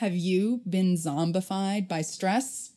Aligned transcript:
Have 0.00 0.14
you 0.14 0.60
been 0.68 0.92
zombified 0.96 1.88
by 1.88 2.02
stress? 2.02 2.72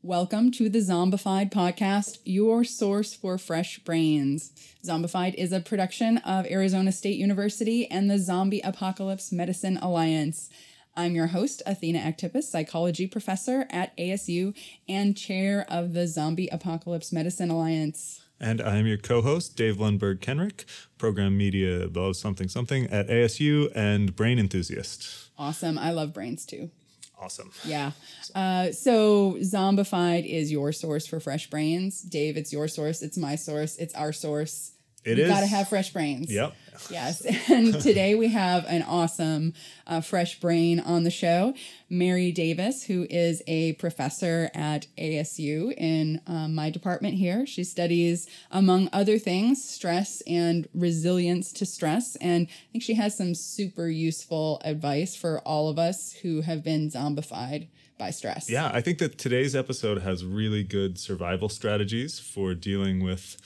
Welcome 0.00 0.52
to 0.52 0.68
the 0.68 0.78
Zombified 0.78 1.50
podcast, 1.50 2.18
your 2.24 2.62
source 2.62 3.12
for 3.12 3.36
fresh 3.36 3.80
brains. 3.80 4.52
Zombified 4.86 5.34
is 5.34 5.50
a 5.50 5.58
production 5.58 6.18
of 6.18 6.46
Arizona 6.46 6.92
State 6.92 7.18
University 7.18 7.90
and 7.90 8.08
the 8.08 8.16
Zombie 8.16 8.60
Apocalypse 8.60 9.32
Medicine 9.32 9.76
Alliance. 9.78 10.48
I'm 10.96 11.16
your 11.16 11.26
host, 11.26 11.64
Athena 11.66 11.98
Aktipis, 11.98 12.44
psychology 12.44 13.08
professor 13.08 13.66
at 13.68 13.96
ASU 13.96 14.56
and 14.88 15.16
chair 15.16 15.66
of 15.68 15.94
the 15.94 16.06
Zombie 16.06 16.48
Apocalypse 16.52 17.12
Medicine 17.12 17.50
Alliance. 17.50 18.20
And 18.38 18.62
I'm 18.62 18.86
your 18.86 18.96
co 18.96 19.20
host, 19.20 19.56
Dave 19.56 19.76
Lundberg 19.76 20.20
Kenrick, 20.20 20.64
program 20.96 21.36
media 21.36 21.82
above 21.82 22.16
something 22.16 22.48
something 22.48 22.86
at 22.86 23.08
ASU 23.08 23.70
and 23.74 24.16
brain 24.16 24.38
enthusiast. 24.38 25.29
Awesome. 25.40 25.78
I 25.78 25.92
love 25.92 26.12
brains 26.12 26.44
too. 26.44 26.70
Awesome. 27.18 27.50
Yeah. 27.64 27.92
Uh, 28.34 28.72
so 28.72 29.36
Zombified 29.40 30.26
is 30.30 30.52
your 30.52 30.70
source 30.70 31.06
for 31.06 31.18
fresh 31.18 31.48
brains. 31.48 32.02
Dave, 32.02 32.36
it's 32.36 32.52
your 32.52 32.68
source. 32.68 33.00
It's 33.00 33.16
my 33.16 33.36
source. 33.36 33.76
It's 33.76 33.94
our 33.94 34.12
source. 34.12 34.72
It 35.04 35.18
you 35.18 35.24
is. 35.24 35.30
Gotta 35.30 35.46
have 35.46 35.68
fresh 35.68 35.92
brains. 35.92 36.32
Yep. 36.32 36.54
Yes. 36.90 37.26
And 37.50 37.80
today 37.80 38.14
we 38.14 38.28
have 38.28 38.64
an 38.66 38.82
awesome 38.82 39.54
uh, 39.86 40.00
fresh 40.00 40.40
brain 40.40 40.78
on 40.78 41.02
the 41.02 41.10
show. 41.10 41.54
Mary 41.88 42.30
Davis, 42.32 42.84
who 42.84 43.06
is 43.10 43.42
a 43.46 43.72
professor 43.74 44.50
at 44.54 44.86
ASU 44.96 45.74
in 45.76 46.20
um, 46.26 46.54
my 46.54 46.70
department 46.70 47.14
here. 47.14 47.46
She 47.46 47.64
studies, 47.64 48.28
among 48.50 48.88
other 48.92 49.18
things, 49.18 49.64
stress 49.64 50.22
and 50.26 50.68
resilience 50.72 51.52
to 51.54 51.66
stress. 51.66 52.16
And 52.16 52.46
I 52.48 52.72
think 52.72 52.84
she 52.84 52.94
has 52.94 53.16
some 53.16 53.34
super 53.34 53.88
useful 53.88 54.60
advice 54.64 55.16
for 55.16 55.40
all 55.40 55.68
of 55.68 55.78
us 55.78 56.12
who 56.22 56.42
have 56.42 56.62
been 56.62 56.88
zombified 56.88 57.68
by 57.98 58.10
stress. 58.10 58.48
Yeah, 58.48 58.70
I 58.72 58.80
think 58.80 58.98
that 58.98 59.18
today's 59.18 59.54
episode 59.54 60.02
has 60.02 60.24
really 60.24 60.64
good 60.64 60.98
survival 60.98 61.48
strategies 61.48 62.18
for 62.18 62.54
dealing 62.54 63.04
with 63.04 63.36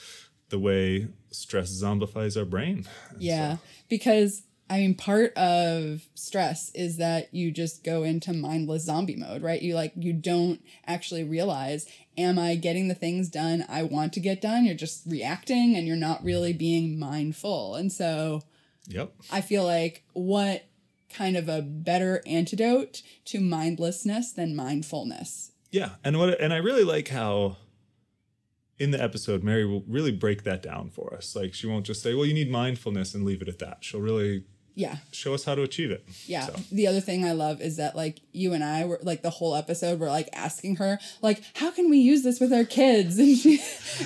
the 0.49 0.59
way 0.59 1.07
stress 1.31 1.71
zombifies 1.71 2.37
our 2.37 2.45
brain. 2.45 2.85
Yeah, 3.17 3.57
because 3.89 4.43
I 4.69 4.79
mean, 4.79 4.95
part 4.95 5.33
of 5.37 6.07
stress 6.15 6.71
is 6.73 6.97
that 6.97 7.33
you 7.33 7.51
just 7.51 7.83
go 7.83 8.03
into 8.03 8.33
mindless 8.33 8.85
zombie 8.85 9.15
mode, 9.15 9.43
right? 9.43 9.61
You 9.61 9.75
like, 9.75 9.93
you 9.95 10.11
don't 10.11 10.59
actually 10.87 11.23
realize, 11.23 11.87
am 12.17 12.39
I 12.39 12.55
getting 12.55 12.87
the 12.87 12.95
things 12.95 13.29
done 13.29 13.63
I 13.69 13.83
want 13.83 14.11
to 14.13 14.19
get 14.19 14.41
done? 14.41 14.65
You're 14.65 14.73
just 14.73 15.03
reacting 15.05 15.75
and 15.75 15.85
you're 15.87 15.95
not 15.95 16.23
really 16.23 16.51
being 16.51 16.97
mindful. 16.97 17.75
And 17.75 17.91
so 17.91 18.41
Yep. 18.87 19.13
I 19.31 19.41
feel 19.41 19.63
like 19.63 20.03
what 20.13 20.65
kind 21.13 21.37
of 21.37 21.47
a 21.47 21.61
better 21.61 22.21
antidote 22.25 23.01
to 23.25 23.39
mindlessness 23.39 24.31
than 24.31 24.55
mindfulness? 24.55 25.51
Yeah, 25.71 25.91
and 26.03 26.17
what 26.17 26.39
and 26.39 26.53
I 26.53 26.57
really 26.57 26.83
like 26.83 27.09
how 27.09 27.57
in 28.77 28.91
the 28.91 29.01
episode 29.01 29.43
Mary 29.43 29.65
will 29.65 29.83
really 29.87 30.11
break 30.11 30.43
that 30.43 30.61
down 30.61 30.89
for 30.89 31.13
us. 31.13 31.35
Like 31.35 31.53
she 31.53 31.67
won't 31.67 31.85
just 31.85 32.01
say, 32.01 32.13
"Well, 32.13 32.25
you 32.25 32.33
need 32.33 32.49
mindfulness" 32.51 33.13
and 33.13 33.23
leave 33.25 33.41
it 33.41 33.47
at 33.47 33.59
that. 33.59 33.77
She'll 33.81 34.01
really 34.01 34.43
Yeah. 34.75 34.97
show 35.11 35.33
us 35.33 35.43
how 35.45 35.55
to 35.55 35.61
achieve 35.63 35.89
it. 35.91 36.05
Yeah. 36.25 36.47
So, 36.47 36.55
The 36.71 36.87
other 36.87 36.99
thing 36.99 37.23
I 37.25 37.31
love 37.31 37.61
is 37.61 37.77
that 37.77 37.95
like 37.95 38.19
you 38.33 38.51
and 38.53 38.63
I 38.63 38.83
were 38.85 38.99
like 39.01 39.21
the 39.21 39.29
whole 39.29 39.55
episode 39.55 39.99
we're 39.99 40.09
like 40.09 40.27
asking 40.33 40.75
her 40.77 40.99
like 41.21 41.41
how 41.55 41.71
can 41.71 41.89
we 41.89 41.99
use 41.99 42.23
this 42.23 42.39
with 42.41 42.51
our 42.51 42.65
kids 42.65 43.17
and 43.23 43.37
she 43.37 43.57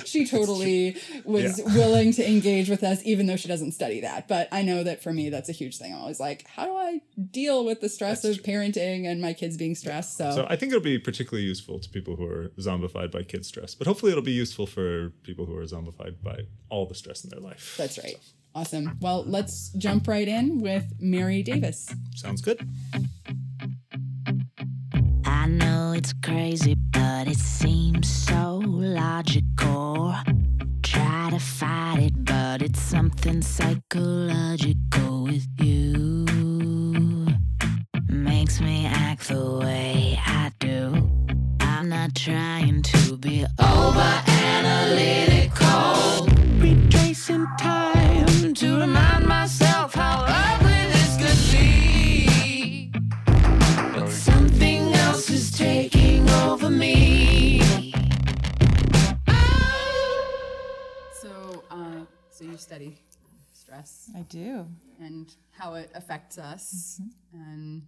she 0.04 0.24
totally 0.26 0.96
was 1.24 1.58
Yeah. 1.58 1.64
willing 1.76 2.12
to 2.12 2.26
engage 2.28 2.68
with 2.68 2.84
us 2.84 3.02
even 3.04 3.26
though 3.26 3.36
she 3.36 3.48
doesn't 3.48 3.72
study 3.72 4.00
that. 4.02 4.28
But 4.28 4.48
I 4.52 4.62
know 4.62 4.84
that 4.84 5.02
for 5.02 5.12
me 5.12 5.28
that's 5.28 5.48
a 5.48 5.52
huge 5.52 5.76
thing. 5.78 5.92
I'm 5.92 6.00
always 6.00 6.20
like 6.20 6.46
how 6.46 6.66
do 6.66 6.74
I 6.76 7.00
deal 7.30 7.64
with 7.64 7.80
the 7.80 7.88
stress 7.88 8.22
That's 8.22 8.38
of 8.38 8.44
parenting 8.44 9.06
and 9.06 9.20
my 9.20 9.32
kids 9.32 9.56
being 9.56 9.74
stressed? 9.74 10.16
So, 10.16 10.30
so 10.30 10.46
I 10.48 10.56
think 10.56 10.70
it'll 10.72 10.82
be 10.82 10.98
particularly 10.98 11.46
useful 11.46 11.78
to 11.80 11.88
people 11.88 12.14
who 12.16 12.26
are 12.26 12.48
zombified 12.58 13.10
by 13.10 13.22
kid 13.24 13.44
stress, 13.44 13.74
but 13.74 13.86
hopefully 13.86 14.12
it'll 14.12 14.22
be 14.22 14.32
useful 14.32 14.66
for 14.66 15.10
people 15.24 15.46
who 15.46 15.56
are 15.56 15.64
zombified 15.64 16.22
by 16.22 16.42
all 16.68 16.86
the 16.86 16.94
stress 16.94 17.24
in 17.24 17.30
their 17.30 17.40
life. 17.40 17.74
that's 17.76 17.98
right. 17.98 18.16
Awesome. 18.54 18.98
Well, 19.00 19.24
let's 19.26 19.70
jump 19.70 20.08
right 20.08 20.26
in 20.26 20.60
with 20.60 20.84
Mary 20.98 21.42
Davis. 21.42 21.94
Sounds 22.16 22.40
good. 22.40 22.60
I 25.24 25.46
know 25.46 25.92
it's 25.92 26.12
crazy, 26.22 26.74
but 26.90 27.28
it 27.28 27.38
seems 27.38 28.08
so 28.08 28.62
logical. 28.64 30.14
Try 30.82 31.30
to 31.30 31.38
fight 31.38 31.98
it, 32.00 32.24
but 32.24 32.62
it's 32.62 32.80
something 32.80 33.40
psychological 33.42 34.79
do. 64.30 64.66
and 64.98 65.34
how 65.50 65.74
it 65.74 65.90
affects 65.94 66.38
us 66.38 67.00
and 67.34 67.82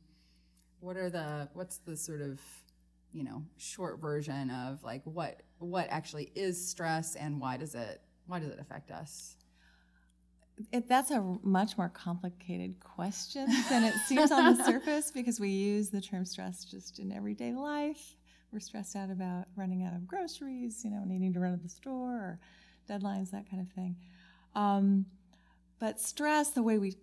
what 0.81 0.97
are 0.97 1.09
the 1.11 1.49
what's 1.55 1.79
the 1.79 1.97
sort 1.97 2.21
of 2.21 2.41
you 3.13 3.23
know 3.25 3.43
short 3.57 4.01
version 4.01 4.51
of 4.51 4.83
like 4.83 5.03
what 5.05 5.43
what 5.59 5.87
actually 5.91 6.31
is 6.35 6.69
stress 6.69 7.15
and 7.17 7.41
why 7.41 7.57
does 7.57 7.75
it 7.75 8.01
why 8.27 8.39
does 8.39 8.49
it 8.51 8.59
affect 8.59 8.91
us 8.91 9.37
It, 10.71 10.89
that's 10.89 11.11
a 11.11 11.21
much 11.43 11.77
more 11.79 11.89
complicated 11.89 12.79
question 12.81 13.47
than 13.71 13.85
it 13.85 13.95
seems 14.07 14.31
on 14.31 14.57
the 14.57 14.65
surface 14.73 15.11
because 15.11 15.41
we 15.41 15.49
use 15.51 15.89
the 15.91 16.01
term 16.01 16.25
stress 16.25 16.65
just 16.65 16.99
in 16.99 17.11
everyday 17.13 17.53
life. 17.53 18.17
We're 18.53 18.61
stressed 18.61 18.95
out 18.97 19.11
about 19.11 19.47
running 19.57 19.83
out 19.85 19.95
of 19.95 20.07
groceries, 20.07 20.85
you 20.85 20.91
know, 20.91 21.03
needing 21.07 21.33
to 21.33 21.41
run 21.41 21.57
to 21.57 21.63
the 21.63 21.69
store 21.71 22.13
or 22.13 22.39
deadlines, 22.89 23.31
that 23.31 23.49
kind 23.51 23.63
of 23.67 23.73
thing. 23.75 23.97
Um, 24.55 25.07
but 25.79 26.01
stress, 26.01 26.51
the 26.51 26.63
way 26.63 26.79
we 26.79 26.97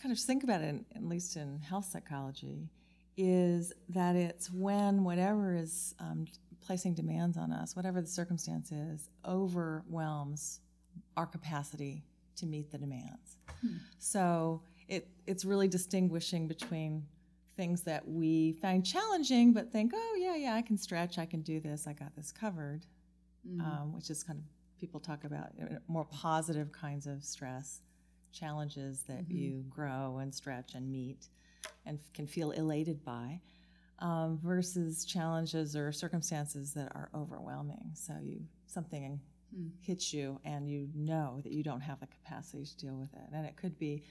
kind 0.00 0.12
of 0.12 0.18
think 0.18 0.44
about 0.44 0.60
it, 0.60 0.76
at 0.94 1.04
least 1.04 1.36
in 1.36 1.60
health 1.60 1.86
psychology, 1.86 2.68
is 3.16 3.72
that 3.88 4.16
it's 4.16 4.50
when 4.50 5.04
whatever 5.04 5.54
is 5.54 5.94
um, 6.00 6.26
placing 6.64 6.94
demands 6.94 7.36
on 7.36 7.52
us, 7.52 7.76
whatever 7.76 8.00
the 8.00 8.06
circumstance 8.06 8.72
is, 8.72 9.10
overwhelms 9.26 10.60
our 11.16 11.26
capacity 11.26 12.02
to 12.36 12.46
meet 12.46 12.70
the 12.70 12.78
demands. 12.78 13.36
So 13.98 14.62
it, 14.88 15.08
it's 15.26 15.44
really 15.44 15.68
distinguishing 15.68 16.48
between 16.48 17.04
things 17.56 17.82
that 17.82 18.08
we 18.08 18.52
find 18.52 18.84
challenging, 18.84 19.52
but 19.52 19.70
think, 19.70 19.92
oh, 19.94 20.16
yeah, 20.18 20.36
yeah, 20.36 20.54
I 20.54 20.62
can 20.62 20.78
stretch, 20.78 21.18
I 21.18 21.26
can 21.26 21.42
do 21.42 21.60
this, 21.60 21.86
I 21.86 21.92
got 21.92 22.16
this 22.16 22.32
covered, 22.32 22.86
um, 23.60 23.92
which 23.92 24.10
is 24.10 24.22
kind 24.22 24.38
of 24.38 24.44
people 24.80 24.98
talk 25.00 25.24
about 25.24 25.50
uh, 25.60 25.74
more 25.86 26.06
positive 26.06 26.72
kinds 26.72 27.06
of 27.06 27.22
stress 27.22 27.80
challenges 28.32 29.02
that 29.08 29.28
mm-hmm. 29.28 29.36
you 29.36 29.64
grow 29.68 30.18
and 30.18 30.34
stretch 30.34 30.74
and 30.74 30.90
meet 30.90 31.28
and 31.86 31.98
f- 31.98 32.12
can 32.12 32.26
feel 32.26 32.50
elated 32.52 33.04
by 33.04 33.40
um, 33.98 34.38
versus 34.42 35.04
challenges 35.04 35.76
or 35.76 35.92
circumstances 35.92 36.72
that 36.74 36.90
are 36.94 37.08
overwhelming. 37.14 37.90
So 37.94 38.14
you 38.22 38.40
something 38.66 39.20
hmm. 39.54 39.68
hits 39.80 40.12
you 40.12 40.40
and 40.44 40.68
you 40.68 40.88
know 40.94 41.40
that 41.42 41.52
you 41.52 41.62
don't 41.62 41.80
have 41.80 42.00
the 42.00 42.06
capacity 42.06 42.64
to 42.64 42.76
deal 42.76 42.96
with 42.96 43.12
it, 43.14 43.32
and 43.32 43.46
it 43.46 43.56
could 43.56 43.78
be. 43.78 44.02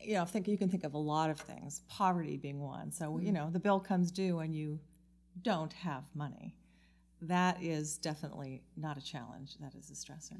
You 0.00 0.14
know, 0.14 0.24
think 0.24 0.46
you 0.46 0.56
can 0.56 0.68
think 0.68 0.84
of 0.84 0.94
a 0.94 0.98
lot 0.98 1.28
of 1.28 1.40
things, 1.40 1.80
poverty 1.88 2.36
being 2.36 2.60
one. 2.60 2.92
So, 2.92 3.18
you 3.18 3.30
hmm. 3.30 3.34
know, 3.34 3.50
the 3.50 3.58
bill 3.58 3.80
comes 3.80 4.12
due 4.12 4.38
and 4.38 4.54
you 4.54 4.78
don't 5.42 5.72
have 5.72 6.04
money. 6.14 6.54
That 7.22 7.62
is 7.62 7.98
definitely 7.98 8.62
not 8.76 8.96
a 8.96 9.02
challenge. 9.02 9.56
That 9.60 9.74
is 9.74 9.90
a 9.90 9.94
stressor. 9.94 10.36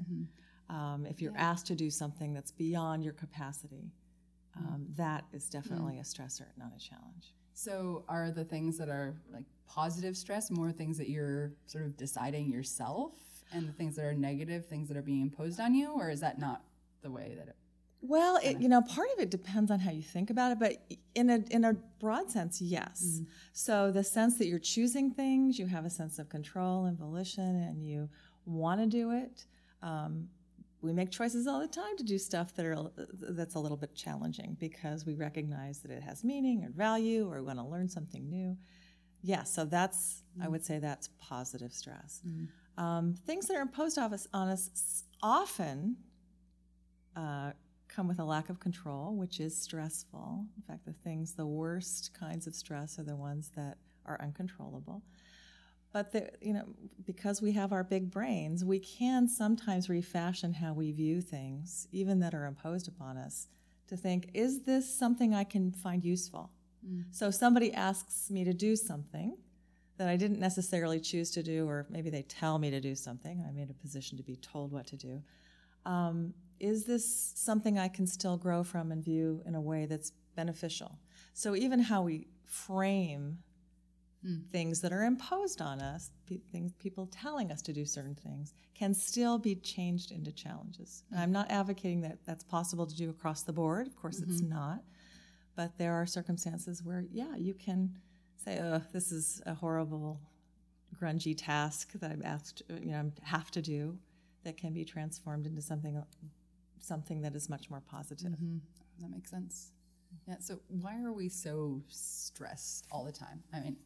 Um, 0.70 1.06
if 1.08 1.20
you're 1.20 1.36
asked 1.36 1.66
to 1.68 1.74
do 1.74 1.90
something 1.90 2.32
that's 2.34 2.50
beyond 2.52 3.02
your 3.04 3.14
capacity, 3.14 3.90
um, 4.56 4.86
that 4.96 5.24
is 5.32 5.48
definitely 5.48 5.98
a 5.98 6.02
stressor, 6.02 6.46
not 6.56 6.72
a 6.76 6.80
challenge. 6.80 7.34
so 7.54 8.04
are 8.08 8.30
the 8.30 8.44
things 8.44 8.76
that 8.78 8.88
are 8.88 9.14
like 9.32 9.44
positive 9.66 10.16
stress 10.16 10.50
more 10.50 10.70
things 10.72 10.96
that 10.98 11.08
you're 11.08 11.52
sort 11.66 11.84
of 11.84 11.96
deciding 11.96 12.50
yourself 12.50 13.12
and 13.52 13.68
the 13.68 13.72
things 13.72 13.96
that 13.96 14.04
are 14.04 14.14
negative 14.14 14.66
things 14.66 14.88
that 14.88 14.96
are 14.96 15.02
being 15.02 15.22
imposed 15.22 15.58
on 15.60 15.74
you 15.74 15.90
or 15.92 16.08
is 16.10 16.20
that 16.20 16.38
not 16.38 16.62
the 17.02 17.10
way 17.10 17.34
that 17.36 17.48
it 17.48 17.56
Well, 18.00 18.38
it, 18.42 18.60
you 18.60 18.68
know, 18.68 18.80
part 18.80 19.08
of 19.14 19.18
it 19.18 19.30
depends 19.30 19.70
on 19.70 19.80
how 19.80 19.90
you 19.90 20.02
think 20.02 20.30
about 20.30 20.52
it, 20.52 20.58
but 20.60 20.76
in 21.14 21.30
a 21.30 21.42
in 21.50 21.64
a 21.64 21.74
broad 22.00 22.30
sense, 22.30 22.60
yes. 22.60 23.20
So 23.52 23.90
the 23.90 24.04
sense 24.04 24.38
that 24.38 24.46
you're 24.46 24.60
choosing 24.60 25.10
things, 25.10 25.58
you 25.58 25.66
have 25.66 25.84
a 25.84 25.90
sense 25.90 26.18
of 26.18 26.28
control 26.28 26.84
and 26.84 26.96
volition, 26.96 27.56
and 27.64 27.84
you 27.84 28.08
want 28.46 28.80
to 28.80 28.86
do 28.86 29.10
it. 29.10 29.44
Um, 29.82 30.28
we 30.80 30.92
make 30.92 31.10
choices 31.10 31.48
all 31.48 31.58
the 31.58 31.66
time 31.66 31.96
to 31.96 32.04
do 32.04 32.18
stuff 32.18 32.54
that 32.54 32.64
are 32.64 32.90
that's 33.20 33.56
a 33.56 33.58
little 33.58 33.76
bit 33.76 33.94
challenging 33.96 34.56
because 34.60 35.04
we 35.04 35.14
recognize 35.14 35.80
that 35.80 35.90
it 35.90 36.02
has 36.04 36.22
meaning 36.22 36.64
or 36.64 36.70
value 36.70 37.28
or 37.28 37.40
we 37.40 37.46
want 37.46 37.58
to 37.58 37.64
learn 37.64 37.88
something 37.88 38.28
new. 38.30 38.56
Yeah, 39.22 39.42
so 39.42 39.64
that's 39.64 40.22
I 40.40 40.46
would 40.48 40.64
say 40.64 40.78
that's 40.78 41.08
positive 41.20 41.72
stress. 41.72 42.22
Um, 42.76 43.16
things 43.26 43.48
that 43.48 43.56
are 43.56 43.62
imposed 43.62 43.98
on 43.98 44.14
us, 44.14 44.28
on 44.32 44.48
us 44.48 45.02
often 45.20 45.96
uh, 47.16 47.50
come 47.98 48.06
with 48.06 48.20
a 48.20 48.24
lack 48.24 48.48
of 48.48 48.60
control, 48.60 49.16
which 49.16 49.40
is 49.40 49.60
stressful. 49.60 50.46
In 50.56 50.62
fact, 50.62 50.86
the 50.86 50.92
things, 50.92 51.32
the 51.32 51.44
worst 51.44 52.12
kinds 52.16 52.46
of 52.46 52.54
stress 52.54 52.96
are 52.96 53.02
the 53.02 53.16
ones 53.16 53.50
that 53.56 53.76
are 54.06 54.16
uncontrollable. 54.22 55.02
But 55.92 56.12
the, 56.12 56.30
you 56.40 56.52
know, 56.52 56.66
because 57.04 57.42
we 57.42 57.50
have 57.52 57.72
our 57.72 57.82
big 57.82 58.08
brains, 58.08 58.64
we 58.64 58.78
can 58.78 59.26
sometimes 59.26 59.88
refashion 59.88 60.52
how 60.52 60.74
we 60.74 60.92
view 60.92 61.20
things, 61.20 61.88
even 61.90 62.20
that 62.20 62.34
are 62.34 62.46
imposed 62.46 62.86
upon 62.86 63.16
us, 63.16 63.48
to 63.88 63.96
think, 63.96 64.30
is 64.32 64.62
this 64.62 64.88
something 64.88 65.34
I 65.34 65.42
can 65.42 65.72
find 65.72 66.04
useful? 66.04 66.52
So 67.10 67.32
somebody 67.32 67.74
asks 67.74 68.30
me 68.30 68.44
to 68.44 68.54
do 68.54 68.76
something 68.76 69.36
that 69.96 70.06
I 70.06 70.14
didn't 70.16 70.38
necessarily 70.38 71.00
choose 71.00 71.32
to 71.32 71.42
do, 71.42 71.66
or 71.66 71.84
maybe 71.90 72.10
they 72.10 72.22
tell 72.22 72.60
me 72.60 72.70
to 72.70 72.80
do 72.80 72.94
something. 72.94 73.44
I'm 73.44 73.58
in 73.58 73.70
a 73.70 73.74
position 73.74 74.16
to 74.18 74.22
be 74.22 74.36
told 74.36 74.70
what 74.70 74.86
to 74.86 74.96
do. 74.96 75.20
Um, 75.84 76.32
is 76.60 76.84
this 76.84 77.32
something 77.34 77.78
I 77.78 77.88
can 77.88 78.06
still 78.06 78.36
grow 78.36 78.62
from 78.62 78.92
and 78.92 79.02
view 79.02 79.42
in 79.46 79.54
a 79.54 79.60
way 79.60 79.86
that's 79.86 80.12
beneficial? 80.34 80.98
So 81.32 81.54
even 81.54 81.80
how 81.80 82.02
we 82.02 82.28
frame 82.44 83.38
hmm. 84.22 84.38
things 84.50 84.80
that 84.80 84.92
are 84.92 85.04
imposed 85.04 85.60
on 85.60 85.80
us, 85.80 86.10
pe- 86.26 86.40
things 86.52 86.72
people 86.74 87.06
telling 87.06 87.52
us 87.52 87.62
to 87.62 87.72
do 87.72 87.84
certain 87.84 88.14
things, 88.14 88.54
can 88.74 88.94
still 88.94 89.38
be 89.38 89.54
changed 89.54 90.10
into 90.10 90.32
challenges. 90.32 91.02
And 91.10 91.20
I'm 91.20 91.32
not 91.32 91.50
advocating 91.50 92.00
that 92.02 92.18
that's 92.24 92.44
possible 92.44 92.86
to 92.86 92.96
do 92.96 93.10
across 93.10 93.42
the 93.42 93.52
board. 93.52 93.86
Of 93.86 93.96
course, 93.96 94.20
it's 94.20 94.40
mm-hmm. 94.40 94.54
not. 94.54 94.82
But 95.56 95.76
there 95.76 95.94
are 95.94 96.06
circumstances 96.06 96.84
where, 96.84 97.04
yeah, 97.10 97.34
you 97.36 97.54
can 97.54 97.98
say, 98.36 98.60
"Oh, 98.60 98.80
this 98.92 99.10
is 99.10 99.42
a 99.44 99.54
horrible, 99.54 100.20
grungy 101.00 101.34
task 101.36 101.92
that 101.94 102.10
I'm 102.10 102.22
asked, 102.24 102.62
you 102.68 102.92
know, 102.92 103.10
I 103.22 103.28
have 103.28 103.50
to 103.52 103.62
do," 103.62 103.98
that 104.44 104.56
can 104.56 104.72
be 104.72 104.84
transformed 104.84 105.46
into 105.46 105.60
something, 105.60 106.00
something 106.80 107.22
that 107.22 107.34
is 107.34 107.48
much 107.48 107.70
more 107.70 107.82
positive. 107.90 108.32
Mm-hmm. 108.32 108.58
That 109.00 109.10
makes 109.10 109.30
sense. 109.30 109.72
Yeah. 110.26 110.36
So 110.40 110.60
why 110.68 111.02
are 111.02 111.12
we 111.12 111.28
so 111.28 111.82
stressed 111.88 112.86
all 112.90 113.04
the 113.04 113.12
time? 113.12 113.42
I 113.52 113.60
mean, 113.60 113.76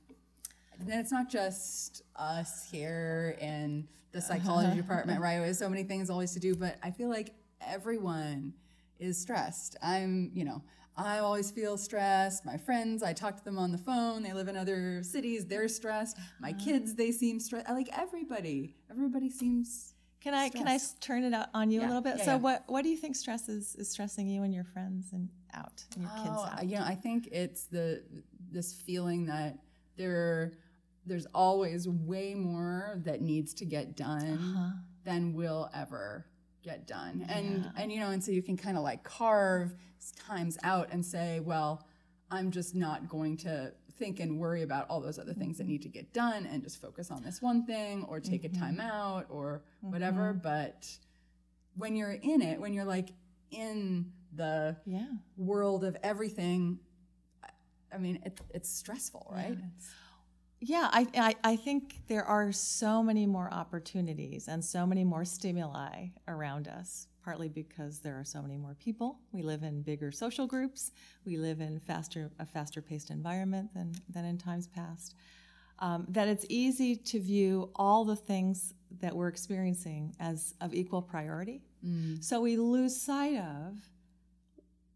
and 0.78 0.88
it's 0.90 1.12
not 1.12 1.30
just 1.30 2.02
us 2.16 2.68
here 2.70 3.36
in 3.40 3.88
the 4.12 4.18
uh-huh. 4.18 4.28
psychology 4.28 4.76
department, 4.76 5.20
right? 5.22 5.40
We 5.40 5.46
have 5.46 5.56
so 5.56 5.68
many 5.68 5.84
things 5.84 6.10
always 6.10 6.32
to 6.32 6.40
do, 6.40 6.54
but 6.54 6.76
I 6.82 6.90
feel 6.90 7.08
like 7.08 7.34
everyone 7.60 8.54
is 8.98 9.18
stressed. 9.18 9.76
I'm, 9.82 10.30
you 10.34 10.44
know, 10.44 10.62
I 10.96 11.18
always 11.18 11.50
feel 11.50 11.78
stressed. 11.78 12.44
My 12.44 12.56
friends, 12.56 13.02
I 13.02 13.12
talk 13.12 13.36
to 13.38 13.44
them 13.44 13.58
on 13.58 13.72
the 13.72 13.78
phone. 13.78 14.22
They 14.22 14.32
live 14.32 14.48
in 14.48 14.56
other 14.56 15.02
cities. 15.02 15.46
They're 15.46 15.68
stressed. 15.68 16.18
My 16.40 16.50
uh-huh. 16.50 16.64
kids, 16.64 16.94
they 16.94 17.12
seem 17.12 17.40
stressed. 17.40 17.68
Like 17.68 17.88
everybody, 17.96 18.76
everybody 18.90 19.30
seems. 19.30 19.94
Can 20.22 20.34
I 20.34 20.48
can 20.50 20.68
I 20.68 20.78
turn 21.00 21.24
it 21.24 21.34
out 21.34 21.48
on 21.52 21.70
you 21.70 21.80
Yeah, 21.80 21.86
a 21.86 21.88
little 21.88 22.02
bit? 22.02 22.16
yeah, 22.18 22.24
so 22.24 22.30
yeah. 22.32 22.36
what 22.38 22.64
what 22.68 22.82
do 22.82 22.88
you 22.90 22.96
think 22.96 23.16
stress 23.16 23.48
is, 23.48 23.74
is 23.76 23.90
stressing 23.90 24.28
you 24.28 24.42
and 24.44 24.54
your 24.54 24.64
friends 24.64 25.12
and 25.12 25.28
out 25.54 25.84
and 25.94 26.04
your 26.04 26.12
kids 26.16 26.28
Oh, 26.30 26.44
out? 26.52 26.64
you 26.66 26.76
know, 26.76 26.84
I 26.84 26.94
think 26.94 27.28
it's 27.32 27.64
the 27.64 28.02
this 28.50 28.72
feeling 28.72 29.26
that 29.26 29.58
there 29.96 30.52
there's 31.06 31.26
always 31.34 31.88
way 31.88 32.34
more 32.34 33.00
that 33.04 33.20
needs 33.20 33.52
to 33.54 33.64
get 33.64 33.96
done 33.96 34.38
Uh-huh. 34.38 34.70
than 35.04 35.32
will 35.34 35.68
ever 35.74 36.26
get 36.62 36.86
done. 36.86 37.26
And 37.28 37.68
and 37.76 37.90
you 37.92 37.98
know, 37.98 38.10
and 38.10 38.22
so 38.22 38.30
you 38.30 38.42
can 38.42 38.56
kind 38.56 38.76
of 38.76 38.84
like 38.84 39.02
carve 39.02 39.74
times 40.28 40.56
out 40.62 40.88
and 40.92 41.04
say, 41.04 41.40
well, 41.40 41.84
I'm 42.30 42.50
just 42.52 42.74
not 42.76 43.08
going 43.08 43.36
to 43.38 43.72
think 43.98 44.20
and 44.20 44.38
worry 44.38 44.62
about 44.62 44.86
all 44.88 45.00
those 45.00 45.18
other 45.18 45.34
things 45.34 45.58
that 45.58 45.66
need 45.66 45.82
to 45.82 45.88
get 45.88 46.12
done 46.12 46.46
and 46.46 46.62
just 46.62 46.80
focus 46.80 47.10
on 47.10 47.22
this 47.22 47.40
one 47.42 47.64
thing 47.66 48.04
or 48.08 48.20
take 48.20 48.44
a 48.44 48.48
mm-hmm. 48.48 48.60
time 48.60 48.80
out 48.80 49.26
or 49.28 49.62
mm-hmm. 49.78 49.92
whatever, 49.92 50.32
but 50.32 50.88
when 51.76 51.96
you're 51.96 52.12
in 52.12 52.42
it, 52.42 52.60
when 52.60 52.72
you're 52.72 52.84
like 52.84 53.10
in 53.50 54.12
the 54.34 54.76
yeah. 54.86 55.06
world 55.36 55.84
of 55.84 55.96
everything 56.02 56.78
I- 57.92 57.98
mean 57.98 58.20
it, 58.24 58.40
it's 58.50 58.70
stressful 58.70 59.26
right? 59.30 59.56
Yeah, 59.58 59.66
I, 60.92 61.06
I, 61.16 61.34
I 61.42 61.56
think 61.56 62.02
there 62.06 62.24
are 62.24 62.52
so 62.52 63.02
many 63.02 63.26
more 63.26 63.52
opportunities 63.52 64.46
and 64.46 64.64
so 64.64 64.86
many 64.86 65.02
more 65.02 65.24
stimuli 65.24 66.06
around 66.28 66.68
us, 66.68 67.08
partly 67.24 67.48
because 67.48 67.98
there 67.98 68.14
are 68.18 68.24
so 68.24 68.40
many 68.40 68.56
more 68.56 68.76
people. 68.78 69.18
We 69.32 69.42
live 69.42 69.64
in 69.64 69.82
bigger 69.82 70.12
social 70.12 70.46
groups. 70.46 70.92
We 71.24 71.36
live 71.36 71.60
in 71.60 71.80
faster 71.80 72.30
a 72.38 72.46
faster 72.46 72.80
paced 72.80 73.10
environment 73.10 73.74
than, 73.74 73.92
than 74.08 74.24
in 74.24 74.38
times 74.38 74.68
past. 74.68 75.16
Um, 75.80 76.06
that 76.10 76.28
it's 76.28 76.46
easy 76.48 76.94
to 76.94 77.18
view 77.18 77.70
all 77.74 78.04
the 78.04 78.14
things 78.14 78.74
that 79.00 79.16
we're 79.16 79.26
experiencing 79.26 80.14
as 80.20 80.54
of 80.60 80.74
equal 80.74 81.02
priority. 81.02 81.60
So 82.22 82.40
we 82.40 82.56
lose 82.56 82.94
sight 82.94 83.36
of 83.36 83.78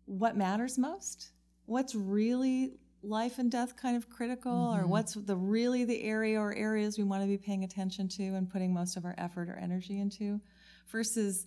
what 0.04 0.36
matters 0.36 0.78
most, 0.78 1.30
what's 1.64 1.96
really 1.96 2.74
life 3.06 3.38
and 3.38 3.50
death 3.50 3.76
kind 3.76 3.96
of 3.96 4.10
critical, 4.10 4.52
or 4.52 4.80
mm-hmm. 4.80 4.90
what's 4.90 5.14
the 5.14 5.36
really 5.36 5.84
the 5.84 6.02
area 6.02 6.38
or 6.38 6.54
areas 6.54 6.98
we 6.98 7.04
want 7.04 7.22
to 7.22 7.28
be 7.28 7.38
paying 7.38 7.64
attention 7.64 8.08
to 8.08 8.22
and 8.22 8.50
putting 8.50 8.74
most 8.74 8.96
of 8.96 9.04
our 9.04 9.14
effort 9.18 9.48
or 9.48 9.56
energy 9.56 10.00
into, 10.00 10.40
versus 10.90 11.46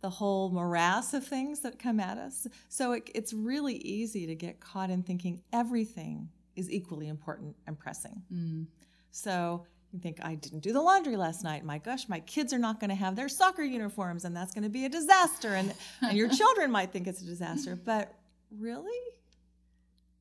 the 0.00 0.10
whole 0.10 0.50
morass 0.50 1.12
of 1.12 1.26
things 1.26 1.60
that 1.60 1.78
come 1.78 2.00
at 2.00 2.16
us. 2.16 2.46
So 2.68 2.92
it, 2.92 3.10
it's 3.14 3.32
really 3.32 3.76
easy 3.76 4.26
to 4.26 4.34
get 4.34 4.60
caught 4.60 4.90
in 4.90 5.02
thinking 5.02 5.42
everything 5.52 6.28
is 6.56 6.70
equally 6.70 7.08
important 7.08 7.54
and 7.66 7.78
pressing. 7.78 8.22
Mm. 8.32 8.66
So 9.10 9.66
you 9.92 9.98
think, 9.98 10.18
I 10.22 10.36
didn't 10.36 10.60
do 10.60 10.72
the 10.72 10.80
laundry 10.80 11.16
last 11.16 11.42
night. 11.42 11.64
My 11.64 11.78
gosh, 11.78 12.08
my 12.08 12.20
kids 12.20 12.52
are 12.52 12.58
not 12.58 12.80
going 12.80 12.90
to 12.90 12.96
have 12.96 13.16
their 13.16 13.28
soccer 13.28 13.62
uniforms, 13.62 14.24
and 14.24 14.36
that's 14.36 14.54
going 14.54 14.64
to 14.64 14.70
be 14.70 14.84
a 14.84 14.88
disaster. 14.88 15.54
And, 15.54 15.74
and 16.00 16.16
your 16.16 16.28
children 16.40 16.70
might 16.70 16.92
think 16.92 17.06
it's 17.06 17.20
a 17.20 17.26
disaster. 17.26 17.76
But 17.76 18.14
really? 18.56 18.98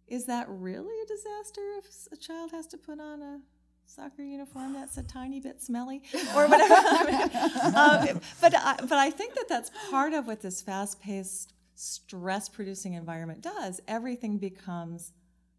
Is 0.09 0.25
that 0.25 0.47
really 0.49 0.93
a 1.03 1.07
disaster 1.07 1.61
if 1.77 2.07
a 2.11 2.17
child 2.17 2.51
has 2.51 2.67
to 2.67 2.77
put 2.77 2.99
on 2.99 3.21
a 3.21 3.39
soccer 3.85 4.23
uniform 4.23 4.73
that's 4.73 4.97
a 4.97 5.03
tiny 5.03 5.39
bit 5.39 5.61
smelly 5.61 6.01
or 6.35 6.47
whatever? 6.47 6.73
um, 7.77 8.19
but, 8.41 8.55
I, 8.55 8.75
but 8.81 8.93
I 8.93 9.11
think 9.11 9.35
that 9.35 9.47
that's 9.47 9.71
part 9.89 10.13
of 10.13 10.27
what 10.27 10.41
this 10.41 10.61
fast 10.61 10.99
paced, 11.01 11.53
stress 11.75 12.49
producing 12.49 12.93
environment 12.93 13.41
does. 13.41 13.81
Everything 13.87 14.37
becomes 14.37 15.13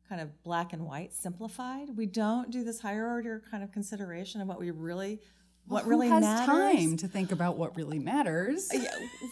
kind 0.09 0.21
of 0.21 0.43
black 0.43 0.73
and 0.73 0.85
white, 0.85 1.15
simplified. 1.15 1.97
We 1.97 2.07
don't 2.07 2.51
do 2.51 2.65
this 2.65 2.81
higher 2.81 3.09
order 3.09 3.43
kind 3.51 3.63
of 3.63 3.71
consideration 3.71 4.41
of 4.41 4.49
what 4.49 4.59
we 4.59 4.73
really, 4.73 5.21
what 5.67 5.87
really 5.87 6.09
has 6.09 6.21
matters. 6.23 6.47
time 6.47 6.97
to 6.97 7.07
think 7.09 7.31
about 7.33 7.57
what 7.57 7.77
really 7.77 7.99
matters 7.99 8.69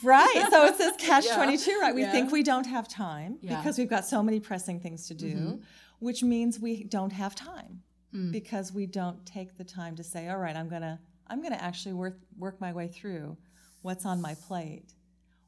Right. 0.04 0.46
So 0.50 0.66
it's 0.66 0.78
this 0.78 0.94
catch 0.98 1.24
Yeah. 1.26 1.36
22, 1.36 1.78
right? 1.80 1.94
We 1.94 2.02
Yeah. 2.02 2.12
think 2.12 2.30
we 2.30 2.42
don't 2.42 2.66
have 2.66 2.86
time 2.88 3.38
Yeah. 3.40 3.52
Mm-hmm. 3.52 3.60
because 3.62 3.78
we've 3.78 3.88
got 3.90 4.04
so 4.04 4.22
many 4.22 4.38
pressing 4.40 4.78
things 4.80 5.06
to 5.08 5.14
do, 5.14 5.60
which 5.98 6.22
means 6.22 6.60
we 6.60 6.84
don't 6.84 7.12
have 7.12 7.34
time 7.34 7.82
Hmm. 8.12 8.30
because 8.30 8.72
we 8.72 8.86
don't 8.86 9.24
take 9.26 9.58
the 9.58 9.64
time 9.64 9.94
to 9.96 10.04
say, 10.04 10.28
all 10.28 10.38
right, 10.38 10.56
I'm 10.56 10.68
going 10.68 10.82
to 10.82 10.98
I'm 11.30 11.42
to 11.42 11.62
actually 11.62 11.92
work 11.92 12.18
work 12.38 12.58
my 12.60 12.72
way 12.72 12.88
through 12.88 13.36
what's 13.82 14.06
on 14.06 14.20
my 14.22 14.34
plate. 14.34 14.94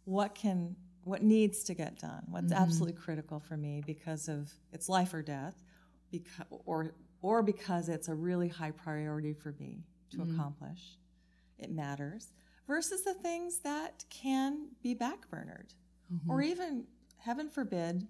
What 0.04 0.34
can 0.34 0.76
what 1.04 1.22
needs 1.22 1.64
to 1.64 1.74
get 1.74 1.98
done? 1.98 2.24
What's 2.28 2.52
Mm-hmm. 2.52 2.62
absolutely 2.62 3.00
critical 3.00 3.40
for 3.40 3.56
me 3.56 3.82
because 3.86 4.28
of 4.28 4.52
it's 4.72 4.88
life 4.88 5.14
or 5.14 5.22
death 5.22 5.62
because 6.10 6.46
or 6.66 6.94
or 7.22 7.42
because 7.42 7.88
it's 7.88 8.08
a 8.08 8.14
really 8.14 8.48
high 8.48 8.72
priority 8.72 9.32
for 9.32 9.52
me 9.58 9.84
to 10.10 10.18
Mm-hmm. 10.18 10.34
accomplish. 10.34 10.98
It 11.58 11.70
matters 11.70 12.32
versus 12.66 13.02
the 13.04 13.14
things 13.14 13.58
that 13.60 14.04
can 14.10 14.68
be 14.82 14.94
backburnered 14.94 15.74
Mm-hmm. 16.12 16.30
or 16.30 16.42
even 16.42 16.84
heaven 17.18 17.48
forbid 17.48 18.06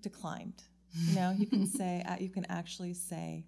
declined. 0.00 0.62
You 1.08 1.14
know, 1.14 1.30
you 1.36 1.46
can 1.46 1.66
say 1.80 2.02
uh, 2.06 2.16
you 2.20 2.28
can 2.28 2.44
actually 2.50 2.92
say 2.94 3.46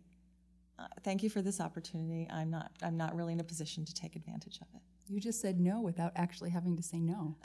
uh, 0.79 0.87
thank 1.03 1.23
you 1.23 1.29
for 1.31 1.43
this 1.43 1.61
opportunity. 1.61 2.29
I'm 2.31 2.51
not 2.51 2.71
I'm 2.83 2.97
not 2.97 3.15
really 3.15 3.33
in 3.35 3.41
a 3.41 3.45
position 3.45 3.85
to 3.85 3.93
take 3.95 4.17
advantage 4.17 4.59
of 4.61 4.67
it. 4.75 4.81
you 5.13 5.21
just 5.21 5.41
said 5.41 5.61
no 5.61 5.81
without 5.83 6.13
actually 6.17 6.51
having 6.51 6.77
to 6.77 6.83
say 6.83 6.99
no 6.99 7.37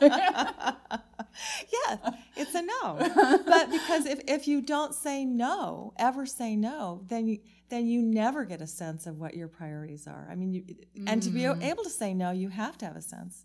yeah, 1.88 2.10
it's 2.36 2.54
a 2.54 2.62
no. 2.62 3.42
but 3.46 3.70
because 3.70 4.06
if, 4.06 4.20
if 4.26 4.48
you 4.48 4.60
don't 4.60 4.94
say 4.94 5.24
no, 5.24 5.92
ever 5.98 6.26
say 6.26 6.56
no, 6.56 7.02
then 7.08 7.26
you 7.28 7.38
then 7.68 7.86
you 7.86 8.00
never 8.02 8.44
get 8.44 8.62
a 8.62 8.66
sense 8.66 9.06
of 9.06 9.18
what 9.18 9.34
your 9.34 9.48
priorities 9.48 10.06
are. 10.06 10.26
I 10.30 10.34
mean, 10.34 10.52
you, 10.54 10.64
and 11.06 11.22
to 11.22 11.30
be 11.30 11.40
Mm. 11.42 11.62
able 11.62 11.84
to 11.84 11.90
say 11.90 12.14
no, 12.14 12.30
you 12.30 12.48
have 12.48 12.78
to 12.78 12.86
have 12.86 12.96
a 12.96 13.02
sense 13.02 13.44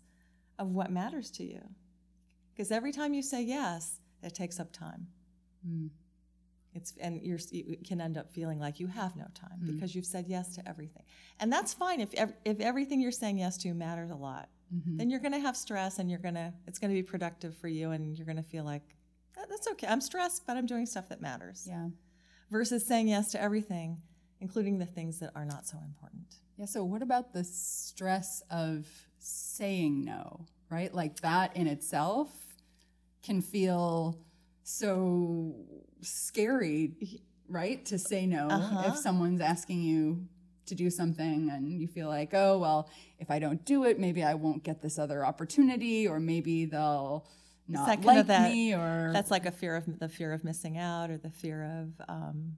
of 0.58 0.68
what 0.70 0.90
matters 0.90 1.30
to 1.32 1.44
you. 1.44 1.60
Because 2.54 2.70
every 2.72 2.92
time 2.92 3.12
you 3.14 3.22
say 3.22 3.42
yes, 3.42 4.00
it 4.22 4.34
takes 4.34 4.58
up 4.58 4.72
time. 4.72 5.08
Mm. 5.68 5.90
It's 6.74 6.92
and 7.00 7.20
you're 7.22 7.38
you 7.52 7.76
can 7.86 8.00
end 8.00 8.16
up 8.18 8.32
feeling 8.32 8.58
like 8.58 8.80
you 8.80 8.86
have 8.88 9.14
no 9.14 9.26
time 9.34 9.58
Mm. 9.62 9.74
because 9.74 9.94
you've 9.94 10.06
said 10.06 10.26
yes 10.26 10.54
to 10.56 10.68
everything, 10.68 11.04
and 11.38 11.52
that's 11.52 11.72
fine 11.74 12.00
if 12.00 12.12
ev- 12.14 12.34
if 12.44 12.58
everything 12.60 13.00
you're 13.00 13.12
saying 13.12 13.38
yes 13.38 13.56
to 13.58 13.72
matters 13.74 14.10
a 14.10 14.16
lot. 14.16 14.48
Then 14.70 15.08
you're 15.10 15.20
going 15.20 15.32
to 15.32 15.38
have 15.40 15.56
stress 15.56 15.98
and 15.98 16.10
you're 16.10 16.18
going 16.18 16.34
to 16.34 16.52
it's 16.66 16.78
going 16.78 16.90
to 16.90 16.94
be 16.94 17.02
productive 17.02 17.56
for 17.56 17.68
you 17.68 17.90
and 17.92 18.16
you're 18.16 18.26
going 18.26 18.36
to 18.36 18.42
feel 18.42 18.64
like 18.64 18.96
"That- 19.36 19.48
that's 19.48 19.68
okay. 19.68 19.86
I'm 19.86 20.00
stressed, 20.00 20.46
but 20.46 20.56
I'm 20.56 20.66
doing 20.66 20.86
stuff 20.86 21.08
that 21.10 21.20
matters. 21.20 21.66
Yeah. 21.68 21.88
Versus 22.50 22.84
saying 22.86 23.08
yes 23.08 23.30
to 23.32 23.40
everything, 23.40 24.00
including 24.40 24.78
the 24.78 24.86
things 24.86 25.18
that 25.20 25.30
are 25.34 25.44
not 25.44 25.66
so 25.66 25.78
important. 25.84 26.36
Yeah. 26.56 26.66
So, 26.66 26.84
what 26.84 27.02
about 27.02 27.32
the 27.32 27.44
stress 27.44 28.42
of 28.50 28.86
saying 29.18 30.04
no, 30.04 30.46
right? 30.70 30.92
Like 30.94 31.20
that 31.20 31.56
in 31.56 31.66
itself 31.66 32.30
can 33.22 33.40
feel 33.40 34.18
so 34.62 35.54
scary, 36.00 36.92
right? 37.48 37.84
To 37.86 37.98
say 37.98 38.26
no 38.26 38.48
Uh-huh. 38.48 38.88
if 38.90 38.96
someone's 38.96 39.40
asking 39.40 39.82
you 39.82 40.26
to 40.66 40.74
do 40.74 40.90
something 40.90 41.50
and 41.50 41.80
you 41.80 41.86
feel 41.88 42.08
like, 42.08 42.32
oh, 42.34 42.58
well, 42.58 42.88
if 43.18 43.30
I 43.30 43.38
don't 43.38 43.64
do 43.64 43.84
it, 43.84 43.98
maybe 43.98 44.22
I 44.22 44.34
won't 44.34 44.62
get 44.62 44.80
this 44.82 44.98
other 44.98 45.24
opportunity, 45.24 46.06
or 46.08 46.20
maybe 46.20 46.64
they'll 46.66 47.26
not 47.68 47.86
that 47.86 48.04
like 48.04 48.18
of 48.18 48.26
that- 48.28 48.50
me, 48.52 48.74
or 48.74 49.10
That's 49.12 49.30
like 49.30 49.46
a 49.46 49.50
fear 49.50 49.76
of 49.76 49.98
the 49.98 50.08
fear 50.08 50.32
of 50.32 50.44
missing 50.44 50.76
out 50.78 51.10
or 51.10 51.16
the 51.16 51.30
fear 51.30 51.64
of 51.82 52.04
um, 52.08 52.56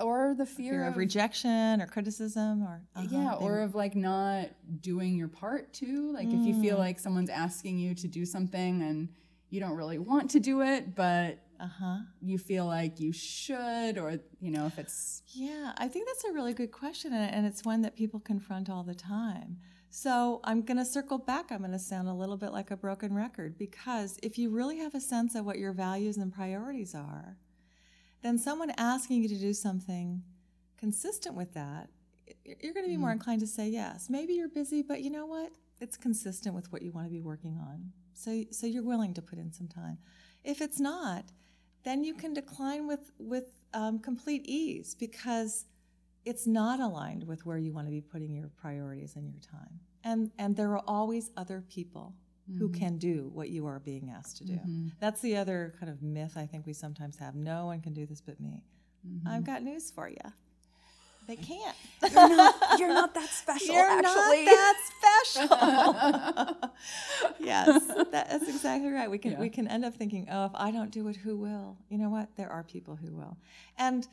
or 0.00 0.34
the 0.36 0.46
fear, 0.46 0.72
fear 0.72 0.84
of 0.88 0.96
rejection 0.96 1.80
or 1.82 1.86
criticism 1.86 2.62
or 2.62 2.82
uh-huh, 2.94 3.06
yeah 3.10 3.36
they- 3.38 3.44
or 3.44 3.60
of 3.60 3.74
like 3.74 3.94
not 3.94 4.48
doing 4.80 5.14
your 5.14 5.28
part 5.28 5.72
too 5.74 6.12
like 6.14 6.26
if 6.28 6.46
you 6.46 6.54
Mm. 6.54 6.60
feel 6.62 6.78
like 6.78 6.98
someone's 6.98 7.28
asking 7.28 7.78
you 7.78 7.94
to 7.94 8.08
do 8.08 8.24
something 8.24 8.80
and 8.82 9.08
you 9.50 9.60
don't 9.60 9.76
really 9.76 9.98
want 9.98 10.30
to 10.30 10.40
do 10.40 10.62
it 10.62 10.94
but 10.94 11.38
uh-huh. 11.60 11.98
you 12.20 12.38
feel 12.38 12.66
like 12.66 13.00
you 13.00 13.12
should 13.12 13.98
or 13.98 14.18
you 14.40 14.50
know 14.50 14.66
if 14.66 14.78
it's 14.78 15.22
Yeah, 15.34 15.72
I 15.76 15.88
think 15.88 16.06
that's 16.06 16.24
a 16.24 16.32
really 16.32 16.54
good 16.54 16.72
question, 16.72 17.12
and 17.12 17.46
it's 17.46 17.64
one 17.64 17.82
that 17.82 17.96
people 17.96 18.20
confront 18.20 18.68
all 18.70 18.82
the 18.82 18.94
time. 18.94 19.58
So 19.90 20.40
I'm 20.44 20.60
going 20.62 20.76
to 20.76 20.84
circle 20.84 21.16
back. 21.16 21.50
I'm 21.50 21.60
going 21.60 21.72
to 21.72 21.78
sound 21.78 22.08
a 22.08 22.12
little 22.12 22.36
bit 22.36 22.52
like 22.52 22.70
a 22.70 22.76
broken 22.76 23.14
record 23.14 23.56
because 23.56 24.18
if 24.22 24.36
you 24.36 24.50
really 24.50 24.78
have 24.78 24.94
a 24.94 25.00
sense 25.00 25.34
of 25.34 25.46
what 25.46 25.58
your 25.58 25.72
values 25.72 26.18
and 26.18 26.30
priorities 26.30 26.94
are, 26.94 27.38
then 28.22 28.36
someone 28.36 28.72
asking 28.76 29.22
you 29.22 29.28
to 29.28 29.38
do 29.38 29.54
something 29.54 30.22
consistent 30.76 31.34
with 31.34 31.54
that, 31.54 31.88
you're 32.44 32.74
going 32.74 32.84
to 32.84 32.90
be 32.90 32.96
more 32.96 33.12
inclined 33.12 33.40
to 33.40 33.46
say 33.46 33.68
yes. 33.68 34.08
Maybe 34.10 34.34
you're 34.34 34.48
busy, 34.48 34.82
but 34.82 35.00
you 35.00 35.10
know 35.10 35.26
what? 35.26 35.52
It's 35.80 35.96
consistent 35.96 36.54
with 36.54 36.70
what 36.72 36.82
you 36.82 36.92
want 36.92 37.06
to 37.06 37.10
be 37.10 37.20
working 37.20 37.56
on. 37.58 37.92
So 38.12 38.44
so 38.50 38.66
you're 38.66 38.82
willing 38.82 39.14
to 39.14 39.22
put 39.22 39.38
in 39.38 39.52
some 39.52 39.68
time. 39.68 39.98
If 40.42 40.60
it's 40.60 40.80
not, 40.80 41.24
then 41.86 42.02
you 42.02 42.14
can 42.14 42.34
decline 42.34 42.86
with 42.88 43.12
with 43.18 43.44
um, 43.72 44.00
complete 44.00 44.42
ease 44.44 44.96
because 44.98 45.66
it's 46.24 46.44
not 46.44 46.80
aligned 46.80 47.22
with 47.22 47.46
where 47.46 47.58
you 47.58 47.72
want 47.72 47.86
to 47.86 47.92
be 47.92 48.00
putting 48.00 48.34
your 48.34 48.50
priorities 48.60 49.14
and 49.14 49.24
your 49.30 49.40
time. 49.40 49.78
And 50.02 50.32
and 50.36 50.56
there 50.56 50.72
are 50.72 50.82
always 50.88 51.30
other 51.36 51.62
people 51.72 52.12
who 52.58 52.68
mm-hmm. 52.68 52.80
can 52.80 52.98
do 52.98 53.30
what 53.32 53.50
you 53.50 53.66
are 53.66 53.78
being 53.78 54.10
asked 54.10 54.36
to 54.38 54.44
do. 54.44 54.54
Mm-hmm. 54.54 54.88
That's 55.00 55.20
the 55.20 55.36
other 55.36 55.74
kind 55.78 55.90
of 55.90 56.02
myth 56.02 56.34
I 56.36 56.46
think 56.46 56.66
we 56.66 56.72
sometimes 56.72 57.16
have. 57.18 57.36
No 57.36 57.66
one 57.66 57.80
can 57.80 57.94
do 57.94 58.04
this 58.04 58.20
but 58.20 58.40
me. 58.40 58.64
Mm-hmm. 59.06 59.28
I've 59.28 59.44
got 59.44 59.62
news 59.62 59.90
for 59.90 60.08
you. 60.08 60.16
They 61.26 61.36
can't. 61.36 61.76
you're 62.78 62.88
not 62.88 63.14
that 63.14 63.28
special 63.30 63.74
You're 63.74 64.02
not 64.02 64.14
that 64.14 64.76
special. 65.24 66.70
yes, 67.40 67.86
that, 67.86 68.12
that's 68.12 68.48
exactly 68.48 68.90
right. 68.90 69.10
We 69.10 69.18
can 69.18 69.38
we 69.38 69.48
can 69.48 69.66
end 69.66 69.84
up 69.84 69.94
thinking, 69.94 70.28
oh, 70.30 70.46
if 70.46 70.52
I 70.54 70.70
don't 70.70 70.90
do 70.90 71.08
it, 71.08 71.16
who 71.16 71.36
will? 71.36 71.76
You 71.88 71.98
know 71.98 72.10
what? 72.10 72.28
There 72.36 72.50
are 72.50 72.62
people 72.62 72.96
who 72.96 73.12
will. 73.14 73.36
And 73.76 74.06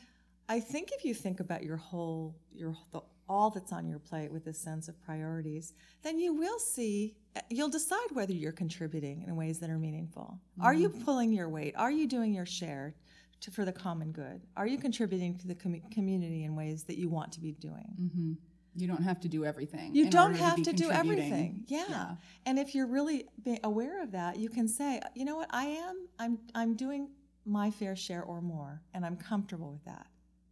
I 0.50 0.60
think 0.60 0.92
if 0.92 1.06
you 1.06 1.14
think 1.14 1.40
about 1.40 1.64
your 1.64 1.78
whole 1.78 2.36
your 2.52 2.76
the, 2.92 3.02
all 3.30 3.50
that's 3.50 3.72
on 3.72 3.88
your 3.88 4.00
plate 4.00 4.32
with 4.32 4.44
this 4.44 4.58
sense 4.58 4.88
of 4.88 5.02
priorities, 5.04 5.74
then 6.02 6.20
you 6.20 6.34
will 6.34 6.60
see. 6.60 7.16
Eh, 7.36 7.42
you'll 7.50 7.70
decide 7.70 8.12
whether 8.14 8.34
you're 8.34 8.52
contributing 8.52 9.24
in 9.28 9.36
ways 9.36 9.60
that 9.60 9.70
are 9.70 9.80
meaningful. 9.80 10.40
Are 10.62 10.74
you 10.74 10.90
mm-hmm. 10.90 11.04
pulling 11.04 11.32
your 11.32 11.50
weight? 11.50 11.76
Are 11.78 11.92
you 11.92 12.08
doing 12.08 12.34
your 12.34 12.46
share? 12.46 12.96
To, 13.44 13.52
for 13.52 13.66
the 13.66 13.72
common 13.72 14.12
good? 14.12 14.42
Are 14.56 14.68
you 14.68 14.78
contributing 14.78 15.38
to 15.40 15.48
the 15.48 15.56
commu- 15.56 15.90
community 15.92 16.44
in 16.44 16.56
ways 16.56 16.84
that 16.86 16.98
you 16.98 17.10
want 17.10 17.32
to 17.34 17.40
be 17.42 17.52
doing? 17.54 18.38
you 18.76 18.88
don't 18.88 19.04
have 19.04 19.20
to 19.20 19.30
do 19.30 19.46
everything 19.46 19.94
You 19.94 20.10
don't 20.10 20.34
have 20.36 20.56
be 20.56 20.64
to 20.64 20.74
do 20.74 20.90
everything. 20.90 21.64
Yeah. 21.68 21.86
Yeah. 21.90 22.16
And 22.48 22.58
if 22.58 22.74
you're 22.74 22.88
really 22.88 23.26
aware 23.64 24.02
of 24.02 24.12
that, 24.12 24.38
you 24.38 24.50
can 24.50 24.68
say, 24.68 25.00
you 25.16 25.26
know 25.26 25.36
what, 25.36 25.50
I 25.52 25.66
am 25.66 26.08
I'm 26.20 26.40
I'm 26.56 26.76
doing 26.76 27.10
my 27.46 27.70
fair 27.70 27.96
share 27.96 28.24
or 28.24 28.42
more 28.42 28.82
and 28.94 29.06
I'm 29.06 29.18
comfortable 29.18 29.72
with 29.74 29.86
that. 29.86 30.08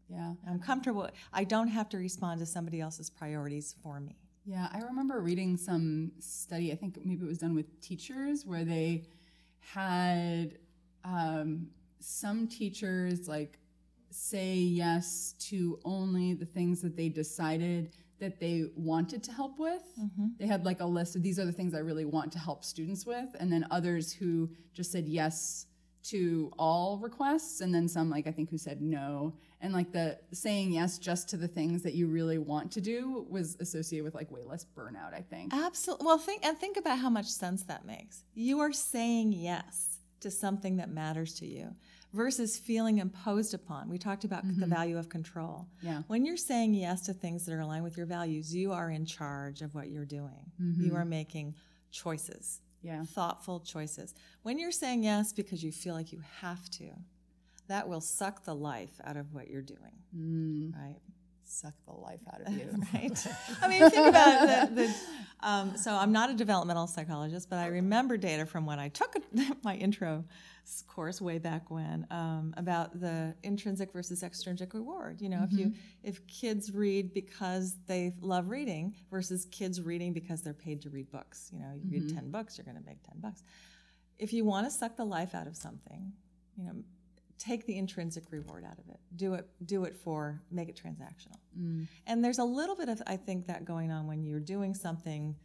yeah 0.09 0.33
I'm 0.47 0.59
comfortable. 0.59 1.09
I 1.33 1.43
don't 1.45 1.69
have 1.69 1.87
to 1.89 1.97
respond 1.97 2.39
to 2.41 2.45
somebody 2.45 2.79
else's 2.81 3.09
priorities 3.09 3.75
for 3.81 3.99
me. 3.99 4.17
Yeah, 4.45 4.67
I 4.73 4.79
remember 4.79 5.19
reading 5.21 5.55
some 5.55 6.11
study, 6.19 6.71
I 6.71 6.75
think 6.75 6.97
maybe 7.05 7.23
it 7.25 7.27
was 7.27 7.37
done 7.37 7.55
with 7.55 7.79
teachers, 7.79 8.43
where 8.45 8.65
they 8.65 9.05
had 9.59 10.57
um, 11.05 11.67
some 12.01 12.47
teachers 12.47 13.27
like 13.27 13.57
say 14.09 14.55
yes 14.55 15.33
to 15.39 15.79
only 15.85 16.33
the 16.33 16.45
things 16.45 16.81
that 16.81 16.97
they 16.97 17.09
decided 17.09 17.93
that 18.19 18.39
they 18.39 18.65
wanted 18.75 19.23
to 19.23 19.31
help 19.31 19.57
with. 19.57 19.83
Mm-hmm. 19.99 20.27
They 20.37 20.45
had 20.45 20.65
like 20.65 20.79
a 20.79 20.85
list 20.85 21.15
of 21.15 21.23
these 21.23 21.39
are 21.39 21.45
the 21.45 21.51
things 21.51 21.73
I 21.73 21.79
really 21.79 22.05
want 22.05 22.31
to 22.33 22.39
help 22.39 22.63
students 22.63 23.05
with, 23.05 23.35
and 23.39 23.51
then 23.51 23.65
others 23.71 24.13
who 24.13 24.49
just 24.73 24.91
said 24.91 25.07
yes 25.07 25.65
to 26.03 26.51
all 26.57 26.97
requests, 26.99 27.61
and 27.61 27.73
then 27.73 27.87
some 27.87 28.09
like 28.09 28.27
I 28.27 28.31
think 28.31 28.49
who 28.49 28.57
said 28.57 28.81
no. 28.81 29.33
And 29.59 29.73
like 29.73 29.91
the 29.91 30.17
saying 30.33 30.71
yes 30.71 30.97
just 30.97 31.29
to 31.29 31.37
the 31.37 31.47
things 31.47 31.83
that 31.83 31.93
you 31.93 32.07
really 32.07 32.37
want 32.37 32.71
to 32.73 32.81
do 32.81 33.25
was 33.29 33.57
associated 33.59 34.03
with 34.03 34.15
like 34.15 34.31
way 34.31 34.43
less 34.43 34.65
burnout, 34.65 35.13
I 35.15 35.21
think. 35.21 35.53
Absolutely. 35.53 36.05
Well, 36.05 36.17
think 36.17 36.45
and 36.45 36.57
think 36.57 36.77
about 36.77 36.99
how 36.99 37.09
much 37.09 37.27
sense 37.27 37.63
that 37.63 37.85
makes. 37.85 38.23
You 38.33 38.59
are 38.59 38.73
saying 38.73 39.33
yes 39.33 39.99
to 40.21 40.29
something 40.29 40.77
that 40.77 40.89
matters 40.89 41.33
to 41.39 41.45
you 41.47 41.75
versus 42.13 42.57
feeling 42.57 42.97
imposed 42.97 43.53
upon. 43.53 43.89
We 43.89 43.97
talked 43.97 44.23
about 44.23 44.43
the 44.45 44.53
mm-hmm. 44.53 44.69
value 44.69 44.97
of 44.97 45.09
control. 45.09 45.67
Yeah. 45.81 46.01
When 46.07 46.25
you're 46.25 46.37
saying 46.37 46.73
yes 46.73 47.01
to 47.05 47.13
things 47.13 47.45
that 47.45 47.53
are 47.53 47.59
aligned 47.59 47.83
with 47.83 47.97
your 47.97 48.05
values, 48.05 48.53
you 48.53 48.71
are 48.71 48.89
in 48.89 49.05
charge 49.05 49.61
of 49.61 49.73
what 49.73 49.89
you're 49.89 50.05
doing. 50.05 50.51
You 50.59 50.89
mm-hmm. 50.89 50.97
are 50.97 51.05
making 51.05 51.55
choices. 51.91 52.61
Yeah. 52.81 53.03
Thoughtful 53.03 53.61
choices. 53.61 54.13
When 54.43 54.57
you're 54.57 54.71
saying 54.71 55.03
yes 55.03 55.31
because 55.31 55.63
you 55.63 55.71
feel 55.71 55.93
like 55.93 56.11
you 56.11 56.21
have 56.41 56.69
to, 56.71 56.89
that 57.67 57.87
will 57.87 58.01
suck 58.01 58.43
the 58.43 58.55
life 58.55 58.99
out 59.05 59.17
of 59.17 59.33
what 59.33 59.49
you're 59.49 59.61
doing. 59.61 59.79
Mm. 60.15 60.73
Right? 60.75 60.99
Suck 61.45 61.73
the 61.85 61.93
life 61.93 62.21
out 62.33 62.41
of 62.47 62.53
you. 62.53 62.69
right? 62.93 63.27
I 63.61 63.67
mean, 63.67 63.89
think 63.89 64.07
about 64.07 64.47
the. 64.47 64.75
the 64.75 64.95
um, 65.43 65.75
so 65.75 65.93
I'm 65.93 66.11
not 66.11 66.29
a 66.29 66.33
developmental 66.33 66.87
psychologist, 66.87 67.49
but 67.49 67.57
I 67.57 67.67
remember 67.67 68.15
data 68.15 68.45
from 68.45 68.65
when 68.65 68.79
I 68.79 68.89
took 68.89 69.15
my 69.63 69.75
intro 69.75 70.23
course 70.87 71.19
way 71.19 71.37
back 71.37 71.69
when 71.71 72.05
um, 72.11 72.53
about 72.57 72.99
the 72.99 73.33
intrinsic 73.43 73.91
versus 73.91 74.23
extrinsic 74.23 74.73
reward. 74.73 75.19
You 75.19 75.29
know, 75.29 75.43
if 75.43 75.57
you 75.57 75.73
if 76.03 76.25
kids 76.27 76.71
read 76.71 77.13
because 77.13 77.75
they 77.87 78.13
love 78.21 78.49
reading 78.49 78.95
versus 79.09 79.45
kids 79.51 79.81
reading 79.81 80.13
because 80.13 80.41
they're 80.41 80.53
paid 80.53 80.81
to 80.83 80.89
read 80.89 81.11
books. 81.11 81.49
You 81.51 81.59
know, 81.59 81.73
you 81.75 81.89
read 81.89 82.13
ten 82.13 82.29
books, 82.29 82.57
you're 82.57 82.65
going 82.65 82.77
to 82.77 82.85
make 82.85 83.01
ten 83.03 83.19
bucks. 83.19 83.43
If 84.19 84.33
you 84.33 84.45
want 84.45 84.67
to 84.67 84.71
suck 84.71 84.95
the 84.95 85.05
life 85.05 85.33
out 85.33 85.47
of 85.47 85.55
something, 85.55 86.13
you 86.55 86.65
know, 86.65 86.75
take 87.41 87.65
the 87.65 87.75
intrinsic 87.75 88.31
reward 88.31 88.63
out 88.63 88.77
of 88.77 88.87
it. 88.89 88.99
Do 89.15 89.33
it 89.33 89.47
do 89.65 89.83
it 89.85 89.97
for 89.97 90.39
make 90.51 90.69
it 90.69 90.79
transactional. 90.81 91.39
Mm. 91.59 91.87
And 92.05 92.23
there's 92.23 92.37
a 92.37 92.43
little 92.43 92.75
bit 92.75 92.87
of 92.87 93.01
I 93.07 93.17
think 93.17 93.47
that 93.47 93.65
going 93.65 93.91
on 93.91 94.05
when 94.05 94.23
you're 94.23 94.39
doing 94.39 94.75
something 94.75 95.35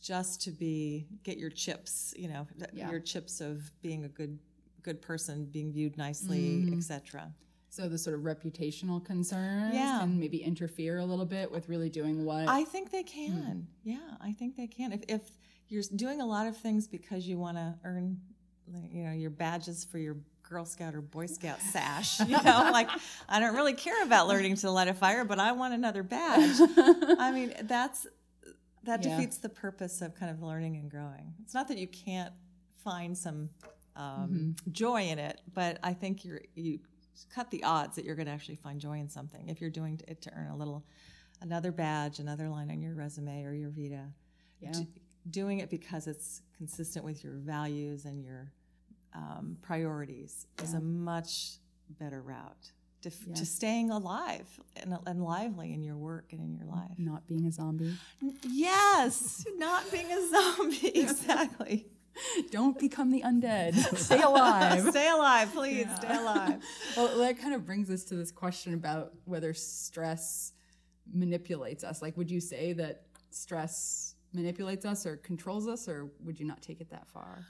just 0.00 0.42
to 0.42 0.50
be 0.50 1.06
get 1.22 1.38
your 1.38 1.48
chips, 1.48 2.12
you 2.16 2.28
know, 2.28 2.46
Yeah. 2.72 2.90
your 2.90 3.00
chips 3.00 3.40
of 3.40 3.70
being 3.80 4.04
a 4.04 4.08
good 4.08 4.38
good 4.82 5.00
person, 5.00 5.46
being 5.46 5.72
viewed 5.72 5.96
nicely, 5.96 6.62
mm-hmm. 6.62 6.78
etc. 6.78 7.34
So 7.70 7.88
the 7.88 7.98
sort 7.98 8.16
of 8.16 8.22
reputational 8.22 9.02
concerns 9.02 9.74
Yeah. 9.74 10.00
can 10.00 10.20
maybe 10.20 10.42
interfere 10.42 10.98
a 10.98 11.04
little 11.06 11.26
bit 11.26 11.50
with 11.50 11.68
really 11.70 11.88
doing 11.88 12.24
what 12.24 12.48
I 12.48 12.64
think 12.64 12.90
they 12.90 13.02
can. 13.02 13.32
Hmm. 13.32 13.60
Yeah, 13.90 14.16
I 14.20 14.32
think 14.32 14.56
they 14.56 14.66
can. 14.66 14.92
If 14.92 15.04
if 15.08 15.22
you're 15.68 15.82
doing 15.96 16.20
a 16.20 16.26
lot 16.26 16.46
of 16.46 16.56
things 16.56 16.86
because 16.86 17.26
you 17.26 17.38
want 17.38 17.56
to 17.56 17.74
earn 17.82 18.20
you 18.92 19.04
know 19.04 19.12
your 19.12 19.30
badges 19.30 19.84
for 19.84 19.98
your 19.98 20.16
Girl 20.48 20.64
Scout 20.64 20.94
or 20.94 21.00
Boy 21.00 21.26
Scout 21.26 21.60
sash. 21.60 22.20
You 22.26 22.36
know, 22.42 22.70
like 22.72 22.88
I 23.28 23.40
don't 23.40 23.54
really 23.54 23.74
care 23.74 24.02
about 24.02 24.28
learning 24.28 24.56
to 24.56 24.70
light 24.70 24.88
a 24.88 24.94
fire, 24.94 25.24
but 25.24 25.38
I 25.38 25.52
want 25.52 25.74
another 25.74 26.02
badge. 26.02 26.56
I 27.18 27.30
mean, 27.32 27.52
that's 27.62 28.06
that 28.84 29.04
Yeah. 29.04 29.16
defeats 29.16 29.38
the 29.38 29.48
purpose 29.48 30.00
of 30.02 30.14
kind 30.14 30.30
of 30.30 30.42
learning 30.42 30.76
and 30.76 30.90
growing. 30.90 31.34
It's 31.42 31.54
not 31.54 31.68
that 31.68 31.78
you 31.78 31.88
can't 31.88 32.32
find 32.84 33.16
some 33.18 33.50
um, 33.96 34.54
joy 34.70 35.02
in 35.08 35.18
it, 35.18 35.40
but 35.54 35.78
I 35.82 35.92
think 35.92 36.24
you're 36.24 36.42
you 36.54 36.78
cut 37.34 37.50
the 37.50 37.64
odds 37.64 37.96
that 37.96 38.04
you're 38.04 38.14
going 38.14 38.26
to 38.26 38.32
actually 38.32 38.56
find 38.56 38.78
joy 38.80 38.98
in 38.98 39.08
something 39.08 39.48
if 39.48 39.60
you're 39.60 39.70
doing 39.70 39.98
it 40.06 40.20
to 40.22 40.32
earn 40.34 40.50
a 40.50 40.56
little 40.56 40.84
another 41.40 41.72
badge, 41.72 42.18
another 42.18 42.48
line 42.48 42.70
on 42.70 42.80
your 42.80 42.94
resume 42.94 43.42
or 43.44 43.52
your 43.54 43.70
Vita. 43.70 44.04
Yeah. 44.60 44.72
D- 44.72 44.86
doing 45.30 45.58
it 45.58 45.70
because 45.70 46.06
it's 46.06 46.42
consistent 46.56 47.04
with 47.04 47.24
your 47.24 47.32
values 47.34 48.04
and 48.04 48.22
your 48.22 48.52
um, 49.16 49.56
priorities 49.62 50.46
is 50.62 50.74
a 50.74 50.80
much 50.80 51.58
better 51.98 52.20
route. 52.22 52.72
to, 53.02 53.08
f- 53.08 53.18
Yeah. 53.26 53.34
to 53.34 53.46
staying 53.46 53.90
alive 53.90 54.48
and, 54.82 54.96
and 55.06 55.22
lively 55.22 55.72
in 55.72 55.82
your 55.82 55.96
work 55.96 56.32
and 56.32 56.40
in 56.40 56.54
your 56.56 56.66
life. 56.66 56.90
Not 56.98 57.26
being 57.26 57.46
a 57.46 57.52
zombie. 57.52 57.94
Yes, 58.42 59.44
not 59.56 59.90
being 59.92 60.10
a 60.10 60.28
zombie. 60.34 60.88
Exactly. 61.06 61.86
Don't 62.50 62.78
become 62.78 63.10
the 63.12 63.20
undead. 63.22 63.74
Stay 63.96 64.22
alive. 64.22 64.82
stay 64.90 65.08
alive, 65.10 65.52
please. 65.52 65.86
Stay 65.96 66.14
alive. 66.16 66.62
well, 66.96 67.18
that 67.18 67.38
kind 67.38 67.52
of 67.54 67.66
brings 67.66 67.90
us 67.90 68.04
to 68.04 68.14
this 68.16 68.32
question 68.32 68.72
about 68.74 69.12
whether 69.26 69.52
stress 69.52 70.52
manipulates 71.12 71.84
us. 71.84 72.00
Like, 72.02 72.16
would 72.16 72.30
you 72.30 72.40
say 72.40 72.72
that 72.74 73.02
stress 73.30 74.14
manipulates 74.32 74.84
us 74.86 75.04
or 75.06 75.16
controls 75.18 75.68
us, 75.68 75.88
or 75.88 76.10
would 76.24 76.40
you 76.40 76.46
not 76.46 76.62
take 76.62 76.80
it 76.80 76.90
that 76.90 77.06
far? 77.06 77.44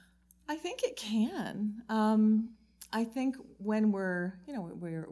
I 0.49 0.57
think 0.57 0.83
it 0.83 0.97
can. 0.97 1.83
Um, 1.89 2.51
I 2.93 3.05
think 3.05 3.37
when 3.59 3.91
we're, 3.91 4.35
you 4.47 4.55
know, 4.55 4.71
we're 4.75 5.09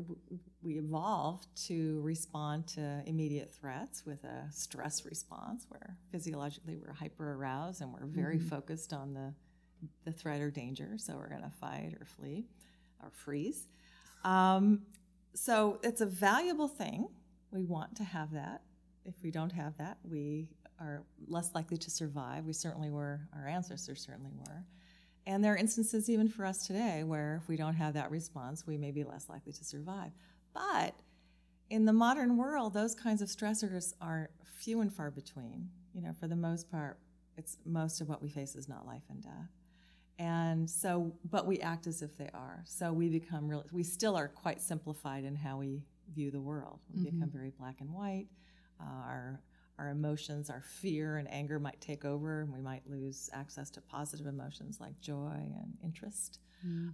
we 0.62 0.78
evolve 0.78 1.42
to 1.66 2.00
respond 2.02 2.66
to 2.68 3.02
immediate 3.04 3.52
threats 3.52 4.06
with 4.06 4.24
a 4.24 4.50
stress 4.50 5.04
response, 5.04 5.66
where 5.68 5.96
physiologically 6.10 6.76
we're 6.76 6.92
hyper 6.92 7.34
aroused 7.34 7.82
and 7.82 7.92
we're 7.92 8.06
very 8.06 8.38
focused 8.38 8.92
on 8.92 9.12
the 9.12 9.34
the 10.04 10.12
threat 10.12 10.40
or 10.40 10.50
danger. 10.50 10.94
So 10.96 11.16
we're 11.16 11.28
going 11.28 11.42
to 11.42 11.50
fight 11.50 11.94
or 12.00 12.06
flee 12.06 12.46
or 13.02 13.10
freeze. 13.10 13.66
Um, 14.24 14.82
so 15.34 15.78
it's 15.82 16.00
a 16.00 16.06
valuable 16.06 16.68
thing. 16.68 17.08
We 17.50 17.64
want 17.64 17.96
to 17.96 18.04
have 18.04 18.32
that. 18.32 18.62
If 19.04 19.14
we 19.22 19.30
don't 19.30 19.52
have 19.52 19.76
that, 19.78 19.98
we 20.02 20.48
are 20.80 21.02
less 21.26 21.54
likely 21.54 21.76
to 21.76 21.90
survive. 21.90 22.46
We 22.46 22.52
certainly 22.52 22.90
were. 22.90 23.20
Our 23.34 23.46
ancestors 23.46 24.00
certainly 24.00 24.32
were. 24.34 24.64
And 25.26 25.42
there 25.42 25.54
are 25.54 25.56
instances 25.56 26.10
even 26.10 26.28
for 26.28 26.44
us 26.44 26.66
today 26.66 27.02
where 27.02 27.40
if 27.42 27.48
we 27.48 27.56
don't 27.56 27.74
have 27.74 27.94
that 27.94 28.10
response, 28.10 28.66
we 28.66 28.76
may 28.76 28.90
be 28.90 29.04
less 29.04 29.28
likely 29.28 29.52
to 29.52 29.64
survive. 29.64 30.12
But 30.52 30.94
in 31.70 31.86
the 31.86 31.92
modern 31.92 32.36
world, 32.36 32.74
those 32.74 32.94
kinds 32.94 33.22
of 33.22 33.28
stressors 33.28 33.94
are 34.00 34.30
few 34.58 34.80
and 34.80 34.92
far 34.92 35.10
between. 35.10 35.70
You 35.94 36.02
know, 36.02 36.12
for 36.18 36.26
the 36.26 36.36
most 36.36 36.70
part, 36.70 36.98
it's 37.36 37.56
most 37.64 38.00
of 38.00 38.08
what 38.08 38.22
we 38.22 38.28
face 38.28 38.54
is 38.54 38.68
not 38.68 38.86
life 38.86 39.02
and 39.08 39.22
death. 39.22 39.50
And 40.18 40.68
so, 40.68 41.12
but 41.28 41.46
we 41.46 41.58
act 41.60 41.86
as 41.86 42.02
if 42.02 42.16
they 42.16 42.30
are. 42.34 42.62
So 42.66 42.92
we 42.92 43.08
become 43.08 43.48
really, 43.48 43.64
we 43.72 43.82
still 43.82 44.16
are 44.16 44.28
quite 44.28 44.60
simplified 44.60 45.24
in 45.24 45.34
how 45.34 45.56
we 45.56 45.82
view 46.14 46.30
the 46.30 46.40
world. 46.40 46.80
We 46.94 47.10
become 47.10 47.30
very 47.30 47.50
black 47.50 47.80
and 47.80 47.90
white. 47.90 48.26
Uh, 48.80 48.84
our 48.84 49.40
our 49.78 49.88
emotions, 49.90 50.50
our 50.50 50.62
fear 50.62 51.16
and 51.18 51.30
anger 51.30 51.58
might 51.58 51.80
take 51.80 52.04
over, 52.04 52.40
and 52.42 52.52
we 52.52 52.60
might 52.60 52.82
lose 52.88 53.28
access 53.32 53.70
to 53.70 53.80
positive 53.80 54.26
emotions 54.26 54.78
like 54.80 55.00
joy 55.00 55.32
and 55.34 55.74
interest. 55.82 56.38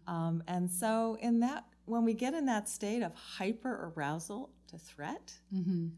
Um, 0.09 0.43
and 0.49 0.69
so, 0.69 1.17
in 1.21 1.39
that, 1.41 1.65
when 1.85 2.05
we 2.05 2.13
get 2.13 2.35
in 2.35 2.47
that 2.47 2.69
state 2.69 3.03
of 3.03 3.15
hyper 3.15 3.93
arousal 3.97 4.51
to 4.69 4.79
threat, 4.79 5.33
Mm-hmm. 5.55 5.89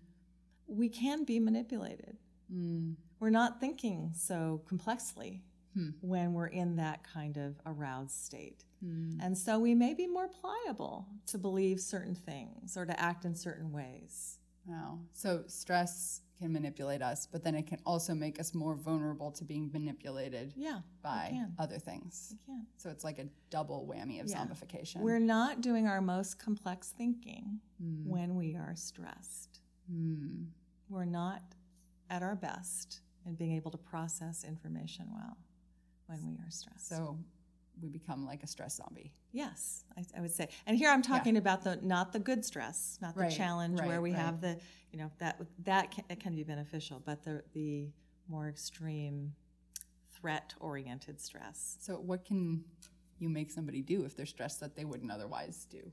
we 0.66 0.88
can 0.90 1.24
be 1.24 1.40
manipulated. 1.40 2.18
Mm. 2.54 2.96
We're 3.18 3.30
not 3.30 3.60
thinking 3.60 4.12
so 4.14 4.60
complexly 4.68 5.42
Hmm. 5.74 5.88
when 6.02 6.34
we're 6.34 6.48
in 6.48 6.76
that 6.76 7.02
kind 7.02 7.38
of 7.38 7.58
aroused 7.64 8.10
state. 8.10 8.64
Mm. 8.84 9.16
And 9.22 9.38
so 9.38 9.58
we 9.58 9.74
may 9.74 9.94
be 9.94 10.06
more 10.06 10.28
pliable 10.28 11.06
to 11.28 11.38
believe 11.38 11.80
certain 11.80 12.14
things 12.14 12.76
or 12.76 12.84
to 12.84 13.00
act 13.00 13.24
in 13.24 13.34
certain 13.34 13.72
ways. 13.72 14.36
Wow. 14.66 14.98
So 15.14 15.44
stress 15.46 16.20
can 16.42 16.52
manipulate 16.52 17.02
us, 17.02 17.26
but 17.30 17.44
then 17.44 17.54
it 17.54 17.66
can 17.68 17.78
also 17.86 18.14
make 18.14 18.40
us 18.40 18.52
more 18.52 18.74
vulnerable 18.74 19.30
to 19.30 19.44
being 19.44 19.70
manipulated 19.72 20.52
Yeah, 20.56 20.80
by 21.00 21.40
other 21.58 21.78
things. 21.78 22.34
Can. 22.46 22.66
So 22.76 22.90
it's 22.90 23.04
like 23.04 23.20
a 23.20 23.26
double 23.50 23.86
whammy 23.88 24.20
of 24.20 24.28
Yeah. 24.28 24.44
zombification. 24.44 24.96
We're 25.02 25.20
not 25.20 25.60
doing 25.60 25.86
our 25.86 26.00
most 26.00 26.38
complex 26.40 26.90
thinking 26.90 27.60
Mm. 27.80 28.06
when 28.06 28.34
we 28.34 28.56
are 28.56 28.74
stressed. 28.74 29.60
Mm. 29.90 30.48
We're 30.88 31.04
not 31.04 31.42
at 32.10 32.22
our 32.24 32.34
best 32.34 33.02
in 33.24 33.36
being 33.36 33.52
able 33.52 33.70
to 33.70 33.78
process 33.78 34.42
information 34.42 35.12
well 35.12 35.36
when 36.06 36.26
we 36.26 36.34
are 36.44 36.50
stressed. 36.50 36.88
So 36.88 37.18
we 37.80 37.88
become 37.88 38.26
like 38.26 38.42
a 38.42 38.46
stress 38.46 38.76
zombie. 38.76 39.12
Yes, 39.32 39.84
I, 39.96 40.04
I 40.16 40.20
would 40.20 40.30
say. 40.30 40.48
And 40.66 40.76
here 40.76 40.90
I'm 40.90 41.02
talking 41.02 41.36
about 41.36 41.64
the 41.64 41.76
not 41.82 42.12
the 42.12 42.18
good 42.18 42.44
stress, 42.44 42.98
not 43.00 43.14
the 43.14 43.22
Right, 43.22 43.32
challenge 43.32 43.80
where 43.80 44.00
we 44.00 44.12
right. 44.12 44.20
have 44.20 44.40
the 44.40 44.58
you 44.92 44.98
know 44.98 45.10
that 45.18 45.40
that 45.64 45.90
can, 45.90 46.04
it 46.10 46.20
can 46.20 46.34
be 46.34 46.42
beneficial, 46.42 47.02
but 47.04 47.24
the 47.24 47.42
the 47.54 47.88
more 48.28 48.48
extreme 48.48 49.32
threat 50.14 50.54
oriented 50.60 51.20
stress. 51.20 51.76
So 51.80 51.94
what 51.94 52.24
can 52.24 52.62
you 53.18 53.28
make 53.28 53.50
somebody 53.50 53.82
do 53.82 54.04
if 54.04 54.16
they're 54.16 54.26
stressed 54.26 54.60
that 54.60 54.76
they 54.76 54.84
wouldn't 54.84 55.10
otherwise 55.10 55.66
do? 55.70 55.90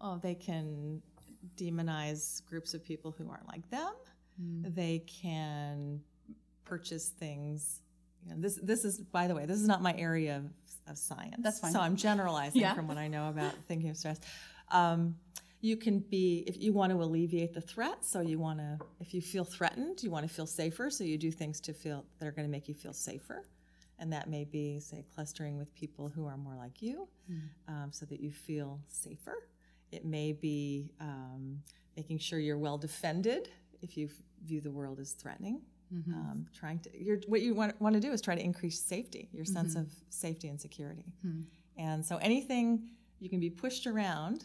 Oh, 0.00 0.18
they 0.18 0.34
can 0.34 1.00
demonize 1.56 2.44
groups 2.46 2.74
of 2.74 2.84
people 2.84 3.14
who 3.16 3.30
aren't 3.30 3.48
like 3.48 3.68
them. 3.70 3.92
Mm. 4.42 4.74
They 4.74 5.04
can 5.06 6.00
purchase 6.64 7.08
things. 7.08 7.80
You 8.24 8.34
know, 8.34 8.40
this 8.40 8.56
this 8.62 8.84
is 8.84 8.98
by 8.98 9.26
the 9.28 9.34
way, 9.34 9.46
this 9.46 9.60
is 9.60 9.68
not 9.68 9.82
my 9.82 9.94
area 9.96 10.36
of, 10.38 10.44
of 10.90 10.98
science. 10.98 11.36
That's 11.38 11.60
fine. 11.60 11.72
So 11.72 11.80
I'm 11.80 11.96
generalizing 11.96 12.60
Yeah. 12.60 12.74
from 12.74 12.88
what 12.88 12.96
I 12.98 13.08
know 13.08 13.28
about 13.28 13.54
thinking 13.68 13.90
of 13.90 13.96
stress. 13.96 14.20
Um, 14.70 15.16
you 15.60 15.76
can 15.78 16.00
be 16.00 16.44
if 16.46 16.60
you 16.60 16.72
want 16.74 16.92
to 16.92 16.98
alleviate 17.02 17.54
the 17.54 17.60
threat. 17.60 18.04
So 18.04 18.20
you 18.20 18.38
want 18.38 18.58
to, 18.58 18.78
if 19.00 19.14
you 19.14 19.22
feel 19.22 19.44
threatened, 19.44 20.02
you 20.02 20.10
want 20.10 20.28
to 20.28 20.34
feel 20.34 20.46
safer. 20.46 20.90
So 20.90 21.04
you 21.04 21.16
do 21.16 21.30
things 21.30 21.58
to 21.60 21.72
feel 21.72 22.04
that 22.18 22.26
are 22.26 22.32
going 22.32 22.46
to 22.46 22.50
make 22.52 22.68
you 22.68 22.74
feel 22.74 22.92
safer, 22.92 23.44
and 23.98 24.12
that 24.12 24.28
may 24.28 24.44
be 24.44 24.78
say 24.80 25.04
clustering 25.14 25.56
with 25.56 25.74
people 25.74 26.08
who 26.14 26.26
are 26.26 26.36
more 26.36 26.54
like 26.56 26.82
you, 26.82 27.08
um, 27.68 27.88
so 27.92 28.04
that 28.06 28.20
you 28.20 28.30
feel 28.30 28.80
safer. 28.88 29.48
It 29.90 30.04
may 30.04 30.32
be 30.32 30.90
um, 31.00 31.62
making 31.96 32.18
sure 32.18 32.38
you're 32.38 32.58
well 32.58 32.76
defended 32.78 33.48
if 33.80 33.96
you 33.96 34.08
view 34.44 34.60
the 34.60 34.70
world 34.70 34.98
as 35.00 35.12
threatening. 35.12 35.62
Mm-hmm. 35.94 36.12
Um, 36.12 36.46
trying 36.52 36.78
to, 36.80 36.90
you're, 36.98 37.18
what 37.26 37.40
you 37.40 37.54
want, 37.54 37.80
want 37.80 37.94
to 37.94 38.00
do 38.00 38.12
is 38.12 38.20
try 38.20 38.34
to 38.34 38.42
increase 38.42 38.80
safety, 38.80 39.28
your 39.32 39.44
sense 39.44 39.72
mm-hmm. 39.74 39.82
of 39.82 39.92
safety 40.08 40.48
and 40.48 40.60
security. 40.60 41.04
Hmm. 41.22 41.42
And 41.76 42.04
so 42.04 42.16
anything 42.16 42.88
you 43.20 43.28
can 43.28 43.40
be 43.40 43.50
pushed 43.50 43.86
around 43.86 44.44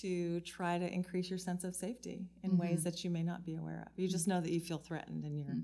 to 0.00 0.40
try 0.40 0.78
to 0.78 0.92
increase 0.92 1.30
your 1.30 1.38
sense 1.38 1.64
of 1.64 1.74
safety 1.74 2.26
in 2.42 2.50
mm-hmm. 2.50 2.60
ways 2.60 2.84
that 2.84 3.04
you 3.04 3.10
may 3.10 3.22
not 3.22 3.44
be 3.44 3.54
aware 3.54 3.84
of. 3.86 3.92
You 3.96 4.08
just 4.08 4.28
know 4.28 4.40
that 4.40 4.50
you 4.50 4.60
feel 4.60 4.78
threatened 4.78 5.24
and 5.24 5.38
you're 5.38 5.56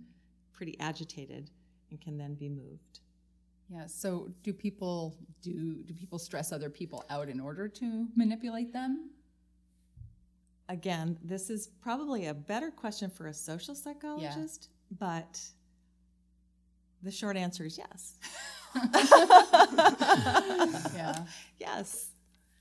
pretty 0.52 0.78
agitated 0.80 1.50
and 1.90 2.00
can 2.00 2.16
then 2.16 2.34
be 2.34 2.48
moved. 2.48 3.00
Yeah. 3.68 3.86
So 3.86 4.30
do 4.42 4.52
people 4.52 5.16
do 5.42 5.82
do 5.82 5.94
people 5.94 6.18
stress 6.18 6.52
other 6.52 6.68
people 6.68 7.04
out 7.10 7.28
in 7.28 7.40
order 7.40 7.68
to 7.68 8.06
manipulate 8.14 8.72
them? 8.72 9.10
again, 10.72 11.18
this 11.22 11.50
is 11.50 11.68
probably 11.80 12.26
a 12.26 12.34
better 12.34 12.70
question 12.70 13.10
for 13.10 13.26
a 13.26 13.34
social 13.34 13.74
psychologist, 13.74 14.70
but 14.98 15.40
the 17.02 17.10
short 17.10 17.36
answer 17.36 17.64
is 17.64 17.78
yes. 17.78 18.14
Yeah. 20.94 21.24
yes. 21.58 22.10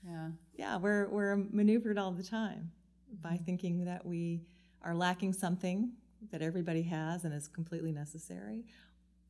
Yeah. 0.06 0.28
Yeah, 0.56 0.76
we're, 0.78 1.08
we're 1.08 1.36
maneuvered 1.36 1.96
all 1.96 2.10
the 2.10 2.22
time 2.22 2.70
by 3.22 3.30
mm-hmm. 3.30 3.44
thinking 3.44 3.84
that 3.84 4.04
we 4.04 4.42
are 4.82 4.94
lacking 4.94 5.32
something 5.32 5.92
that 6.30 6.42
everybody 6.42 6.82
has 6.82 7.24
and 7.24 7.32
is 7.32 7.48
completely 7.48 7.92
necessary, 7.92 8.64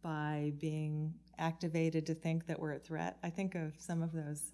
by 0.03 0.53
being 0.59 1.15
activated 1.39 2.05
to 2.07 2.15
think 2.15 2.47
that 2.47 2.59
we're 2.59 2.73
a 2.73 2.79
threat. 2.79 3.17
I 3.23 3.31
think 3.31 3.55
of 3.55 3.73
some 3.79 4.03
of 4.03 4.13
those. 4.13 4.53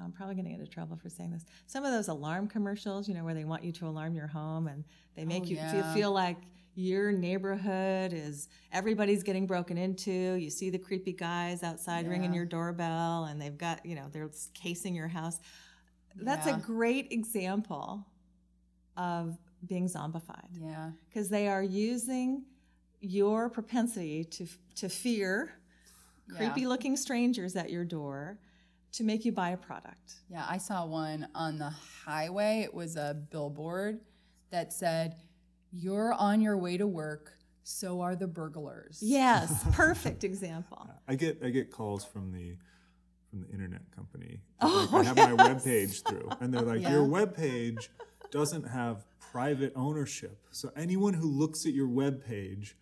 I'm 0.00 0.12
probably 0.12 0.34
going 0.36 0.46
to 0.46 0.50
get 0.52 0.60
into 0.60 0.72
trouble 0.72 0.96
for 0.96 1.10
saying 1.10 1.32
this. 1.32 1.44
Some 1.66 1.84
of 1.84 1.92
those 1.92 2.08
alarm 2.08 2.48
commercials, 2.48 3.08
you 3.08 3.14
know, 3.14 3.24
where 3.24 3.34
they 3.34 3.44
want 3.44 3.62
you 3.62 3.72
to 3.72 3.86
alarm 3.86 4.14
your 4.14 4.26
home 4.26 4.66
and 4.66 4.84
they 5.14 5.24
make 5.26 5.42
Oh, 5.42 5.46
you 5.46 5.56
feel, 5.56 5.82
feel 5.92 6.12
like 6.12 6.38
your 6.74 7.12
neighborhood 7.12 8.12
is 8.12 8.48
everybody's 8.72 9.22
getting 9.22 9.46
broken 9.46 9.76
into. 9.76 10.10
You 10.34 10.48
see 10.50 10.70
the 10.70 10.78
creepy 10.78 11.12
guys 11.12 11.62
outside 11.62 12.08
ringing 12.08 12.32
your 12.32 12.46
doorbell 12.46 13.24
and 13.24 13.40
they've 13.40 13.56
got, 13.58 13.84
you 13.84 13.94
know, 13.94 14.06
they're 14.10 14.30
casing 14.54 14.94
your 14.94 15.08
house. 15.08 15.38
That's 16.16 16.46
a 16.46 16.54
great 16.56 17.12
example 17.12 18.06
of 18.96 19.36
being 19.66 19.86
zombified 19.88 20.48
Yeah. 20.60 20.90
because 21.08 21.28
they 21.28 21.48
are 21.48 21.62
using 21.62 22.44
your 23.00 23.48
propensity 23.50 24.24
to 24.24 24.46
to 24.76 24.88
fear 24.88 25.52
Yeah. 26.28 26.36
creepy 26.36 26.66
looking 26.66 26.96
strangers 26.96 27.56
at 27.56 27.70
your 27.70 27.84
door 27.84 28.38
to 28.92 29.04
make 29.04 29.24
you 29.24 29.32
buy 29.32 29.50
a 29.50 29.56
product. 29.56 30.20
Yeah, 30.28 30.46
I 30.48 30.58
saw 30.58 30.86
one 30.86 31.28
on 31.34 31.58
the 31.58 31.70
highway. 31.70 32.60
It 32.60 32.72
was 32.74 32.96
a 32.96 33.14
billboard 33.30 34.00
that 34.50 34.72
said, 34.72 35.16
You're 35.72 36.12
on 36.12 36.40
your 36.40 36.56
way 36.56 36.76
to 36.76 36.86
work, 36.86 37.32
so 37.62 38.00
are 38.02 38.14
the 38.14 38.26
burglars. 38.26 38.98
Yes, 39.02 39.64
perfect 39.72 40.24
example. 40.24 40.88
I 41.08 41.14
get 41.14 41.38
I 41.42 41.50
get 41.50 41.70
calls 41.70 42.04
from 42.04 42.32
the 42.32 42.56
from 43.30 43.40
the 43.42 43.48
internet 43.48 43.82
company. 43.94 44.40
Oh, 44.60 44.88
Like, 44.92 45.06
I 45.06 45.08
have 45.08 45.16
my 45.16 45.32
web 45.32 45.64
page 45.64 46.02
through, 46.02 46.28
and 46.40 46.52
they're 46.52 46.60
like, 46.62 46.82
Yeah. 46.82 46.90
"Your 46.92 47.04
web 47.04 47.34
page 47.34 47.90
doesn't 48.30 48.64
have 48.68 49.04
private 49.32 49.72
ownership, 49.74 50.38
so 50.50 50.70
anyone 50.76 51.14
who 51.14 51.26
looks 51.26 51.64
at 51.64 51.72
your 51.72 51.88
web 51.88 52.24
page, 52.24 52.76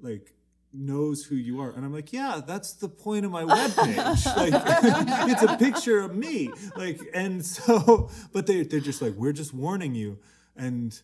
like, 0.00 0.34
knows 0.72 1.24
who 1.24 1.34
you 1.36 1.60
are. 1.60 1.70
And 1.70 1.84
I'm 1.84 1.92
like, 1.92 2.12
yeah, 2.14 2.40
that's 2.46 2.72
the 2.72 2.88
point 2.88 3.26
of 3.26 3.30
my 3.30 3.42
webpage. 3.42 4.24
like 4.36 4.54
it's 5.30 5.42
a 5.42 5.56
picture 5.58 6.00
of 6.00 6.16
me. 6.16 6.50
Like, 6.76 6.98
and 7.12 7.44
so, 7.44 8.08
but 8.32 8.46
they 8.46 8.62
they're 8.62 8.80
just 8.80 9.02
like, 9.02 9.12
we're 9.14 9.32
just 9.32 9.52
warning 9.52 9.94
you. 9.94 10.18
And 10.56 10.98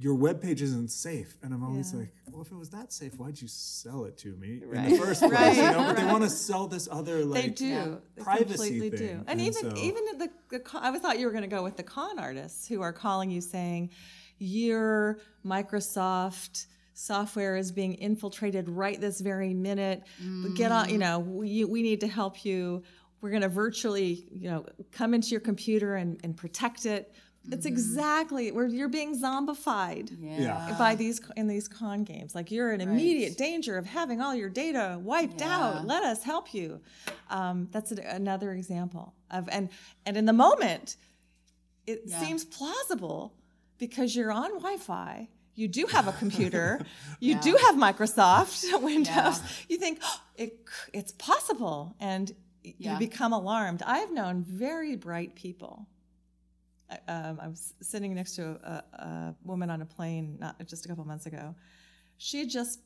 your 0.00 0.16
webpage 0.16 0.62
isn't 0.62 0.90
safe. 0.90 1.36
And 1.42 1.52
I'm 1.52 1.62
always 1.62 1.92
Yeah. 1.92 2.00
like, 2.00 2.14
well, 2.32 2.40
if 2.40 2.50
it 2.50 2.54
was 2.56 2.70
that 2.70 2.90
safe, 2.90 3.14
why'd 3.18 3.40
you 3.40 3.48
sell 3.48 4.06
it 4.06 4.16
to 4.18 4.34
me 4.36 4.62
in 4.62 4.90
the 4.90 4.96
first 4.96 5.20
place? 5.20 5.32
Right, 5.32 5.56
You 5.56 5.62
know, 5.62 5.84
but 5.84 5.96
they 5.96 6.06
want 6.06 6.24
to 6.24 6.30
sell 6.30 6.66
this 6.66 6.88
other 6.90 7.22
like 7.22 7.42
they 7.42 7.48
do. 7.50 8.00
They 8.16 8.22
privacy 8.22 8.48
completely 8.48 8.90
thing. 8.90 9.18
do. 9.18 9.24
And, 9.26 9.40
even 9.42 9.70
so- 9.70 9.76
even 9.76 10.02
the, 10.16 10.30
the 10.48 10.60
con- 10.60 10.82
I 10.82 10.98
thought 10.98 11.18
you 11.18 11.26
were 11.26 11.32
going 11.32 11.42
to 11.42 11.54
go 11.54 11.62
with 11.62 11.76
the 11.76 11.82
con 11.82 12.18
artists 12.18 12.66
who 12.66 12.80
are 12.80 12.94
calling 12.94 13.30
you 13.30 13.42
saying 13.42 13.90
your 14.38 15.18
Microsoft 15.44 16.66
software 16.94 17.56
is 17.56 17.70
being 17.70 17.94
infiltrated 17.94 18.68
right 18.70 18.98
this 19.00 19.20
very 19.20 19.52
minute. 19.54 20.02
But 20.18 20.54
Get 20.54 20.72
on, 20.72 20.88
you 20.88 20.96
mm. 20.96 21.00
know, 21.00 21.18
we, 21.18 21.64
we 21.64 21.82
need 21.82 22.00
to 22.00 22.08
help 22.08 22.44
you. 22.44 22.82
We're 23.20 23.30
going 23.30 23.42
to 23.42 23.48
virtually, 23.50 24.26
you 24.32 24.50
know, 24.50 24.64
come 24.92 25.12
into 25.12 25.28
your 25.28 25.40
computer 25.40 25.96
and, 25.96 26.18
and 26.24 26.34
protect 26.34 26.86
it. 26.86 27.12
It's 27.50 27.64
exactly 27.66 28.52
where 28.52 28.66
you're 28.66 28.88
being 28.88 29.18
zombified 29.18 30.10
Yeah. 30.20 30.74
by 30.78 30.94
these 30.94 31.20
in 31.36 31.46
these 31.48 31.68
con 31.68 32.04
games. 32.04 32.34
Like 32.34 32.50
you're 32.50 32.72
in 32.72 32.80
immediate 32.80 33.38
danger 33.38 33.78
of 33.78 33.86
having 33.86 34.20
all 34.20 34.34
your 34.34 34.50
data 34.50 34.98
wiped 35.02 35.40
Yeah. 35.40 35.56
out. 35.58 35.86
Let 35.86 36.02
us 36.02 36.22
help 36.22 36.52
you. 36.52 36.80
Um, 37.30 37.68
that's 37.72 37.92
a, 37.92 37.96
another 38.02 38.52
example 38.52 39.14
of 39.30 39.48
and 39.50 39.70
and 40.04 40.16
in 40.16 40.26
the 40.26 40.32
moment, 40.34 40.96
it 41.86 42.02
Yeah. 42.04 42.20
seems 42.20 42.44
plausible 42.44 43.32
because 43.78 44.14
you're 44.14 44.32
on 44.32 44.50
Wi-Fi. 44.58 45.28
You 45.54 45.66
do 45.68 45.86
have 45.86 46.06
a 46.08 46.12
computer. 46.12 46.80
you 47.20 47.34
do 47.40 47.56
have 47.56 47.74
Microsoft 47.74 48.64
Windows. 48.82 49.08
Yeah. 49.14 49.34
You 49.68 49.78
think 49.78 50.00
"Oh, 50.02 50.20
it 50.36 50.60
it's 50.92 51.12
possible, 51.12 51.96
and 51.98 52.32
Yeah. 52.62 52.92
you 52.92 52.98
become 52.98 53.32
alarmed. 53.32 53.82
I've 53.86 54.12
known 54.12 54.42
very 54.44 54.94
bright 54.94 55.34
people 55.34 55.86
I- 56.90 57.12
um, 57.12 57.38
I 57.40 57.48
was 57.48 57.74
sitting 57.80 58.14
next 58.14 58.34
to 58.36 58.42
a, 58.64 58.84
a 59.02 59.34
woman 59.44 59.70
on 59.70 59.82
a 59.82 59.86
plane 59.86 60.36
not 60.40 60.64
just 60.66 60.84
a 60.84 60.88
couple 60.88 61.04
months 61.04 61.26
ago. 61.26 61.54
She 62.18 62.40
had 62.40 62.50
just 62.50 62.80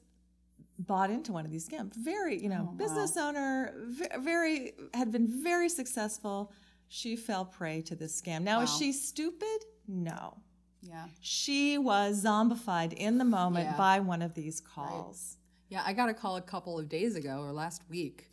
bought 0.78 1.10
into 1.10 1.32
one 1.32 1.44
of 1.44 1.50
these 1.50 1.68
scams. 1.68 1.94
Very, 1.94 2.40
you 2.42 2.48
know, 2.48 2.68
Oh, 2.72 2.76
business 2.76 3.16
owner, 3.16 3.72
very 4.20 4.72
had 4.92 5.10
been 5.12 5.42
very 5.42 5.68
successful. 5.68 6.52
She 6.88 7.16
fell 7.16 7.44
prey 7.44 7.80
to 7.82 7.94
this 7.96 8.20
scam. 8.20 8.42
Now, 8.42 8.60
is 8.60 8.76
she 8.76 8.92
stupid? 8.92 9.64
No. 9.88 10.36
Yeah. 10.82 11.06
She 11.20 11.78
was 11.78 12.22
zombified 12.24 12.92
in 12.92 13.18
the 13.18 13.24
moment 13.24 13.68
Yeah. 13.70 13.76
by 13.76 14.00
one 14.00 14.20
of 14.22 14.34
these 14.34 14.60
calls. 14.60 15.38
Yeah, 15.70 15.82
I 15.86 15.92
got 15.94 16.08
a 16.10 16.14
call 16.14 16.36
a 16.36 16.42
couple 16.42 16.78
of 16.78 16.88
days 16.88 17.16
ago 17.16 17.38
or 17.40 17.52
last 17.52 17.82
week. 17.88 18.28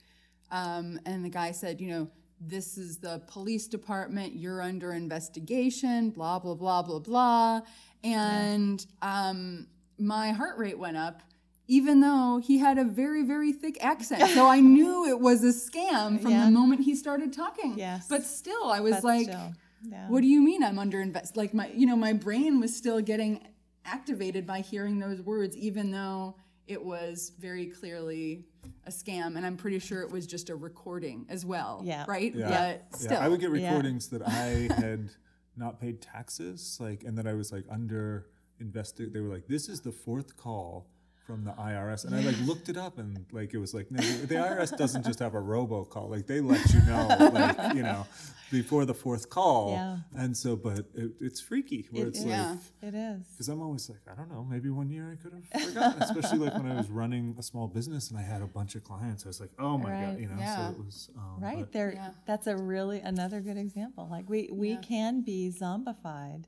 Um, 0.51 0.99
and 1.05 1.23
the 1.23 1.29
guy 1.29 1.51
said, 1.51 1.79
you 1.79 1.89
know, 1.89 2.09
this 2.43 2.77
is 2.77 2.97
the 2.97 3.21
police 3.27 3.67
department, 3.67 4.35
you're 4.35 4.61
under 4.61 4.93
investigation, 4.93 6.09
blah, 6.09 6.39
blah, 6.39 6.55
blah, 6.55 6.81
blah, 6.81 6.99
blah. 6.99 7.61
And 8.03 8.83
um, 9.01 9.67
my 9.99 10.31
heart 10.31 10.57
rate 10.57 10.79
went 10.79 10.97
up, 10.97 11.21
even 11.67 12.01
though 12.01 12.41
he 12.43 12.57
had 12.57 12.77
a 12.79 12.83
very, 12.83 13.23
very 13.23 13.51
thick 13.53 13.77
accent. 13.83 14.27
So 14.31 14.47
I 14.47 14.59
knew 14.75 15.07
it 15.07 15.19
was 15.19 15.43
a 15.43 15.53
scam 15.53 16.19
from 16.21 16.31
Yeah. 16.31 16.45
the 16.45 16.51
moment 16.51 16.81
he 16.81 16.95
started 16.95 17.31
talking. 17.31 17.77
Yes. 17.77 18.07
But 18.09 18.23
still, 18.23 18.65
I 18.71 18.79
was 18.79 18.95
But 18.95 19.03
like, 19.03 19.27
yeah. 19.27 20.07
what 20.09 20.21
do 20.21 20.27
you 20.27 20.41
mean 20.41 20.63
I'm 20.63 20.79
under 20.79 20.99
invest? 20.99 21.37
Like 21.37 21.53
my, 21.53 21.69
you 21.75 21.85
know, 21.85 21.95
my 21.95 22.13
brain 22.13 22.59
was 22.59 22.75
still 22.75 23.01
getting 23.01 23.47
activated 23.85 24.47
by 24.47 24.61
hearing 24.61 24.99
those 24.99 25.21
words, 25.21 25.55
even 25.57 25.91
though 25.91 26.35
it 26.67 26.83
was 26.83 27.31
very 27.39 27.67
clearly 27.67 28.45
a 28.85 28.91
scam. 28.91 29.35
And 29.37 29.45
I'm 29.45 29.57
pretty 29.57 29.79
sure 29.79 30.01
it 30.01 30.11
was 30.11 30.25
just 30.27 30.49
a 30.49 30.55
recording 30.55 31.25
as 31.29 31.45
well. 31.45 31.81
Yeah. 31.83 32.05
Right. 32.07 32.33
Yeah. 32.33 32.77
But 32.89 32.97
still. 32.99 33.11
Yeah, 33.13 33.25
I 33.25 33.27
would 33.29 33.39
get 33.39 33.51
Yeah. 33.55 33.67
recordings 33.69 34.07
that 34.09 34.21
I 34.27 34.69
had 34.75 35.09
not 35.57 35.79
paid 35.79 36.01
taxes, 36.01 36.77
like, 36.79 37.03
and 37.03 37.17
that 37.17 37.27
I 37.27 37.33
was 37.33 37.51
like 37.51 37.65
under 37.69 38.27
invested. 38.59 39.11
They 39.13 39.19
were 39.21 39.29
like, 39.33 39.47
"This 39.47 39.67
is 39.67 39.81
the 39.81 39.91
fourth 39.91 40.37
call 40.37 40.87
from 41.25 41.43
the 41.43 41.51
IRS," 41.51 42.05
and 42.05 42.15
I 42.15 42.21
like 42.21 42.39
looked 42.45 42.69
it 42.69 42.77
up, 42.77 42.97
and 42.97 43.25
like 43.31 43.53
it 43.53 43.57
was 43.59 43.73
like, 43.73 43.89
no, 43.91 44.01
the, 44.01 44.27
the 44.27 44.35
IRS 44.35 44.75
doesn't 44.77 45.05
just 45.05 45.19
have 45.19 45.35
a 45.35 45.41
robocall; 45.41 46.09
like 46.09 46.27
they 46.27 46.41
let 46.41 46.73
you 46.73 46.81
know, 46.81 47.07
like 47.33 47.75
you 47.75 47.83
know, 47.83 48.05
before 48.51 48.85
the 48.85 48.93
fourth 48.93 49.29
call. 49.29 49.71
Yeah. 49.71 49.97
And 50.15 50.35
so, 50.35 50.55
but 50.55 50.79
it, 50.93 51.11
it's 51.21 51.39
freaky 51.39 51.87
where 51.91 52.05
It 52.05 52.09
it's 52.09 52.19
is. 52.19 52.25
like. 52.25 52.33
Yeah. 52.33 52.55
It 52.81 52.95
is. 52.95 53.27
Because 53.27 53.47
I'm 53.49 53.61
always 53.61 53.89
like, 53.89 53.99
I 54.11 54.15
don't 54.15 54.29
know, 54.31 54.43
maybe 54.49 54.69
one 54.69 54.89
year 54.89 55.11
I 55.11 55.15
could 55.21 55.33
have 55.33 55.63
forgotten, 55.67 56.01
especially 56.01 56.39
like 56.39 56.53
when 56.55 56.69
I 56.71 56.75
was 56.75 56.89
running 56.89 57.35
a 57.39 57.43
small 57.43 57.67
business 57.67 58.09
and 58.09 58.19
I 58.19 58.23
had 58.23 58.41
a 58.41 58.47
bunch 58.47 58.75
of 58.75 58.83
clients. 58.83 59.23
I 59.25 59.29
was 59.29 59.39
like, 59.39 59.51
oh 59.59 59.77
my 59.77 59.91
Right. 59.91 60.05
God, 60.11 60.19
you 60.19 60.27
know, 60.27 60.35
Yeah. 60.37 60.67
so 60.67 60.71
it 60.79 60.85
was. 60.85 61.09
Um, 61.17 61.39
Right 61.41 61.59
but- 61.59 61.71
there, 61.71 61.93
Yeah. 61.93 62.09
that's 62.25 62.47
a 62.47 62.57
really 62.57 62.99
another 62.99 63.39
good 63.41 63.57
example. 63.57 64.07
Like 64.11 64.27
we 64.29 64.49
we 64.51 64.75
can 64.77 65.21
be 65.21 65.49
zombified, 65.57 66.43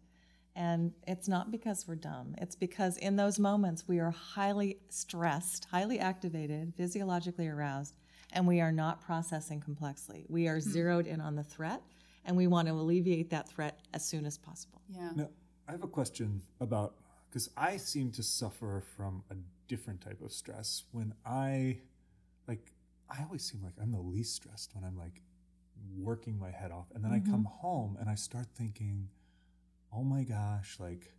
and 0.56 0.94
it's 1.08 1.28
not 1.28 1.52
because 1.52 1.88
we're 1.88 1.96
dumb. 1.96 2.36
It's 2.38 2.56
because 2.56 2.98
in 2.98 3.16
those 3.16 3.39
moments 3.39 3.88
we 3.88 4.00
are 4.00 4.12
highly 4.12 4.78
stressed, 4.89 5.66
highly 5.66 6.00
activated, 6.00 6.74
physiologically 6.76 7.48
aroused, 7.48 7.96
and 8.32 8.48
we 8.48 8.62
are 8.62 8.72
not 8.72 9.02
processing 9.02 9.60
complexly. 9.60 10.26
We 10.30 10.48
are 10.48 10.60
hmm. 10.60 10.70
zeroed 10.70 11.08
in 11.08 11.22
on 11.22 11.36
the 11.36 11.44
threat, 11.44 11.82
and 12.26 12.38
we 12.38 12.48
want 12.48 12.68
to 12.68 12.74
alleviate 12.74 13.30
that 13.32 13.50
threat 13.50 13.80
as 13.94 14.06
soon 14.06 14.26
as 14.26 14.38
possible. 14.38 14.82
yeah. 14.89 15.12
Now, 15.16 15.30
I 15.68 15.72
have 15.72 15.84
a 15.84 15.88
question 15.88 16.42
about 16.60 16.96
because 17.30 17.50
I 17.58 17.78
seem 17.78 18.12
to 18.12 18.24
suffer 18.24 18.84
from 18.96 19.24
a 19.32 19.36
different 19.68 20.02
type 20.02 20.22
of 20.22 20.32
stress 20.32 20.84
when 20.92 21.13
I, 21.26 21.80
like, 22.48 22.74
I 23.10 23.24
always 23.24 23.44
seem 23.44 23.63
like 23.63 23.74
I'm 23.82 23.92
the 23.92 24.00
least 24.00 24.36
stressed 24.36 24.76
when 24.76 24.84
I'm 24.84 24.98
like 24.98 25.22
working 25.98 26.38
my 26.38 26.52
head 26.52 26.72
off. 26.72 26.88
And 26.94 27.04
then 27.04 27.12
I 27.12 27.20
mm-hmm. 27.20 27.32
come 27.32 27.46
home 27.46 27.98
and 28.00 28.10
I 28.10 28.16
start 28.16 28.48
thinking, 28.56 29.10
oh 29.95 30.03
my 30.03 30.23
gosh, 30.23 30.77
like, 30.79 31.13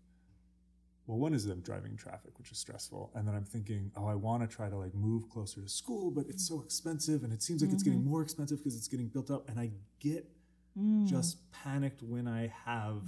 well, 1.06 1.18
one 1.18 1.34
is 1.34 1.46
I'm 1.46 1.60
driving 1.60 1.96
traffic, 1.96 2.38
which 2.38 2.50
is 2.50 2.58
stressful. 2.58 3.10
And 3.14 3.28
then 3.28 3.34
I'm 3.34 3.44
thinking, 3.44 3.90
oh, 3.96 4.06
I 4.06 4.14
want 4.14 4.48
to 4.48 4.56
try 4.56 4.68
to 4.68 4.76
like 4.76 4.94
move 4.94 5.28
closer 5.28 5.60
to 5.60 5.68
school, 5.68 6.10
but 6.10 6.26
it's 6.28 6.46
so 6.46 6.62
expensive. 6.62 7.24
And 7.24 7.32
it 7.32 7.42
seems 7.42 7.62
like 7.62 7.72
it's 7.72 7.82
getting 7.82 8.00
mm-hmm. 8.00 8.10
more 8.10 8.22
expensive 8.22 8.58
because 8.58 8.76
it's 8.76 8.88
getting 8.88 9.08
built 9.08 9.30
up. 9.30 9.48
And 9.48 9.60
I 9.60 9.70
get 10.00 10.26
mm. 10.78 11.06
just 11.06 11.38
panicked 11.52 12.02
when 12.02 12.26
I 12.26 12.52
have 12.64 13.02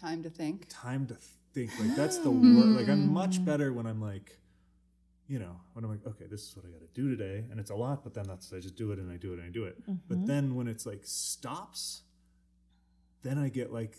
Time 0.00 0.22
to 0.24 0.30
think. 0.30 0.66
time 0.68 1.06
to 1.06 1.16
think. 1.54 1.70
Like 1.78 1.94
that's 1.94 2.18
the 2.18 2.30
mm. 2.30 2.56
word. 2.56 2.80
Like 2.80 2.88
I'm 2.88 3.12
much 3.12 3.44
better 3.44 3.72
when 3.72 3.86
I'm 3.86 4.02
like, 4.02 4.38
you 5.28 5.38
know, 5.38 5.60
when 5.72 5.84
I'm 5.84 5.90
like, 5.90 6.06
okay, 6.06 6.26
this 6.28 6.42
is 6.42 6.56
what 6.56 6.66
I 6.66 6.68
got 6.68 6.80
to 6.80 7.00
do 7.00 7.08
today, 7.08 7.44
and 7.50 7.58
it's 7.58 7.70
a 7.70 7.74
lot, 7.74 8.04
but 8.04 8.12
then 8.12 8.24
that's 8.26 8.52
I 8.52 8.58
just 8.58 8.76
do 8.76 8.92
it 8.92 8.98
and 8.98 9.10
I 9.10 9.16
do 9.16 9.32
it 9.32 9.38
and 9.38 9.48
I 9.48 9.50
do 9.50 9.64
it. 9.64 9.78
But 9.86 10.18
mm-hmm. 10.18 10.26
then 10.26 10.54
when 10.54 10.68
it's 10.68 10.84
like 10.84 11.00
stops, 11.04 12.02
then 13.22 13.38
I 13.38 13.48
get 13.48 13.72
like 13.72 13.96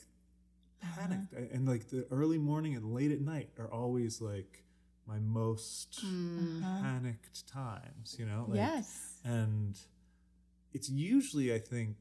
panicked, 0.95 1.33
I- 1.33 1.53
and 1.55 1.67
like 1.67 1.89
the 1.89 2.05
early 2.11 2.37
morning 2.37 2.75
and 2.75 2.93
late 2.93 3.11
at 3.11 3.21
night 3.21 3.49
are 3.59 3.71
always 3.71 4.21
like 4.21 4.63
my 5.07 5.19
most 5.19 5.99
panicked 6.61 7.47
times. 7.47 8.15
You 8.19 8.25
know, 8.25 8.45
like, 8.47 8.57
yes. 8.57 9.19
and 9.23 9.77
it's 10.73 10.89
usually 10.89 11.53
I 11.53 11.59
think 11.59 11.95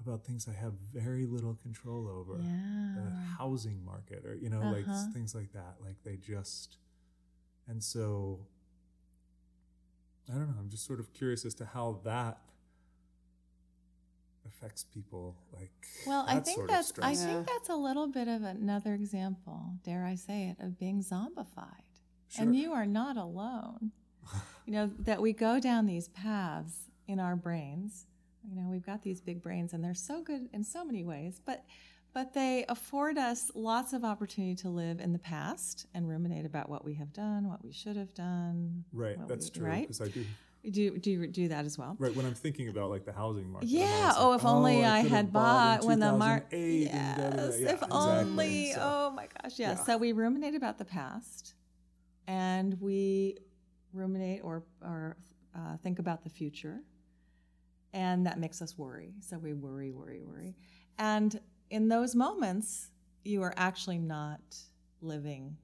about 0.00 0.24
things 0.24 0.48
I 0.48 0.52
have 0.60 0.72
very 0.92 1.26
little 1.26 1.54
control 1.62 2.08
over. 2.08 2.36
The 2.38 3.10
housing 3.38 3.84
market 3.84 4.24
or 4.26 4.34
you 4.34 4.50
know 4.50 4.60
like 4.62 4.86
Uh-huh. 4.88 5.06
things 5.12 5.34
like 5.34 5.52
that. 5.52 5.76
Like 5.80 6.02
they 6.04 6.16
just 6.16 6.78
and 7.68 7.82
so 7.82 8.46
I 10.28 10.34
don't 10.34 10.48
know. 10.48 10.56
I'm 10.58 10.70
just 10.70 10.84
sort 10.86 11.00
of 11.00 11.12
curious 11.12 11.44
as 11.44 11.54
to 11.54 11.64
how 11.64 12.00
that 12.04 12.38
affects 14.46 14.84
people 14.84 15.36
like 15.52 15.70
Well, 16.06 16.24
I 16.28 16.40
think 16.40 16.56
sort 16.58 16.68
that's 16.70 16.92
I 17.00 17.14
stress. 17.14 17.24
think 17.24 17.46
that's 17.46 17.68
a 17.68 17.76
little 17.76 18.06
bit 18.08 18.28
of 18.28 18.42
another 18.42 18.94
example, 18.94 19.74
dare 19.84 20.04
I 20.04 20.14
say 20.14 20.48
it, 20.48 20.62
of 20.64 20.78
being 20.78 21.02
zombified. 21.02 21.84
Sure. 22.28 22.44
And 22.44 22.56
you 22.56 22.72
are 22.72 22.86
not 22.86 23.16
alone. 23.16 23.92
you 24.66 24.72
know, 24.72 24.90
that 25.00 25.20
we 25.20 25.32
go 25.32 25.58
down 25.60 25.86
these 25.86 26.08
paths 26.08 26.88
in 27.08 27.18
our 27.20 27.36
brains. 27.36 28.06
You 28.48 28.56
know, 28.56 28.68
we've 28.70 28.86
got 28.86 29.02
these 29.02 29.20
big 29.20 29.42
brains 29.42 29.72
and 29.72 29.82
they're 29.84 29.94
so 29.94 30.22
good 30.22 30.48
in 30.52 30.64
so 30.64 30.84
many 30.84 31.04
ways, 31.04 31.40
but 31.44 31.64
but 32.14 32.34
they 32.34 32.66
afford 32.68 33.16
us 33.16 33.50
lots 33.54 33.94
of 33.94 34.04
opportunity 34.04 34.54
to 34.56 34.68
live 34.68 35.00
in 35.00 35.12
the 35.14 35.18
past 35.18 35.86
and 35.94 36.06
ruminate 36.06 36.44
about 36.44 36.68
what 36.68 36.84
we 36.84 36.92
have 36.94 37.10
done, 37.12 37.48
what 37.48 37.64
we 37.64 37.72
should 37.72 37.96
have 37.96 38.12
done. 38.14 38.84
right 38.92 39.16
that's 39.28 39.50
we- 39.50 39.58
true 39.60 39.66
Right? 39.68 39.82
because 39.88 40.00
I 40.02 40.08
do 40.08 40.24
Do 40.70 40.96
do 40.96 41.10
you 41.10 41.26
do 41.26 41.48
that 41.48 41.64
as 41.64 41.76
well? 41.76 41.96
right 41.98 42.14
when 42.14 42.24
I'm 42.24 42.34
thinking 42.34 42.68
about 42.68 42.90
like 42.90 43.04
the 43.04 43.12
housing 43.12 43.50
market 43.50 43.68
Yeah. 43.68 44.12
Oh, 44.16 44.30
like, 44.30 44.40
if 44.40 44.46
only 44.46 44.84
I, 44.84 45.02
could 45.02 45.10
have 45.10 45.18
had 45.24 45.32
bought 45.32 45.80
bought 45.80 45.86
when 45.86 45.98
the 45.98 46.12
market. 46.12 46.50
2008 46.52 46.88
and 46.88 47.16
da, 47.16 47.30
da, 47.30 47.36
da. 47.36 47.42
Yes. 47.42 47.60
Yeah, 47.60 47.66
if 47.66 47.72
exactly. 47.82 47.98
only. 47.98 48.72
So- 48.72 48.80
Oh 48.82 49.10
my 49.10 49.26
gosh. 49.26 49.58
Yeah. 49.58 49.70
Yeah. 49.72 49.84
So 49.84 49.96
we 49.98 50.12
ruminate 50.12 50.54
about 50.54 50.78
the 50.78 50.84
past, 50.84 51.54
and 52.28 52.80
we 52.80 53.38
ruminate 53.92 54.44
or 54.44 54.62
or 54.80 55.16
uh, 55.56 55.76
think 55.78 55.98
about 55.98 56.22
the 56.22 56.30
future, 56.30 56.78
and 57.92 58.24
that 58.26 58.38
makes 58.38 58.62
us 58.62 58.78
worry. 58.78 59.14
So 59.20 59.38
we 59.38 59.54
worry, 59.54 59.90
worry, 59.90 60.22
worry, 60.22 60.54
and 60.98 61.40
in 61.70 61.88
those 61.88 62.14
moments, 62.14 62.90
you 63.24 63.42
are 63.42 63.54
actually 63.56 63.98
not 63.98 64.40
living 65.00 65.56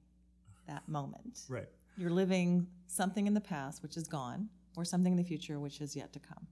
that 0.67 0.87
moment. 0.89 1.39
right 1.47 1.69
You're 1.97 2.09
living 2.11 2.67
something 2.87 3.27
in 3.27 3.33
the 3.33 3.41
past, 3.41 3.81
which 3.81 3.95
is 3.97 4.07
gone, 4.07 4.49
or 4.75 4.85
something 4.85 5.13
in 5.13 5.17
the 5.17 5.23
future, 5.23 5.59
which 5.59 5.81
is 5.81 5.95
yet 5.95 6.13
to 6.13 6.19
come. 6.19 6.47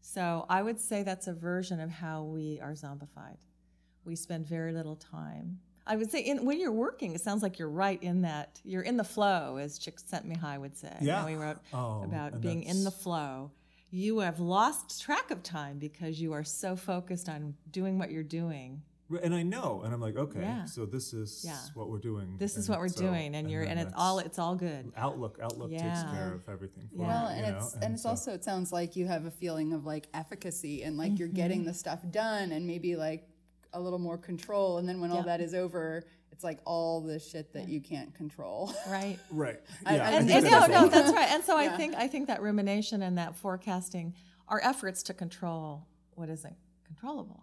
So 0.00 0.46
I 0.48 0.62
would 0.62 0.80
say 0.80 1.02
that's 1.02 1.26
a 1.26 1.32
version 1.32 1.80
of 1.80 1.90
how 1.90 2.24
we 2.24 2.58
are 2.60 2.72
zombified. 2.72 3.38
We 4.04 4.16
spend 4.16 4.46
very 4.46 4.72
little 4.72 4.96
time. 4.96 5.58
I 5.86 5.96
would 5.96 6.10
say 6.10 6.20
in, 6.20 6.44
when 6.44 6.60
you're 6.60 6.72
working, 6.72 7.14
it 7.14 7.20
sounds 7.20 7.42
like 7.42 7.58
you're 7.58 7.68
right 7.68 8.02
in 8.02 8.22
that. 8.22 8.60
You're 8.64 8.82
in 8.82 8.96
the 8.96 9.04
flow, 9.04 9.56
as 9.56 9.78
Csikszentmihalyi 9.78 10.60
would 10.60 10.76
say. 10.76 10.94
You 11.00 11.06
know, 11.08 11.12
Yeah. 11.12 11.28
he 11.28 11.34
wrote 11.34 11.58
Oh, 11.72 12.02
about 12.04 12.40
being 12.40 12.62
in 12.62 12.84
the 12.84 12.90
flow. 12.90 13.50
You 13.90 14.20
have 14.20 14.38
lost 14.40 15.02
track 15.02 15.30
of 15.30 15.42
time 15.42 15.78
because 15.78 16.20
you 16.20 16.32
are 16.32 16.44
so 16.44 16.76
focused 16.76 17.28
on 17.28 17.54
doing 17.70 17.98
what 17.98 18.10
you're 18.10 18.22
doing. 18.22 18.82
Right, 19.10 19.24
and 19.24 19.34
I 19.34 19.42
know, 19.42 19.82
and 19.84 19.92
I'm 19.92 20.00
like, 20.00 20.16
okay, 20.16 20.40
Yeah. 20.40 20.64
so 20.66 20.86
this 20.86 21.12
is 21.12 21.42
Yeah. 21.44 21.58
what 21.74 21.90
we're 21.90 21.98
doing. 21.98 22.36
This 22.38 22.56
is 22.56 22.68
what 22.68 22.78
we're 22.78 22.88
so- 22.88 23.02
doing, 23.02 23.34
and 23.34 23.50
you're 23.50 23.64
and 23.64 23.78
it's 23.80 23.92
all 23.96 24.20
it's 24.20 24.38
all 24.38 24.54
good. 24.54 24.92
outlook. 24.96 25.38
Outlook 25.42 25.70
takes 25.72 26.02
care 26.04 26.32
of 26.34 26.48
everything. 26.48 26.88
For 26.88 26.96
Yeah. 26.96 27.02
you, 27.02 27.08
Well, 27.08 27.30
you 27.36 27.42
and 27.44 27.52
know? 27.56 27.64
it's 27.64 27.74
and, 27.74 27.94
it's 27.94 28.02
so- 28.04 28.08
also 28.10 28.32
it 28.32 28.44
sounds 28.44 28.72
like 28.72 28.94
you 28.94 29.06
have 29.08 29.24
a 29.26 29.30
feeling 29.30 29.72
of 29.72 29.84
like 29.84 30.08
efficacy 30.14 30.84
and 30.84 30.96
like 30.96 31.18
you're 31.18 31.26
Mm-hmm. 31.28 31.36
getting 31.36 31.64
the 31.64 31.74
stuff 31.74 32.00
done 32.10 32.52
and 32.52 32.66
maybe 32.66 32.94
like 32.96 33.28
a 33.72 33.80
little 33.80 33.98
more 33.98 34.16
control 34.16 34.78
and 34.78 34.88
then 34.88 35.00
when 35.00 35.10
all 35.10 35.22
that 35.24 35.40
is 35.40 35.54
over, 35.54 36.04
it's 36.30 36.44
like 36.44 36.60
all 36.64 37.00
the 37.00 37.18
shit 37.18 37.52
that 37.52 37.68
you 37.68 37.80
can't 37.80 38.14
control. 38.14 38.72
Right. 38.88 39.18
right. 39.32 39.60
I- 39.86 39.96
yeah, 39.96 40.02
I 40.04 40.06
I 40.06 40.10
and, 40.18 40.30
and 40.30 40.44
no, 40.44 40.66
no, 40.66 40.88
that's 40.88 41.12
right. 41.12 41.30
And 41.32 41.42
so 41.44 41.56
I 41.56 41.68
think 41.76 41.96
I 41.96 42.06
think 42.06 42.28
that 42.28 42.42
rumination 42.42 43.02
and 43.02 43.18
that 43.18 43.34
forecasting 43.34 44.14
are 44.46 44.60
efforts 44.62 45.02
to 45.04 45.14
control 45.14 45.86
what 46.14 46.28
isn't 46.28 46.56
controllable. 46.84 47.42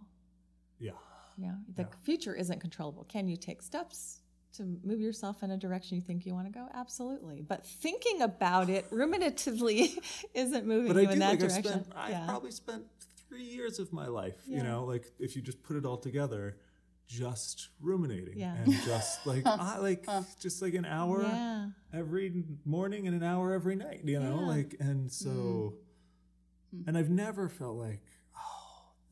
Yeah. 0.80 0.92
Know, 1.38 1.56
the 1.76 1.88
future 2.04 2.34
isn't 2.36 2.60
controllable. 2.60 3.04
Can 3.06 3.28
you 3.28 3.38
take 3.38 3.62
steps 3.62 4.22
to 4.54 4.64
move 4.84 5.00
yourself 5.00 5.44
in 5.44 5.52
a 5.52 5.58
direction 5.58 5.96
you 5.96 6.02
think 6.02 6.26
you 6.26 6.34
want 6.34 6.48
to 6.48 6.52
go? 6.52 6.68
Absolutely. 6.74 7.42
But 7.48 7.66
thinking 7.66 8.22
about 8.24 8.70
it 8.70 8.90
ruminatively 8.90 9.98
isn't 10.34 10.66
moving 10.66 10.88
But 10.94 10.98
I 10.98 11.02
you 11.02 11.08
do 11.08 11.14
in 11.14 11.20
that 11.20 11.26
like 11.30 11.34
I've 11.44 11.50
direction. 11.50 11.64
spent. 11.64 11.88
I've 11.96 12.10
yeah. 12.10 12.26
probably 12.26 12.52
spent 12.52 12.84
three 13.30 13.44
years 13.44 13.78
of 13.78 13.94
my 13.94 14.08
life. 14.08 14.36
Yeah. 14.48 14.58
You 14.58 14.64
know, 14.64 14.86
like 14.86 15.06
if 15.20 15.36
you 15.36 15.42
just 15.42 15.62
put 15.62 15.76
it 15.78 15.86
all 15.86 15.98
together, 15.98 16.58
just 17.08 17.70
ruminating 17.82 18.38
Yeah. 18.40 18.56
and 18.56 18.74
just 18.84 19.26
like 19.28 19.44
I 19.46 19.78
like 19.78 20.06
just 20.42 20.62
like 20.62 20.74
an 20.74 20.86
hour 20.86 21.22
yeah. 21.22 21.68
every 21.94 22.44
morning 22.66 23.08
and 23.08 23.16
an 23.16 23.24
hour 23.28 23.54
every 23.54 23.76
night. 23.76 24.02
You 24.04 24.20
know, 24.20 24.38
Yeah. 24.38 24.42
Mm. 24.42 24.48
like 24.48 24.76
and 24.80 25.12
so, 25.12 25.76
and 26.88 26.98
I've 26.98 27.10
never 27.10 27.48
felt 27.48 27.76
like. 27.78 28.02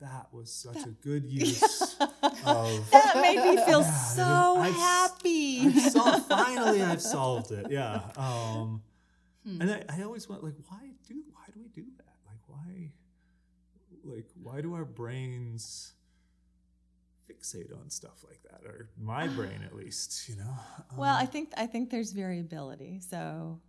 That 0.06 0.28
was 0.32 0.52
such 0.52 0.84
a 0.86 0.90
good 0.90 1.26
use 1.42 1.96
of 2.00 2.90
That 2.92 3.14
made 3.22 3.38
me 3.44 3.58
feel 3.66 3.82
Yeah, 3.82 3.92
so 4.20 4.58
I've 4.58 4.74
happy. 4.76 5.62
I've 5.62 5.80
sol- 5.92 6.20
finally 6.38 6.82
I've 6.84 7.02
solved 7.02 7.52
it. 7.52 7.68
Yeah. 7.72 8.02
Um, 8.16 8.82
Hmm. 9.48 9.62
And 9.62 9.70
I, 9.72 9.84
I 9.90 10.02
always 10.02 10.28
went 10.28 10.44
like, 10.44 10.56
why 10.70 10.82
do 11.08 11.16
why 11.36 11.44
do 11.54 11.60
we 11.60 11.68
do 11.70 11.86
that? 11.98 12.16
Like 12.26 12.42
why 12.48 12.92
like 14.04 14.26
why 14.42 14.62
do 14.62 14.74
our 14.74 14.86
brains 14.86 15.94
fixate 17.30 17.72
on 17.80 17.90
stuff 17.90 18.24
like 18.28 18.42
that? 18.50 18.62
Or 18.68 18.90
my 19.00 19.28
brain 19.38 19.62
at 19.66 19.76
least, 19.76 20.28
you 20.30 20.36
know? 20.36 20.56
Well, 20.98 21.16
Um, 21.16 21.22
I 21.22 21.26
think 21.28 21.52
I 21.58 21.68
think 21.68 21.90
there's 21.92 22.12
variability. 22.12 23.00
So 23.02 23.60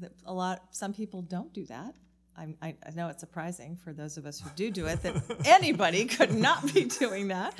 that 0.00 0.12
a 0.26 0.32
lot 0.34 0.58
some 0.72 0.92
people 0.92 1.22
don't 1.22 1.52
do 1.52 1.64
that. 1.66 1.94
I, 2.36 2.54
I 2.62 2.90
know 2.94 3.08
it's 3.08 3.20
surprising 3.20 3.76
for 3.76 3.92
those 3.92 4.16
of 4.16 4.26
us 4.26 4.40
who 4.40 4.50
do 4.56 4.70
do 4.70 4.86
it 4.86 5.02
that 5.02 5.22
anybody 5.44 6.06
could 6.06 6.34
not 6.34 6.72
be 6.72 6.84
doing 6.84 7.28
that. 7.28 7.54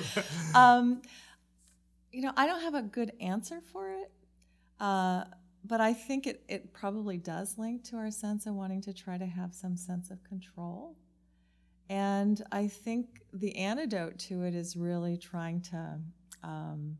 Um, 0.55 1.01
you 2.11 2.21
know, 2.21 2.31
I 2.35 2.45
don't 2.45 2.61
have 2.61 2.75
a 2.75 2.81
good 2.81 3.11
answer 3.19 3.61
for 3.71 3.91
it, 3.91 4.11
uh, 4.79 5.25
but 5.65 5.81
I 5.81 5.93
think 5.93 6.27
it, 6.27 6.43
it 6.47 6.73
probably 6.73 7.17
does 7.17 7.57
link 7.57 7.83
to 7.85 7.97
our 7.97 8.11
sense 8.11 8.45
of 8.45 8.55
wanting 8.55 8.81
to 8.81 8.93
try 8.93 9.17
to 9.17 9.25
have 9.25 9.53
some 9.53 9.77
sense 9.77 10.11
of 10.11 10.23
control. 10.23 10.95
And 11.89 12.41
I 12.51 12.67
think 12.67 13.21
the 13.33 13.55
antidote 13.55 14.17
to 14.19 14.43
it 14.43 14.55
is 14.55 14.75
really 14.75 15.17
trying 15.17 15.61
to 15.61 15.99
um, 16.43 16.97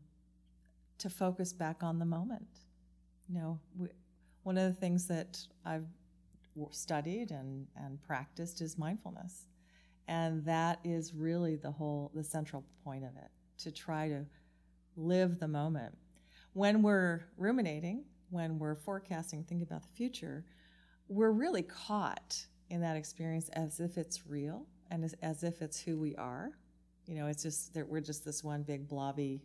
to 0.98 1.10
focus 1.10 1.52
back 1.52 1.82
on 1.82 1.98
the 1.98 2.04
moment. 2.04 2.46
You 3.28 3.34
know, 3.34 3.60
we, 3.76 3.88
one 4.42 4.56
of 4.56 4.72
the 4.72 4.80
things 4.80 5.06
that 5.08 5.38
I've 5.64 5.86
studied 6.70 7.30
and, 7.30 7.66
and 7.76 8.00
practiced 8.02 8.60
is 8.60 8.78
mindfulness. 8.78 9.46
And 10.08 10.44
that 10.44 10.80
is 10.84 11.14
really 11.14 11.56
the 11.56 11.70
whole, 11.70 12.10
the 12.14 12.24
central 12.24 12.64
point 12.84 13.04
of 13.04 13.10
it, 13.16 13.30
to 13.58 13.72
try 13.72 14.08
to 14.08 14.24
live 14.96 15.38
the 15.38 15.48
moment. 15.48 15.96
When 16.52 16.82
we're 16.82 17.24
ruminating, 17.36 18.04
when 18.30 18.58
we're 18.58 18.74
forecasting, 18.74 19.44
thinking 19.44 19.66
about 19.66 19.82
the 19.82 19.96
future, 19.96 20.44
we're 21.08 21.32
really 21.32 21.62
caught 21.62 22.46
in 22.70 22.80
that 22.82 22.96
experience 22.96 23.48
as 23.50 23.80
if 23.80 23.98
it's 23.98 24.26
real 24.26 24.66
and 24.90 25.04
as, 25.04 25.14
as 25.22 25.42
if 25.42 25.62
it's 25.62 25.80
who 25.80 25.98
we 25.98 26.14
are. 26.16 26.52
You 27.06 27.16
know, 27.16 27.26
it's 27.26 27.42
just 27.42 27.74
that 27.74 27.88
we're 27.88 28.00
just 28.00 28.24
this 28.24 28.44
one 28.44 28.62
big 28.62 28.88
blobby, 28.88 29.42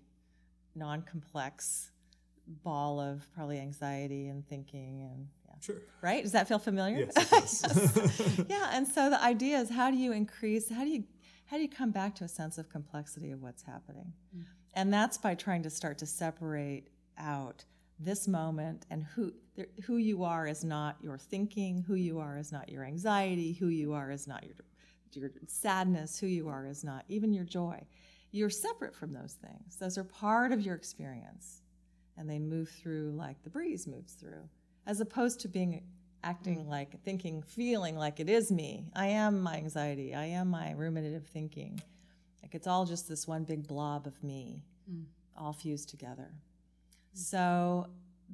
non 0.75 1.01
complex 1.01 1.91
ball 2.63 2.99
of 2.99 3.27
probably 3.33 3.59
anxiety 3.59 4.27
and 4.27 4.47
thinking 4.47 5.01
and. 5.01 5.27
Sure. 5.61 5.81
Right? 6.01 6.23
Does 6.23 6.31
that 6.33 6.47
feel 6.47 6.59
familiar? 6.59 7.09
Yes, 7.15 7.63
it 7.63 7.69
does. 7.69 7.97
Yes. 8.19 8.41
yeah. 8.49 8.69
And 8.73 8.87
so 8.87 9.09
the 9.09 9.21
idea 9.23 9.57
is 9.59 9.69
how 9.69 9.91
do 9.91 9.97
you 9.97 10.11
increase, 10.11 10.69
how 10.69 10.83
do 10.83 10.89
you 10.89 11.03
how 11.45 11.57
do 11.57 11.63
you 11.63 11.69
come 11.69 11.89
back 11.89 12.13
to 12.15 12.23
a 12.23 12.27
sense 12.27 12.59
of 12.59 12.69
complexity 12.69 13.31
of 13.31 13.41
what's 13.41 13.63
happening? 13.63 14.13
Mm. 14.37 14.43
And 14.75 14.93
that's 14.93 15.17
by 15.17 15.33
trying 15.33 15.63
to 15.63 15.69
start 15.71 15.97
to 15.97 16.05
separate 16.05 16.89
out 17.17 17.65
this 17.99 18.27
moment 18.27 18.85
and 18.91 19.03
who 19.03 19.33
there- 19.55 19.67
who 19.85 19.97
you 19.97 20.23
are 20.23 20.47
is 20.47 20.63
not 20.63 20.97
your 21.01 21.17
thinking, 21.17 21.81
who 21.81 21.95
you 21.95 22.19
are 22.19 22.37
is 22.37 22.51
not 22.51 22.69
your 22.69 22.83
anxiety, 22.85 23.53
who 23.53 23.67
you 23.67 23.93
are 23.93 24.11
is 24.11 24.27
not 24.27 24.43
your 24.45 24.55
your 25.13 25.31
sadness, 25.47 26.19
who 26.19 26.27
you 26.27 26.47
are 26.49 26.67
is 26.67 26.83
not 26.83 27.03
even 27.07 27.33
your 27.33 27.43
joy. 27.45 27.81
You're 28.31 28.51
separate 28.51 28.95
from 28.95 29.11
those 29.11 29.33
things. 29.33 29.75
Those 29.77 29.97
are 29.97 30.03
part 30.03 30.51
of 30.51 30.61
your 30.61 30.75
experience. 30.75 31.63
And 32.15 32.29
they 32.29 32.37
move 32.37 32.69
through 32.69 33.13
like 33.15 33.41
the 33.43 33.49
breeze 33.49 33.87
moves 33.87 34.13
through, 34.13 34.47
as 34.85 34.99
opposed 35.01 35.39
to 35.41 35.47
being 35.47 35.83
acting 36.23 36.65
mm. 36.65 36.69
like 36.69 37.01
thinking, 37.03 37.41
feeling 37.41 37.97
like 37.97 38.19
it 38.19 38.29
is 38.29 38.51
me. 38.51 38.85
I 38.95 39.07
am 39.07 39.41
my 39.41 39.55
anxiety. 39.55 40.13
I 40.15 40.25
am 40.25 40.49
my 40.49 40.71
ruminative 40.71 41.25
thinking. 41.27 41.81
Like 42.41 42.55
it's 42.55 42.67
all 42.67 42.85
just 42.85 43.07
this 43.07 43.27
one 43.27 43.43
big 43.43 43.67
blob 43.67 44.07
of 44.07 44.21
me, 44.23 44.63
mm. 44.91 45.03
all 45.37 45.53
fused 45.53 45.89
together. 45.89 46.29
Mm. 46.31 47.17
So 47.17 47.87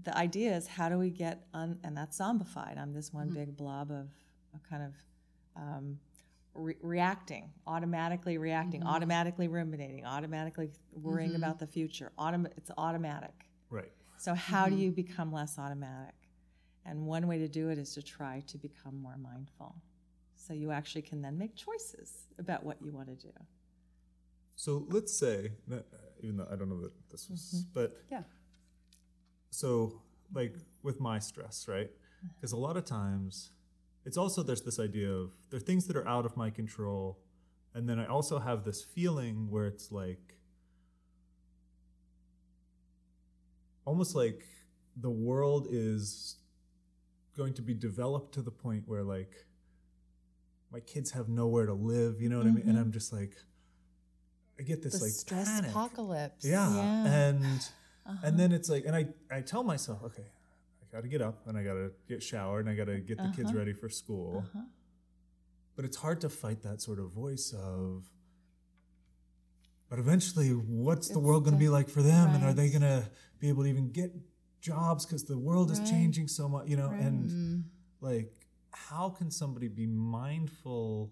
the 0.03 0.17
idea 0.17 0.55
is 0.55 0.67
how 0.67 0.89
do 0.89 0.97
we 0.97 1.10
get 1.10 1.43
un, 1.53 1.79
and 1.84 1.95
that's 1.95 2.19
zombified. 2.19 2.77
I'm 2.77 2.93
this 2.93 3.13
one 3.13 3.27
mm-hmm. 3.27 3.39
big 3.39 3.58
blob 3.58 3.91
of 3.91 4.10
a 4.53 4.69
kind 4.69 4.84
of 4.84 4.93
um, 5.55 5.99
re- 6.53 6.77
reacting, 6.81 7.49
automatically 7.67 8.38
reacting, 8.38 8.81
mm-hmm. 8.81 8.89
automatically 8.89 9.47
ruminating, 9.47 10.05
automatically 10.05 10.69
worrying 10.93 11.31
mm-hmm. 11.31 11.43
about 11.43 11.60
the 11.60 11.67
future. 11.67 12.12
Autom- 12.17 12.51
it's 12.58 12.71
automatic. 12.77 13.45
right. 13.69 13.91
So 14.17 14.34
how 14.34 14.69
do 14.69 14.75
you 14.75 14.91
become 14.91 15.31
less 15.31 15.60
automatic? 15.60 16.15
And 16.86 17.06
one 17.06 17.28
way 17.28 17.38
to 17.39 17.48
do 17.48 17.69
it 17.69 17.78
is 17.78 17.93
to 17.95 18.04
try 18.04 18.43
to 18.48 18.58
become 18.58 18.95
more 19.02 19.17
mindful. 19.17 19.76
So 20.36 20.54
you 20.54 20.71
actually 20.71 21.02
can 21.02 21.21
then 21.21 21.38
make 21.38 21.56
choices 21.56 22.28
about 22.38 22.63
what 22.63 22.78
you 22.82 22.91
want 22.91 23.08
to 23.08 23.15
do. 23.15 23.34
So 24.56 24.86
let's 24.89 25.17
say, 25.17 25.52
even 26.21 26.38
though 26.38 26.48
I 26.52 26.56
don't 26.56 26.69
know 26.69 26.82
that 26.82 26.93
this 27.10 27.30
was, 27.30 27.41
Mm-hmm. 27.41 27.69
but 27.74 27.98
Yeah. 28.12 28.24
so 29.50 30.02
like 30.34 30.56
with 30.84 31.00
my 31.00 31.19
stress, 31.19 31.67
right? 31.67 31.89
Because 32.36 32.52
a 32.52 32.58
lot 32.58 32.78
of 32.78 32.86
times, 32.86 33.52
it's 34.06 34.17
also 34.17 34.43
there's 34.43 34.62
this 34.62 34.80
idea 34.80 35.12
of 35.12 35.32
there 35.50 35.58
are 35.58 35.63
things 35.63 35.88
that 35.88 35.95
are 35.98 36.08
out 36.08 36.26
of 36.26 36.38
my 36.38 36.50
control, 36.50 37.19
and 37.74 37.88
then 37.89 38.00
I 38.00 38.06
also 38.06 38.39
have 38.39 38.63
this 38.63 38.84
feeling 38.84 39.50
where 39.50 39.65
it's 39.65 39.91
like 39.91 40.38
almost 43.86 44.15
like 44.15 44.43
the 44.95 45.10
world 45.10 45.67
is 45.69 46.38
going 47.36 47.54
to 47.54 47.62
be 47.62 47.74
developed 47.74 48.34
to 48.36 48.41
the 48.41 48.52
point 48.52 48.84
where 48.88 49.04
like 49.04 49.45
my 50.71 50.80
kids 50.80 51.12
have 51.12 51.30
nowhere 51.30 51.65
to 51.65 51.74
live, 51.74 52.21
you 52.21 52.30
know 52.30 52.38
what 52.38 52.48
I 52.48 52.52
mean? 52.52 52.63
And 52.63 52.74
mm-hmm. 52.74 52.82
I'm 52.82 52.91
just 52.91 53.13
like, 53.13 53.36
I 54.60 54.63
get 54.63 54.82
this 54.82 55.00
The 55.00 55.06
like 55.06 55.13
stress 55.13 55.48
panic. 55.48 55.71
apocalypse. 55.71 56.45
Yeah. 56.45 56.74
Yeah. 56.74 57.06
And 57.06 57.45
uh-huh. 57.45 58.17
and 58.24 58.39
then 58.39 58.52
it's 58.52 58.69
like 58.69 58.86
and 58.86 58.95
I 58.95 59.08
I 59.32 59.41
tell 59.41 59.63
myself, 59.63 60.04
okay, 60.04 60.24
I 60.24 60.95
got 60.95 61.04
to 61.04 61.10
get 61.10 61.21
up 61.21 61.48
and 61.48 61.58
I 61.58 61.63
got 61.63 61.74
to 61.74 61.91
get 62.08 62.24
showered 62.24 62.65
and 62.65 62.69
I 62.69 62.76
got 62.76 62.91
to 62.91 63.00
get 63.00 63.17
the 63.17 63.32
kids 63.36 63.50
uh-huh. 63.50 63.58
ready 63.58 63.74
for 63.74 63.89
school. 63.89 64.45
Uh-huh. 64.45 64.65
But 65.76 65.86
it's 65.86 65.98
hard 65.98 66.21
to 66.21 66.30
fight 66.30 66.63
that 66.63 66.82
sort 66.82 67.00
of 67.00 67.12
voice 67.12 67.54
of 67.54 68.06
but 69.89 70.00
eventually 70.00 70.50
what's 70.50 71.10
the 71.10 71.19
world 71.19 71.43
going 71.43 71.54
to 71.54 71.60
be 71.60 71.69
like 71.69 71.89
for 71.89 72.02
them 72.02 72.34
and 72.34 72.43
are 72.43 72.54
they 72.54 72.69
going 72.69 72.82
to 72.82 73.08
be 73.39 73.50
able 73.50 73.63
to 73.63 73.69
even 73.69 73.89
get 73.91 74.12
jobs 74.69 75.06
cuz 75.06 75.23
the 75.25 75.38
world 75.38 75.69
is 75.75 75.80
changing 75.93 76.28
so 76.28 76.49
much, 76.49 76.67
you 76.71 76.78
know, 76.82 76.89
and 77.06 77.30
Mm. 77.30 77.63
like 78.01 78.30
how 78.89 79.10
can 79.10 79.30
somebody 79.32 79.67
be 79.82 79.86
mindful 79.88 81.12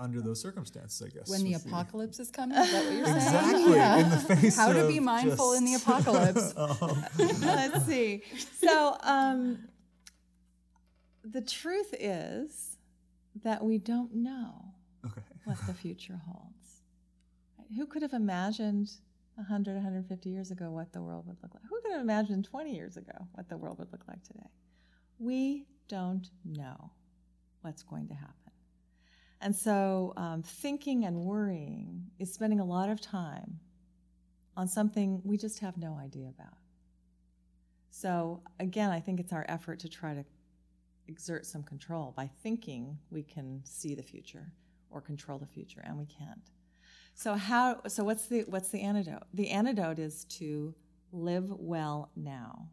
under 0.00 0.20
those 0.22 0.40
circumstances, 0.40 1.02
I 1.02 1.08
guess. 1.14 1.28
when 1.28 1.42
the 1.42 1.54
apocalypse 1.54 2.18
is 2.20 2.30
coming, 2.30 2.56
is 2.56 2.70
that 2.72 2.84
what 2.84 2.94
you're 2.94 3.04
saying? 3.06 3.16
Exactly, 3.16 4.02
in 4.02 4.10
the 4.10 4.36
face 4.36 4.56
How 4.56 4.72
to 4.72 4.86
be 4.86 5.00
mindful 5.00 5.54
in 5.54 5.64
the 5.64 5.72
just- 5.72 5.86
apocalypse. 5.88 6.46
Let's 7.42 7.84
see. 7.86 8.22
So, 8.64 8.96
um, 9.02 9.68
the 11.24 11.40
truth 11.42 11.92
is 11.98 12.76
that 13.42 13.64
we 13.64 13.78
don't 13.78 14.14
know 14.14 14.74
Okay. 15.04 15.22
what 15.44 15.58
the 15.66 15.74
future 15.74 16.20
holds. 16.28 16.82
Who 17.76 17.84
could 17.86 18.02
have 18.02 18.12
imagined 18.14 18.88
100, 19.38 19.74
150 19.74 20.28
years 20.28 20.50
ago 20.50 20.70
what 20.70 20.92
the 20.92 21.00
world 21.00 21.26
would 21.26 21.36
look 21.42 21.54
like? 21.54 21.62
Who 21.70 21.80
could 21.80 21.92
have 21.92 22.00
imagined 22.00 22.44
20 22.44 22.74
years 22.74 22.96
ago 22.96 23.12
what 23.32 23.48
the 23.48 23.56
world 23.56 23.78
would 23.78 23.92
look 23.92 24.02
like 24.08 24.22
today? 24.24 24.50
We 25.18 25.66
don't 25.88 26.28
know 26.44 26.90
what's 27.62 27.82
going 27.82 28.08
to 28.08 28.14
happen. 28.14 28.34
And 29.40 29.54
so, 29.54 30.12
um, 30.16 30.42
thinking 30.42 31.04
and 31.04 31.20
worrying 31.20 32.10
is 32.18 32.32
spending 32.32 32.58
a 32.58 32.64
lot 32.64 32.90
of 32.90 33.00
time 33.00 33.60
on 34.56 34.66
something 34.66 35.20
we 35.24 35.36
just 35.36 35.60
have 35.60 35.76
no 35.76 35.96
idea 35.96 36.28
about. 36.28 36.58
So, 37.90 38.42
again, 38.58 38.90
I 38.90 38.98
think 38.98 39.20
it's 39.20 39.32
our 39.32 39.46
effort 39.48 39.78
to 39.80 39.88
try 39.88 40.14
to 40.14 40.24
exert 41.06 41.46
some 41.46 41.62
control. 41.62 42.12
By 42.16 42.28
thinking, 42.42 42.98
we 43.10 43.22
can 43.22 43.60
see 43.64 43.94
the 43.94 44.02
future 44.02 44.52
or 44.90 45.00
control 45.00 45.38
the 45.38 45.46
future, 45.46 45.82
and 45.84 45.96
we 45.96 46.06
can't. 46.06 46.50
So, 47.18 47.34
how? 47.34 47.80
So, 47.88 48.04
what's 48.04 48.26
the 48.26 48.42
what's 48.42 48.68
the 48.68 48.80
antidote? 48.80 49.24
The 49.34 49.50
antidote 49.50 49.98
is 49.98 50.24
to 50.38 50.72
live 51.10 51.50
well 51.50 52.12
now, 52.14 52.68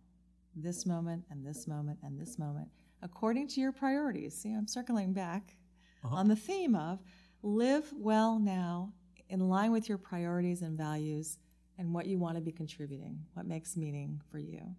this 0.55 0.86
moment 0.86 1.23
and 1.31 1.43
this 1.43 1.67
moment 1.67 1.97
and 2.03 2.19
this 2.19 2.38
moment, 2.38 2.67
according 3.01 3.47
to 3.47 3.60
your 3.60 3.71
priorities. 3.71 4.36
See, 4.36 4.53
I'm 4.53 4.67
circling 4.67 5.13
back 5.13 5.58
uh-huh. 6.03 6.15
on 6.15 6.27
the 6.27 6.36
theme 6.36 6.75
of 6.75 6.99
live 7.41 7.91
well 7.97 8.38
now, 8.38 8.93
in 9.29 9.39
line 9.49 9.71
with 9.71 9.89
your 9.89 9.97
priorities 9.97 10.62
and 10.62 10.77
values, 10.77 11.39
and 11.79 11.91
what 11.91 12.05
you 12.05 12.19
want 12.19 12.36
to 12.36 12.41
be 12.41 12.51
contributing, 12.51 13.25
what 13.34 13.47
makes 13.47 13.75
meaning 13.75 14.21
for 14.29 14.38
you 14.38 14.75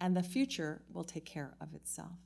and 0.00 0.16
the 0.16 0.22
future 0.22 0.80
will 0.92 1.04
take 1.04 1.24
care 1.24 1.54
of 1.60 1.74
itself. 1.74 2.16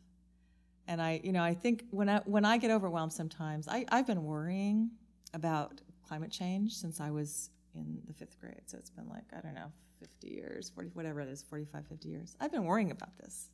And 0.87 1.01
I, 1.01 1.21
you 1.25 1.33
know, 1.33 1.43
I 1.43 1.55
think 1.55 1.87
when 1.91 2.09
I 2.09 2.19
when 2.25 2.45
I 2.45 2.59
get 2.59 2.71
overwhelmed 2.71 3.13
sometimes, 3.13 3.67
I, 3.67 3.85
I've 3.89 4.07
been 4.07 4.23
worrying 4.23 4.91
about 5.35 5.81
climate 6.13 6.31
change 6.31 6.75
since 6.75 7.01
I 7.01 7.11
was 7.11 7.49
in 7.75 7.99
the 8.07 8.13
fifth 8.13 8.39
grade. 8.39 8.61
So 8.67 8.77
it's 8.77 8.91
been 8.91 9.09
like, 9.09 9.25
I 9.35 9.41
don't 9.41 9.55
know, 9.55 9.73
50 9.99 10.29
years, 10.29 10.69
40, 10.69 10.91
whatever 10.93 11.23
it 11.23 11.29
is, 11.31 11.43
45, 11.43 11.87
50 11.87 12.07
years. 12.11 12.37
I've 12.39 12.53
been 12.53 12.67
worrying 12.67 12.91
about 12.91 13.17
this. 13.17 13.49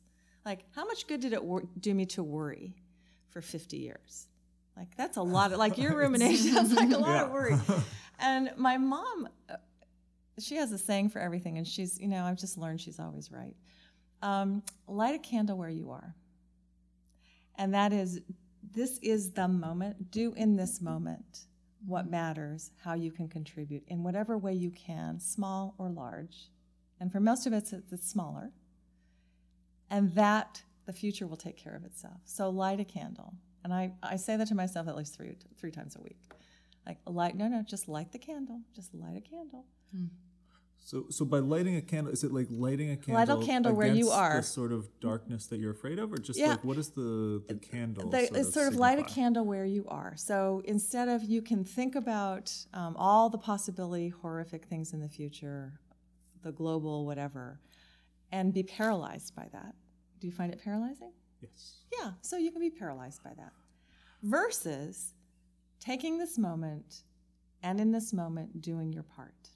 Like, 0.45 0.65
how 0.75 0.83
much 0.83 1.07
good 1.07 1.21
did 1.21 1.31
it 1.31 1.41
wor- 1.41 1.63
do 1.79 1.93
me 1.93 2.05
to 2.07 2.21
worry 2.21 2.75
for 3.29 3.41
50 3.41 3.77
years? 3.77 4.27
Like, 4.75 4.89
that's 4.97 5.15
a 5.15 5.21
lot 5.21 5.53
of, 5.53 5.57
like, 5.57 5.77
your 5.77 5.95
rumination, 6.03 6.57
is 6.57 6.73
like 6.73 6.91
a 6.91 6.97
lot 6.97 7.23
of 7.23 7.31
worry. 7.31 7.55
And 8.21 8.51
my 8.57 8.77
mom, 8.77 9.29
uh, 9.49 9.55
she 10.37 10.57
has 10.57 10.73
a 10.73 10.77
saying 10.77 11.11
for 11.11 11.19
everything, 11.19 11.57
and 11.57 11.65
she's, 11.65 11.97
you 11.97 12.09
know, 12.09 12.25
I've 12.25 12.37
just 12.37 12.57
learned 12.57 12.81
she's 12.81 12.99
always 12.99 13.31
right. 13.31 13.55
Um, 14.21 14.63
light 14.85 15.15
a 15.15 15.19
candle 15.19 15.57
where 15.57 15.69
you 15.69 15.91
are. 15.91 16.13
And 17.57 17.73
that 17.73 17.93
is, 17.93 18.19
this 18.73 18.97
is 18.97 19.31
the 19.31 19.47
moment. 19.47 20.11
Do 20.11 20.33
in 20.33 20.57
this 20.57 20.81
moment 20.81 21.45
what 21.85 22.09
matters, 22.09 22.71
how 22.83 22.93
you 22.93 23.11
can 23.11 23.27
contribute 23.27 23.83
in 23.87 24.03
whatever 24.03 24.37
way 24.37 24.53
you 24.53 24.71
can, 24.71 25.19
small 25.19 25.75
or 25.77 25.89
large. 25.89 26.49
And 26.99 27.11
for 27.11 27.19
most 27.19 27.47
of 27.47 27.53
us, 27.53 27.73
it's 27.73 27.93
it's 27.93 28.09
smaller. 28.09 28.51
And 29.89 30.13
that, 30.15 30.63
the 30.85 30.93
future 30.93 31.27
will 31.27 31.37
take 31.37 31.57
care 31.57 31.75
of 31.75 31.83
itself. 31.85 32.21
So 32.25 32.49
light 32.49 32.79
a 32.79 32.85
candle. 32.85 33.33
And 33.63 33.73
I, 33.73 33.93
I 34.01 34.15
say 34.15 34.37
that 34.37 34.47
to 34.47 34.55
myself 34.55 34.87
at 34.87 34.95
least 34.95 35.15
three, 35.15 35.35
three 35.57 35.71
times 35.71 35.95
a 35.95 36.01
week. 36.01 36.19
Like, 36.85 36.97
light, 37.05 37.35
no, 37.35 37.47
no, 37.47 37.63
just 37.67 37.87
light 37.87 38.11
the 38.11 38.19
candle. 38.19 38.61
Just 38.75 38.93
light 38.93 39.17
a 39.17 39.21
candle. 39.21 39.65
Hmm. 39.91 40.05
So, 40.81 41.05
so 41.09 41.23
by 41.23 41.39
lighting 41.39 41.75
a 41.75 41.81
candle, 41.81 42.11
is 42.11 42.23
it 42.23 42.31
like 42.31 42.47
lighting 42.49 42.89
a 42.91 42.97
candle? 42.97 43.35
Light 43.37 43.43
a 43.43 43.45
candle 43.45 43.73
where 43.73 43.93
you 43.93 44.09
are. 44.09 44.37
The 44.37 44.43
sort 44.43 44.71
of 44.71 44.87
darkness 44.99 45.45
that 45.47 45.57
you're 45.59 45.71
afraid 45.71 45.99
of, 45.99 46.11
or 46.11 46.17
just 46.17 46.39
Yeah. 46.39 46.51
like 46.51 46.63
what 46.63 46.77
is 46.77 46.89
the 46.89 47.43
the 47.47 47.55
candle? 47.55 48.09
They, 48.09 48.25
sort 48.25 48.39
it's 48.39 48.47
of 48.49 48.53
sort 48.53 48.67
of 48.69 48.75
light 48.75 48.97
a 48.97 49.03
candle 49.03 49.45
where 49.45 49.65
you 49.65 49.85
are. 49.87 50.15
So 50.15 50.61
instead 50.65 51.07
of 51.07 51.23
you 51.23 51.41
can 51.41 51.63
think 51.63 51.95
about 51.95 52.53
um, 52.73 52.95
all 52.97 53.29
the 53.29 53.37
possibility 53.37 54.09
horrific 54.09 54.65
things 54.65 54.93
in 54.93 54.99
the 54.99 55.09
future, 55.09 55.79
the 56.41 56.51
global 56.51 57.05
whatever, 57.05 57.59
and 58.31 58.53
be 58.53 58.63
paralyzed 58.63 59.35
by 59.35 59.47
that. 59.51 59.75
Do 60.19 60.27
you 60.27 60.33
find 60.33 60.51
it 60.51 60.61
paralyzing? 60.63 61.11
Yes. 61.41 61.77
Yeah, 61.97 62.11
so 62.21 62.37
you 62.37 62.51
can 62.51 62.61
be 62.61 62.69
paralyzed 62.69 63.23
by 63.23 63.31
that. 63.37 63.53
Versus 64.23 65.13
taking 65.79 66.17
this 66.17 66.37
moment 66.37 67.03
and 67.63 67.79
in 67.79 67.91
this 67.91 68.11
moment 68.11 68.61
doing 68.61 68.91
your 68.91 69.03
part 69.03 69.49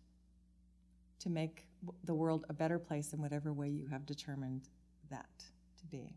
to 1.24 1.30
make 1.30 1.66
the 2.04 2.14
world 2.14 2.46
a 2.50 2.54
better 2.54 2.78
place 2.78 3.14
in 3.14 3.22
whatever 3.22 3.52
way 3.54 3.70
you 3.70 3.88
have 3.88 4.06
determined 4.06 4.70
that 5.10 5.44
to 5.80 5.86
be. 5.88 6.16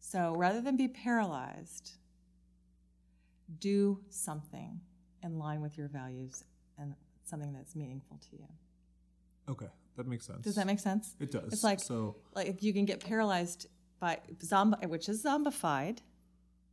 So 0.00 0.34
rather 0.36 0.60
than 0.60 0.76
be 0.76 0.88
paralyzed, 0.88 1.92
do 3.58 4.00
something 4.10 4.80
in 5.22 5.38
line 5.38 5.60
with 5.62 5.78
your 5.78 5.88
values 5.88 6.44
and 6.78 6.94
something 7.24 7.52
that's 7.52 7.74
meaningful 7.74 8.18
to 8.30 8.36
you. 8.36 8.48
Okay, 9.48 9.68
that 9.96 10.06
makes 10.06 10.26
sense. 10.26 10.42
Does 10.42 10.54
that 10.56 10.66
make 10.66 10.80
sense? 10.80 11.16
It 11.20 11.30
does. 11.30 11.52
It's 11.52 11.64
like 11.64 11.80
so. 11.80 12.16
like 12.34 12.62
you 12.62 12.72
can 12.72 12.84
get 12.84 13.00
paralyzed 13.00 13.66
by 14.00 14.18
zombi, 14.42 14.86
which 14.86 15.08
is 15.08 15.24
zombified. 15.24 15.98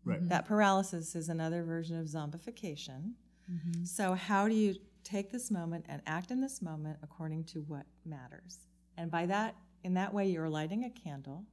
Right. 0.06 0.28
That 0.30 0.46
paralysis 0.46 1.16
is 1.16 1.30
another 1.30 1.64
version 1.64 2.00
of 2.00 2.08
zombification. 2.08 3.14
Mm-hmm. 3.52 3.84
So, 3.84 4.14
how 4.14 4.48
do 4.48 4.56
you 4.56 4.76
take 5.10 5.32
this 5.32 5.50
moment 5.50 5.86
and 5.90 6.02
act 6.06 6.32
in 6.32 6.42
this 6.42 6.62
moment 6.62 6.98
according 7.02 7.44
to 7.46 7.62
what 7.62 7.86
matters? 8.06 8.60
And 8.98 9.10
by 9.10 9.26
that, 9.28 9.56
in 9.84 9.94
that 9.96 10.14
way, 10.14 10.28
you're 10.28 10.50
lighting 10.50 10.84
a 10.86 10.90
candle, 10.90 11.46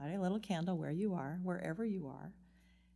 lighting 0.00 0.16
a 0.18 0.22
little 0.22 0.38
candle 0.40 0.76
where 0.76 0.90
you 0.90 1.14
are, 1.14 1.38
wherever 1.42 1.84
you 1.84 2.06
are, 2.06 2.32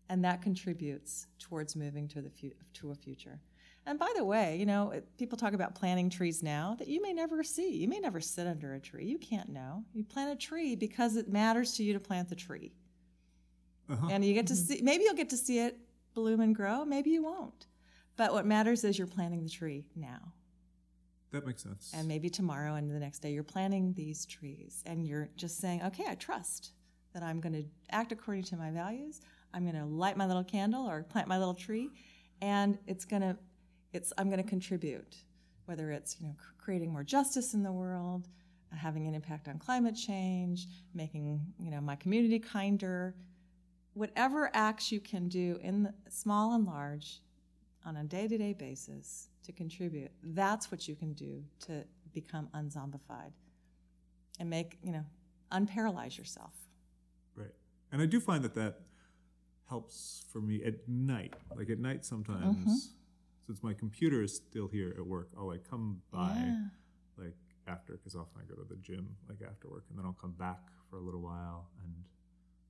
and 0.08 0.24
that 0.24 0.42
contributes 0.42 1.26
towards 1.38 1.76
moving 1.76 2.08
to 2.08 2.20
the 2.22 2.30
fu- 2.30 2.52
to 2.74 2.90
a 2.90 2.94
future. 2.94 3.40
And 3.86 3.98
by 3.98 4.12
the 4.16 4.24
way, 4.24 4.56
you 4.56 4.66
know, 4.66 4.90
it- 4.90 5.16
people 5.16 5.38
talk 5.38 5.52
about 5.52 5.74
planting 5.74 6.10
trees 6.10 6.42
now 6.42 6.74
that 6.78 6.88
you 6.88 7.00
may 7.00 7.12
never 7.12 7.42
see. 7.42 7.76
You 7.76 7.88
may 7.88 7.98
never 7.98 8.20
sit 8.20 8.46
under 8.46 8.74
a 8.74 8.80
tree. 8.80 9.06
You 9.06 9.18
can't 9.18 9.48
know. 9.48 9.84
You 9.94 10.04
plant 10.04 10.32
a 10.32 10.36
tree 10.36 10.74
because 10.74 11.16
it 11.16 11.28
matters 11.28 11.74
to 11.74 11.84
you 11.84 11.92
to 11.92 12.00
plant 12.00 12.28
the 12.28 12.34
tree. 12.34 12.72
Uh-huh. 13.88 14.08
And 14.10 14.24
you 14.24 14.34
get 14.34 14.46
to 14.48 14.56
see, 14.56 14.80
maybe 14.82 15.04
you'll 15.04 15.14
get 15.14 15.30
to 15.30 15.36
see 15.36 15.58
it 15.60 15.78
bloom 16.14 16.40
and 16.40 16.54
grow, 16.54 16.84
maybe 16.84 17.10
you 17.10 17.22
won't. 17.22 17.66
But 18.20 18.34
what 18.34 18.44
matters 18.44 18.84
is 18.84 18.98
you're 18.98 19.06
planting 19.06 19.42
the 19.42 19.48
tree 19.48 19.86
now. 19.96 20.34
That 21.30 21.46
makes 21.46 21.62
sense. 21.62 21.90
And 21.94 22.06
maybe 22.06 22.28
tomorrow 22.28 22.74
and 22.74 22.90
the 22.90 23.00
next 23.00 23.20
day 23.20 23.32
you're 23.32 23.42
planting 23.42 23.94
these 23.94 24.26
trees 24.26 24.82
and 24.84 25.06
you're 25.06 25.30
just 25.36 25.56
saying, 25.56 25.82
okay, 25.84 26.04
I 26.06 26.16
trust 26.16 26.72
that 27.14 27.22
I'm 27.22 27.40
going 27.40 27.54
to 27.54 27.64
act 27.88 28.12
according 28.12 28.42
to 28.42 28.58
my 28.58 28.70
values. 28.72 29.22
I'm 29.54 29.62
going 29.62 29.82
to 29.82 29.86
light 29.86 30.18
my 30.18 30.26
little 30.26 30.44
candle 30.44 30.86
or 30.86 31.02
plant 31.02 31.28
my 31.28 31.38
little 31.38 31.54
tree 31.54 31.88
and 32.42 32.76
it's 32.86 33.06
going 33.06 33.22
to 33.22 33.38
it's 33.94 34.12
I'm 34.18 34.28
going 34.28 34.42
to 34.42 34.46
contribute 34.46 35.16
whether 35.64 35.90
it's, 35.90 36.20
you 36.20 36.26
know, 36.26 36.34
creating 36.58 36.92
more 36.92 37.02
justice 37.02 37.54
in 37.54 37.62
the 37.62 37.72
world, 37.72 38.28
having 38.76 39.06
an 39.06 39.14
impact 39.14 39.48
on 39.48 39.58
climate 39.58 39.96
change, 39.96 40.66
making, 40.92 41.40
you 41.58 41.70
know, 41.70 41.80
my 41.80 41.96
community 41.96 42.38
kinder, 42.38 43.14
whatever 43.94 44.50
acts 44.52 44.92
you 44.92 45.00
can 45.00 45.26
do 45.26 45.58
in 45.62 45.84
the, 45.84 45.94
small 46.10 46.54
and 46.54 46.66
large 46.66 47.22
on 47.84 47.96
a 47.96 48.04
day-to-day 48.04 48.52
basis 48.52 49.28
to 49.44 49.52
contribute 49.52 50.10
that's 50.22 50.70
what 50.70 50.86
you 50.88 50.94
can 50.94 51.12
do 51.14 51.42
to 51.66 51.84
become 52.12 52.48
unzombified 52.54 53.32
and 54.38 54.48
make 54.50 54.78
you 54.82 54.92
know 54.92 55.04
unparalyze 55.52 56.16
yourself 56.18 56.52
Right. 57.36 57.54
And 57.92 58.02
I 58.02 58.06
do 58.06 58.20
find 58.20 58.42
that 58.44 58.54
that 58.54 58.80
helps 59.68 60.24
for 60.32 60.40
me 60.40 60.62
at 60.64 60.74
night. 60.88 61.34
Like 61.56 61.70
at 61.70 61.78
night 61.78 62.04
sometimes, 62.04 62.56
Mm-hmm. 62.56 62.76
since 63.46 63.62
my 63.62 63.72
computer 63.72 64.22
is 64.22 64.34
still 64.36 64.68
here 64.68 64.94
at 64.98 65.06
work, 65.06 65.28
I'll 65.38 65.46
like 65.46 65.68
come 65.68 66.02
by 66.12 66.34
Yeah. 66.44 67.24
like 67.24 67.36
after, 67.68 67.92
because 67.94 68.14
often 68.16 68.40
I 68.42 68.44
go 68.48 68.56
to 68.60 68.66
the 68.68 68.76
gym 68.82 69.16
like 69.28 69.38
after 69.48 69.68
work, 69.68 69.84
and 69.88 69.98
then 69.98 70.04
I'll 70.04 70.18
come 70.20 70.32
back 70.32 70.58
for 70.90 70.96
a 70.96 71.00
little 71.00 71.20
while 71.20 71.68
and 71.84 71.94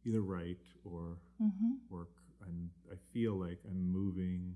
either 0.06 0.20
write 0.20 0.60
or 0.84 1.18
Mm-hmm. 1.42 1.72
work. 1.88 2.10
And 2.46 2.70
I 2.92 2.96
feel 3.12 3.34
like 3.34 3.58
I'm 3.66 3.90
moving 3.92 4.54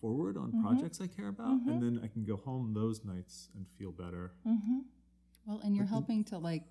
forward 0.00 0.36
Mm-hmm. 0.36 0.56
on 0.58 0.62
projects 0.64 1.00
I 1.00 1.06
care 1.06 1.28
about, 1.28 1.60
and 1.66 1.82
then 1.82 2.00
I 2.04 2.08
can 2.08 2.24
go 2.24 2.36
home 2.36 2.72
those 2.74 3.04
nights 3.04 3.48
and 3.54 3.66
feel 3.78 3.92
better. 3.92 4.32
Mm-hmm. 4.46 4.78
Well, 5.46 5.60
and 5.64 5.74
you're 5.76 5.86
helping 5.86 6.24
to 6.24 6.38
like 6.38 6.64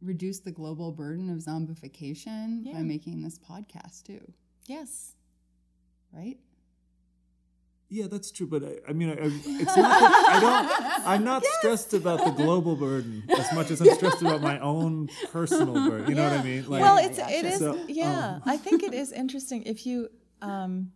reduce 0.00 0.38
the 0.40 0.52
global 0.52 0.92
burden 0.92 1.28
of 1.30 1.38
zombification 1.38 2.60
Yeah. 2.64 2.74
by 2.74 2.82
making 2.82 3.22
this 3.22 3.38
podcast 3.38 4.04
too, 4.04 4.20
yes 4.66 5.14
right? 6.12 6.38
Yeah, 7.90 8.06
that's 8.06 8.30
true. 8.30 8.46
But 8.46 8.62
I, 8.64 8.76
I 8.90 8.92
mean, 8.92 9.08
I, 9.10 9.12
I, 9.14 9.16
it's 9.62 9.76
not. 9.76 10.00
That 10.00 10.24
I 10.28 10.40
don't. 10.40 11.06
I'm 11.08 11.24
not 11.24 11.42
stressed 11.58 11.94
about 11.94 12.22
the 12.24 12.30
global 12.32 12.76
burden 12.76 13.24
as 13.30 13.50
much 13.54 13.70
as 13.70 13.80
I'm 13.80 13.94
stressed 13.94 14.20
about 14.22 14.42
my 14.42 14.58
own 14.58 15.08
personal 15.32 15.72
burden. 15.88 16.08
You 16.08 16.14
know 16.14 16.24
what 16.24 16.38
I 16.38 16.42
mean? 16.42 16.68
Like, 16.68 16.82
well 16.82 16.98
it's 16.98 17.18
it 17.18 17.44
is 17.46 17.58
so, 17.58 17.78
yeah 17.88 18.34
um, 18.36 18.42
i 18.44 18.56
think 18.58 18.82
it 18.82 18.92
is 18.94 19.10
interesting 19.12 19.62
if 19.64 19.86
you 19.86 20.08
Um, 20.42 20.92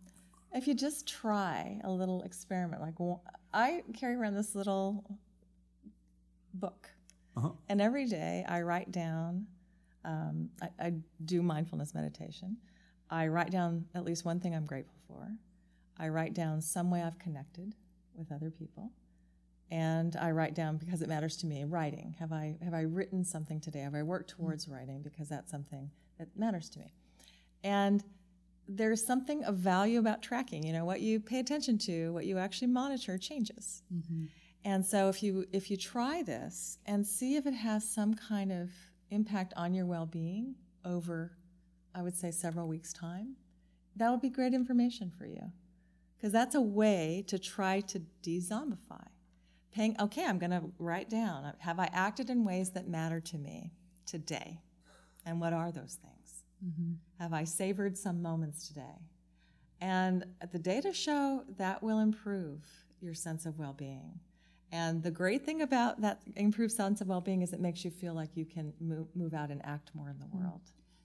if 0.53 0.67
you 0.67 0.73
just 0.73 1.07
try 1.07 1.79
a 1.83 1.91
little 1.91 2.21
experiment, 2.23 2.81
like 2.81 2.95
I 3.53 3.83
carry 3.93 4.15
around 4.15 4.35
this 4.35 4.55
little 4.55 5.03
book, 6.53 6.89
Uh-huh. 7.35 7.51
and 7.69 7.81
every 7.81 8.05
day 8.05 8.45
I 8.47 8.61
write 8.61 8.91
down. 8.91 9.47
Um, 10.05 10.49
I, 10.61 10.69
I 10.79 10.93
do 11.23 11.41
mindfulness 11.41 11.93
meditation. 11.95 12.57
I 13.09 13.27
write 13.27 13.51
down 13.51 13.85
at 13.95 14.03
least 14.03 14.25
one 14.25 14.39
thing 14.39 14.53
I'm 14.53 14.65
grateful 14.65 14.99
for. 15.07 15.31
I 15.97 16.09
write 16.09 16.33
down 16.33 16.61
some 16.61 16.91
way 16.91 17.01
I've 17.01 17.17
connected 17.19 17.75
with 18.15 18.31
other 18.31 18.49
people, 18.51 18.91
and 19.71 20.15
I 20.17 20.31
write 20.31 20.55
down 20.55 20.77
because 20.77 21.01
it 21.01 21.07
matters 21.09 21.37
to 21.37 21.45
me. 21.47 21.63
Writing. 21.63 22.15
Have 22.19 22.31
I 22.33 22.57
have 22.63 22.73
I 22.73 22.81
written 22.81 23.23
something 23.23 23.59
today? 23.61 23.79
Have 23.79 23.95
I 23.95 24.03
worked 24.03 24.29
towards 24.31 24.67
writing 24.67 25.01
because 25.01 25.29
that's 25.29 25.49
something 25.49 25.89
that 26.19 26.27
matters 26.35 26.69
to 26.71 26.79
me? 26.79 26.93
And 27.63 28.03
there's 28.67 29.05
something 29.05 29.43
of 29.43 29.57
value 29.57 29.99
about 29.99 30.21
tracking. 30.21 30.63
You 30.63 30.73
know, 30.73 30.85
what 30.85 31.01
you 31.01 31.19
pay 31.19 31.39
attention 31.39 31.77
to, 31.79 32.13
what 32.13 32.25
you 32.25 32.37
actually 32.37 32.67
monitor 32.67 33.17
changes. 33.17 33.83
Mm-hmm. 33.93 34.25
And 34.65 34.85
so 34.85 35.09
if 35.09 35.21
you 35.21 35.45
if 35.51 35.69
you 35.69 35.77
try 35.77 36.23
this 36.23 36.77
and 36.85 37.05
see 37.05 37.35
if 37.35 37.45
it 37.45 37.53
has 37.53 37.87
some 37.87 38.13
kind 38.13 38.51
of 38.51 38.69
impact 39.11 39.53
on 39.57 39.73
your 39.73 39.85
well-being 39.85 40.55
over 40.85 41.37
I 41.93 42.01
would 42.01 42.15
say 42.15 42.31
several 42.31 42.67
weeks 42.67 42.91
time, 42.91 43.35
that 43.97 44.09
would 44.09 44.21
be 44.21 44.29
great 44.29 44.53
information 44.53 45.11
for 45.15 45.25
you. 45.25 45.51
Cuz 46.21 46.31
that's 46.31 46.55
a 46.55 46.61
way 46.61 47.23
to 47.27 47.37
try 47.37 47.81
to 47.81 47.99
de-zombify. 48.21 49.07
Paying 49.71 49.99
okay, 49.99 50.25
I'm 50.25 50.39
going 50.39 50.51
to 50.51 50.71
write 50.79 51.09
down 51.09 51.51
have 51.59 51.79
I 51.79 51.89
acted 51.91 52.29
in 52.29 52.45
ways 52.45 52.71
that 52.71 52.87
matter 52.87 53.19
to 53.19 53.37
me 53.37 53.73
today? 54.05 54.61
And 55.25 55.41
what 55.41 55.53
are 55.53 55.71
those 55.71 55.95
things? 55.95 56.22
Mm-hmm. 56.65 56.93
Have 57.19 57.33
I 57.33 57.43
savored 57.43 57.97
some 57.97 58.21
moments 58.21 58.67
today? 58.67 58.99
And 59.81 60.25
the 60.51 60.59
data 60.59 60.93
show 60.93 61.43
that 61.57 61.83
will 61.83 61.99
improve 61.99 62.65
your 63.01 63.13
sense 63.13 63.45
of 63.45 63.59
well 63.59 63.73
being. 63.73 64.19
And 64.71 65.03
the 65.03 65.11
great 65.11 65.45
thing 65.45 65.61
about 65.61 66.01
that 66.01 66.21
improved 66.35 66.73
sense 66.73 67.01
of 67.01 67.07
well 67.07 67.21
being 67.21 67.41
is 67.41 67.53
it 67.53 67.59
makes 67.59 67.83
you 67.85 67.91
feel 67.91 68.13
like 68.13 68.29
you 68.35 68.45
can 68.45 68.73
move, 68.79 69.07
move 69.13 69.33
out 69.33 69.51
and 69.51 69.61
act 69.65 69.91
more 69.93 70.09
in 70.09 70.17
the 70.19 70.25
mm-hmm. 70.25 70.43
world. 70.43 70.61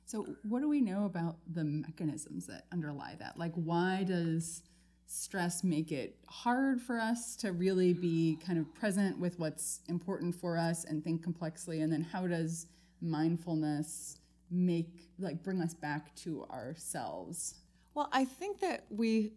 So, 0.06 0.26
what 0.44 0.60
do 0.60 0.68
we 0.68 0.80
know 0.80 1.04
about 1.04 1.36
the 1.52 1.64
mechanisms 1.64 2.46
that 2.46 2.64
underlie 2.72 3.16
that? 3.18 3.36
Like, 3.36 3.52
why 3.54 4.04
does 4.04 4.62
stress 5.06 5.62
make 5.62 5.92
it 5.92 6.16
hard 6.26 6.80
for 6.80 6.98
us 6.98 7.36
to 7.36 7.52
really 7.52 7.92
be 7.92 8.38
kind 8.44 8.58
of 8.58 8.72
present 8.74 9.18
with 9.18 9.38
what's 9.38 9.80
important 9.88 10.34
for 10.34 10.56
us 10.56 10.84
and 10.84 11.04
think 11.04 11.22
complexly? 11.22 11.82
And 11.82 11.92
then, 11.92 12.02
how 12.02 12.26
does 12.26 12.68
mindfulness 13.02 14.17
make, 14.50 15.08
like, 15.18 15.42
bring 15.42 15.60
us 15.60 15.74
back 15.74 16.14
to 16.16 16.44
ourselves? 16.50 17.54
Well, 17.94 18.08
I 18.12 18.24
think 18.24 18.60
that 18.60 18.84
we 18.90 19.32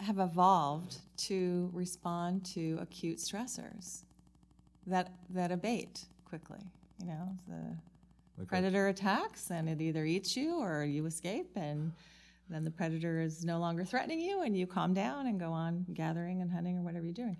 have 0.00 0.18
evolved 0.18 0.98
to 1.16 1.70
respond 1.72 2.44
to 2.44 2.78
acute 2.80 3.18
stressors 3.18 4.02
that, 4.86 5.12
that 5.30 5.50
abate 5.52 6.04
quickly. 6.24 6.58
You 7.00 7.06
know, 7.06 7.28
the 7.48 7.54
Like 8.38 8.42
a- 8.42 8.46
predator 8.46 8.88
attacks 8.88 9.50
and 9.50 9.68
it 9.68 9.80
either 9.80 10.04
eats 10.04 10.36
you 10.36 10.58
or 10.60 10.84
you 10.84 11.06
escape 11.06 11.50
and 11.56 11.92
then 12.50 12.64
the 12.64 12.70
predator 12.70 13.20
is 13.20 13.44
no 13.44 13.58
longer 13.58 13.84
threatening 13.84 14.20
you 14.20 14.42
and 14.42 14.56
you 14.56 14.66
calm 14.66 14.92
down 14.92 15.26
and 15.28 15.40
go 15.40 15.50
on 15.52 15.86
gathering 15.94 16.42
and 16.42 16.50
hunting 16.50 16.76
or 16.76 16.82
whatever 16.82 17.04
you're 17.06 17.14
doing 17.14 17.36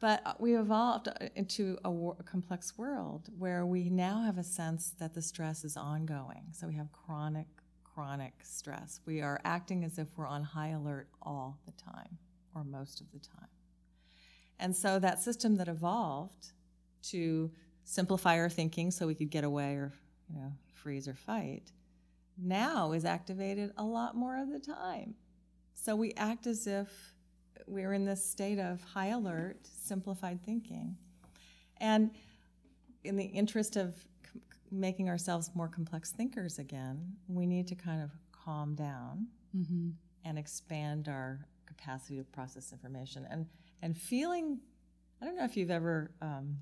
but 0.00 0.22
uh, 0.26 0.34
we 0.38 0.56
evolved 0.56 1.08
uh, 1.08 1.28
into 1.34 1.78
a, 1.84 1.90
wor- 1.90 2.16
a 2.18 2.22
complex 2.22 2.76
world 2.76 3.28
where 3.38 3.64
we 3.64 3.88
now 3.88 4.22
have 4.22 4.38
a 4.38 4.44
sense 4.44 4.94
that 4.98 5.14
the 5.14 5.22
stress 5.22 5.64
is 5.64 5.76
ongoing. 5.76 6.46
So 6.52 6.66
we 6.66 6.74
have 6.74 6.92
chronic 6.92 7.46
chronic 7.96 8.34
stress. 8.42 9.00
We 9.06 9.22
are 9.22 9.40
acting 9.42 9.82
as 9.82 9.98
if 9.98 10.08
we're 10.16 10.26
on 10.26 10.42
high 10.42 10.68
alert 10.68 11.08
all 11.22 11.58
the 11.64 11.72
time 11.72 12.18
or 12.54 12.62
most 12.62 13.00
of 13.00 13.10
the 13.10 13.18
time. 13.18 13.48
And 14.58 14.76
so 14.76 14.98
that 14.98 15.22
system 15.22 15.56
that 15.56 15.68
evolved 15.68 16.52
to 17.04 17.50
simplify 17.84 18.38
our 18.38 18.50
thinking 18.50 18.90
so 18.90 19.06
we 19.06 19.14
could 19.14 19.30
get 19.30 19.44
away 19.44 19.76
or 19.76 19.92
you 20.28 20.36
know 20.38 20.52
freeze 20.74 21.08
or 21.08 21.14
fight 21.14 21.72
now 22.36 22.92
is 22.92 23.06
activated 23.06 23.72
a 23.78 23.84
lot 23.84 24.14
more 24.14 24.36
of 24.42 24.50
the 24.50 24.58
time. 24.58 25.14
So 25.72 25.96
we 25.96 26.12
act 26.14 26.46
as 26.46 26.66
if 26.66 27.14
we're 27.66 27.92
in 27.92 28.04
this 28.04 28.24
state 28.24 28.58
of 28.58 28.82
high 28.82 29.08
alert, 29.08 29.58
simplified 29.66 30.44
thinking. 30.44 30.96
And 31.78 32.10
in 33.04 33.16
the 33.16 33.24
interest 33.24 33.76
of 33.76 33.94
c- 34.24 34.40
making 34.70 35.08
ourselves 35.08 35.50
more 35.54 35.68
complex 35.68 36.12
thinkers 36.12 36.58
again, 36.58 37.12
we 37.28 37.46
need 37.46 37.66
to 37.68 37.74
kind 37.74 38.02
of 38.02 38.10
calm 38.32 38.74
down 38.74 39.26
and 40.24 40.38
expand 40.38 41.08
our 41.08 41.46
capacity 41.66 42.18
to 42.18 42.24
process 42.24 42.72
information. 42.72 43.26
And, 43.30 43.46
and 43.82 43.96
feeling, 43.96 44.60
I 45.20 45.24
don't 45.24 45.36
know 45.36 45.44
if 45.44 45.56
you've 45.56 45.70
ever 45.70 46.10
um, 46.20 46.56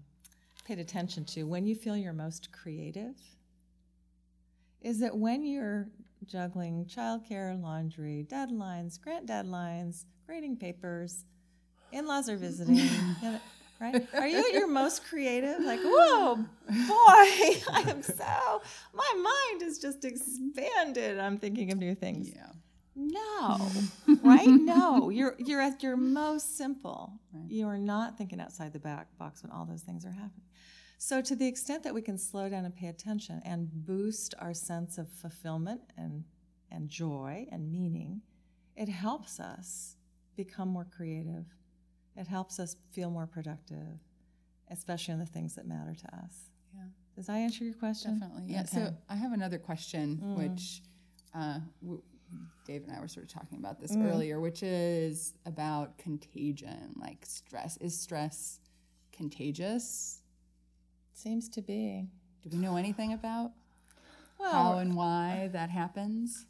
paid 0.64 0.78
attention 0.78 1.24
to 1.26 1.44
when 1.44 1.66
you 1.66 1.74
feel 1.74 1.96
you're 1.96 2.12
most 2.12 2.50
creative 2.52 3.16
is 4.80 5.00
that 5.00 5.16
when 5.16 5.44
you're 5.44 5.88
juggling 6.26 6.84
childcare, 6.86 7.60
laundry, 7.60 8.26
deadlines, 8.30 9.00
grant 9.00 9.26
deadlines, 9.26 10.04
grading 10.26 10.56
papers, 10.56 11.24
in-laws 11.92 12.28
are 12.28 12.36
visiting, 12.36 12.80
right? 13.80 14.06
Are 14.14 14.26
you 14.26 14.38
at 14.38 14.52
your 14.52 14.66
most 14.66 15.04
creative? 15.04 15.60
Like, 15.60 15.80
whoa, 15.82 16.36
boy, 16.36 16.44
I 16.68 17.84
am 17.88 18.02
so, 18.02 18.62
my 18.92 19.12
mind 19.16 19.62
is 19.62 19.78
just 19.78 20.04
expanded. 20.04 21.18
I'm 21.18 21.38
thinking 21.38 21.72
of 21.72 21.78
new 21.78 21.94
things. 21.94 22.30
Yeah. 22.34 22.46
No, 22.96 23.70
right? 24.22 24.46
No, 24.46 25.10
you're 25.10 25.34
you're 25.38 25.60
at 25.60 25.82
your 25.82 25.96
most 25.96 26.56
simple. 26.56 27.12
You 27.48 27.66
are 27.66 27.78
not 27.78 28.16
thinking 28.16 28.40
outside 28.40 28.72
the 28.72 28.78
back 28.78 29.08
box 29.18 29.42
when 29.42 29.50
all 29.50 29.64
those 29.64 29.82
things 29.82 30.04
are 30.04 30.12
happening. 30.12 30.46
So, 30.98 31.20
to 31.20 31.34
the 31.34 31.46
extent 31.46 31.82
that 31.82 31.92
we 31.92 32.02
can 32.02 32.16
slow 32.16 32.48
down 32.48 32.64
and 32.64 32.74
pay 32.74 32.86
attention 32.86 33.42
and 33.44 33.68
boost 33.72 34.34
our 34.38 34.54
sense 34.54 34.96
of 34.96 35.08
fulfillment 35.08 35.80
and 35.98 36.24
and 36.70 36.88
joy 36.88 37.46
and 37.50 37.70
meaning, 37.70 38.22
it 38.76 38.88
helps 38.88 39.40
us 39.40 39.96
become 40.36 40.68
more 40.68 40.86
creative. 40.96 41.44
It 42.16 42.26
helps 42.28 42.58
us 42.60 42.76
feel 42.92 43.10
more 43.10 43.26
productive, 43.26 43.98
especially 44.70 45.14
on 45.14 45.20
the 45.20 45.26
things 45.26 45.54
that 45.56 45.66
matter 45.66 45.94
to 45.94 46.16
us. 46.16 46.50
Yeah. 46.74 46.82
Does 47.16 47.26
that 47.26 47.34
answer 47.36 47.64
your 47.64 47.74
question? 47.74 48.18
Definitely. 48.18 48.44
Yeah. 48.52 48.60
Okay. 48.60 48.68
So 48.68 48.94
I 49.08 49.16
have 49.16 49.32
another 49.32 49.58
question, 49.58 50.20
which 50.36 50.82
uh, 51.34 51.58
w- 51.82 52.02
Dave 52.64 52.84
and 52.84 52.92
I 52.96 53.00
were 53.00 53.08
sort 53.08 53.26
of 53.26 53.32
talking 53.32 53.58
about 53.58 53.80
this 53.80 53.92
Mm. 53.96 54.04
earlier, 54.10 54.40
which 54.40 54.62
is 54.62 55.34
about 55.46 55.98
contagion, 55.98 56.94
like 57.00 57.24
stress. 57.26 57.76
Is 57.78 57.98
stress 57.98 58.60
contagious? 59.12 60.20
Seems 61.12 61.48
to 61.50 61.62
be. 61.62 62.08
Do 62.42 62.48
we 62.50 62.58
know 62.58 62.76
anything 62.76 63.12
about 63.12 63.52
Well, 64.38 64.50
how 64.52 64.78
and 64.78 64.94
why 64.96 65.48
that 65.52 65.70
happens? 65.70 66.46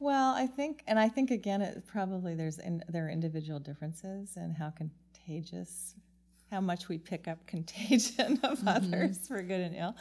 Well, 0.00 0.34
I 0.34 0.46
think, 0.46 0.84
and 0.86 0.98
I 0.98 1.08
think 1.08 1.30
again, 1.30 1.60
it 1.60 1.84
probably 1.86 2.34
there's 2.34 2.58
in, 2.58 2.82
there 2.88 3.06
are 3.06 3.10
individual 3.10 3.58
differences 3.58 4.36
in 4.36 4.52
how 4.52 4.70
contagious, 4.70 5.94
how 6.52 6.60
much 6.60 6.88
we 6.88 6.98
pick 6.98 7.26
up 7.26 7.44
contagion 7.46 8.38
of 8.44 8.66
others 8.66 9.26
for 9.26 9.42
good 9.42 9.60
and 9.60 9.74
ill. 9.74 9.96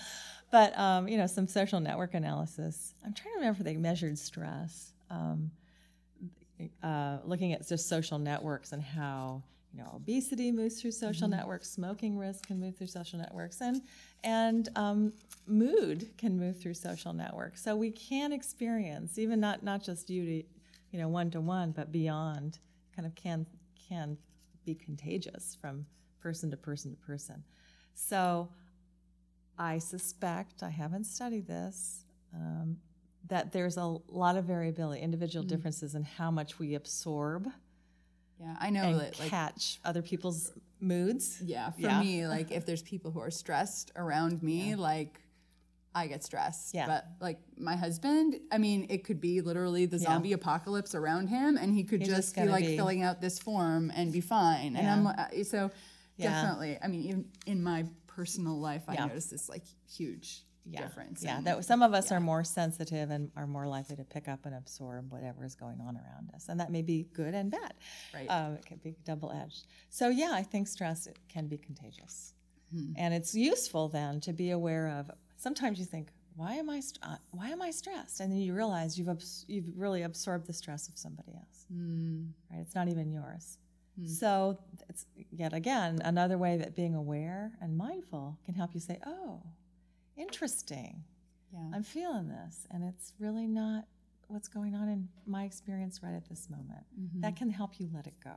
But 0.52 0.78
um, 0.78 1.08
you 1.08 1.18
know, 1.18 1.28
some 1.28 1.48
social 1.48 1.80
network 1.80 2.14
analysis. 2.14 2.94
I'm 3.06 3.14
trying 3.14 3.34
to 3.34 3.40
remember 3.40 3.60
if 3.60 3.66
they 3.66 3.76
measured 3.76 4.18
stress, 4.20 4.94
um, 5.10 5.52
uh, 6.84 7.18
looking 7.26 7.54
at 7.54 7.68
just 7.68 7.90
social 7.90 8.20
networks 8.20 8.72
and 8.72 8.82
how 8.82 9.44
you 9.74 9.80
know 9.80 9.92
obesity 9.96 10.52
moves 10.52 10.80
through 10.80 10.92
social 10.92 11.28
networks, 11.28 11.70
smoking 11.70 12.18
risk 12.18 12.48
can 12.48 12.60
move 12.60 12.78
through 12.78 12.88
social 12.88 13.20
networks, 13.20 13.62
and 13.62 13.82
and 14.24 14.70
um, 14.76 15.14
mood 15.46 16.10
can 16.18 16.38
move 16.38 16.60
through 16.60 16.74
social 16.74 17.14
networks. 17.14 17.64
So 17.64 17.76
we 17.76 17.92
can 17.92 18.32
experience 18.32 19.18
even 19.18 19.40
not 19.40 19.64
not 19.64 19.84
just 19.84 20.10
you 20.10 20.26
to 20.26 20.44
you 20.92 21.00
know 21.00 21.08
one 21.08 21.32
to 21.32 21.42
one, 21.42 21.72
but 21.72 21.92
beyond 21.92 22.60
kind 22.96 23.06
of 23.06 23.16
can 23.16 23.46
can 23.90 24.18
be 24.66 24.76
contagious 24.76 25.58
from 25.60 25.86
person 26.20 26.52
to 26.52 26.58
person 26.58 26.92
to 26.92 26.98
person. 26.98 27.44
So 27.94 28.50
I 29.58 29.80
suspect 29.80 30.62
I 30.64 30.70
haven't 30.70 31.06
studied 31.06 31.48
this. 31.48 32.04
Um, 32.34 32.78
that 33.30 33.52
there's 33.52 33.78
a 33.78 33.98
lot 34.08 34.38
of 34.38 34.46
variability, 34.46 35.02
individual 35.02 35.44
differences 35.44 35.96
in 35.96 36.04
how 36.04 36.32
much 36.32 36.60
we 36.60 36.76
absorb 36.76 37.50
Yeah, 38.40 38.56
I 38.60 38.70
know 38.70 38.84
and 38.84 39.00
that 39.00 39.20
like 39.20 39.30
catch 39.30 39.80
other 39.84 40.02
people's 40.02 40.52
moods. 40.80 41.42
yeah, 41.44 41.72
for 41.72 41.82
Yeah. 41.82 42.00
me, 42.00 42.28
like 42.28 42.52
if 42.52 42.66
there's 42.66 42.82
people 42.82 43.12
who 43.12 43.20
are 43.20 43.32
stressed 43.32 43.92
around 43.96 44.42
me, 44.44 44.76
like 44.76 45.22
I 45.96 46.06
get 46.08 46.24
stressed. 46.24 46.76
Yeah. 46.76 46.86
But 46.86 47.08
like 47.20 47.40
my 47.58 47.76
husband, 47.76 48.36
I 48.52 48.58
mean, 48.60 48.86
it 48.90 49.04
could 49.04 49.20
be 49.20 49.42
literally 49.42 49.86
the 49.88 49.98
zombie 49.98 50.34
apocalypse 50.34 50.94
around 50.94 51.28
him, 51.28 51.58
and 51.58 51.74
he 51.74 51.84
could 51.84 52.02
just, 52.02 52.36
just 52.36 52.36
be 52.36 52.44
like 52.46 52.66
be- 52.66 52.76
filling 52.78 53.02
out 53.02 53.20
this 53.22 53.40
form 53.40 53.92
and 53.96 54.12
be 54.14 54.22
fine. 54.22 54.76
And 54.76 54.88
I'm 54.88 55.08
uh, 55.08 55.44
so 55.44 55.72
Yeah. 56.18 56.32
definitely. 56.32 56.78
I 56.84 56.88
mean, 56.88 57.02
even 57.02 57.26
in 57.48 57.64
my 57.64 57.86
personal 58.06 58.60
life, 58.60 58.84
I 58.88 58.94
Yeah. 58.94 59.06
notice 59.08 59.28
this 59.28 59.50
like 59.50 59.64
huge, 59.90 60.44
yeah, 60.70 60.82
difference. 60.82 61.24
Yeah, 61.24 61.38
in- 61.40 61.44
that 61.46 61.64
some 61.66 61.82
of 61.82 61.94
us 61.94 62.10
yeah. 62.12 62.18
are 62.18 62.20
more 62.20 62.44
sensitive 62.44 63.10
and 63.10 63.32
are 63.36 63.48
more 63.48 63.68
likely 63.68 63.96
to 63.96 64.04
pick 64.04 64.28
up 64.28 64.46
and 64.46 64.54
absorb 64.56 65.12
whatever 65.12 65.44
is 65.46 65.56
going 65.56 65.80
on 65.82 65.96
around 65.98 66.30
us, 66.36 66.48
and 66.50 66.60
that 66.60 66.72
may 66.72 66.82
be 66.82 67.08
good 67.14 67.34
and 67.34 67.52
bad. 67.52 67.74
Right. 68.14 68.28
Um, 68.28 68.54
it 68.56 68.66
can 68.66 68.78
be 68.78 68.96
double 69.06 69.32
edged. 69.32 69.68
So 69.90 70.10
yeah, 70.10 70.32
I 70.34 70.44
think 70.44 70.68
stress 70.68 71.08
it 71.08 71.18
can 71.30 71.48
be 71.48 71.58
contagious, 71.58 72.34
Hmm. 72.72 72.94
and 72.98 73.14
it's 73.14 73.34
useful 73.34 73.88
then 73.90 74.20
to 74.22 74.34
be 74.34 74.52
aware 74.52 74.90
of. 74.90 75.10
Sometimes 75.38 75.80
you 75.80 75.86
think, 75.86 76.12
why 76.36 76.54
am 76.56 76.70
I 76.70 76.80
st- 76.82 77.00
uh, 77.04 77.18
why 77.32 77.50
am 77.50 77.62
I 77.62 77.72
stressed? 77.72 78.20
And 78.20 78.32
then 78.32 78.40
you 78.40 78.54
realize 78.54 78.98
you've 78.98 79.10
abs- 79.10 79.46
you've 79.48 79.66
really 79.76 80.04
absorbed 80.04 80.46
the 80.48 80.54
stress 80.54 80.88
of 80.88 80.98
somebody 80.98 81.34
else. 81.36 81.66
Hmm. 81.72 82.26
Right? 82.52 82.60
It's 82.62 82.76
not 82.76 82.88
even 82.90 83.12
yours. 83.12 83.58
So 84.06 84.60
it's 84.90 85.08
yet 85.32 85.54
again 85.54 86.04
another 86.06 86.38
way 86.38 86.56
that 86.58 86.76
being 86.76 86.94
aware 86.94 87.54
and 87.60 87.76
mindful 87.76 88.38
can 88.46 88.54
help 88.54 88.76
you 88.76 88.80
say, 88.80 89.00
"Oh, 89.08 89.42
interesting. 90.18 91.04
Yeah. 91.54 91.70
I'm 91.74 91.84
feeling 91.84 92.28
this, 92.28 92.68
and 92.72 92.84
it's 92.84 93.14
really 93.20 93.48
not 93.48 93.86
what's 94.28 94.48
going 94.50 94.76
on 94.76 94.90
in 94.90 95.08
my 95.26 95.46
experience 95.46 96.02
right 96.04 96.14
at 96.14 96.28
this 96.28 96.50
moment." 96.50 96.86
That 97.22 97.36
can 97.36 97.50
help 97.50 97.80
you 97.80 97.90
let 97.94 98.08
it 98.08 98.20
go. 98.24 98.36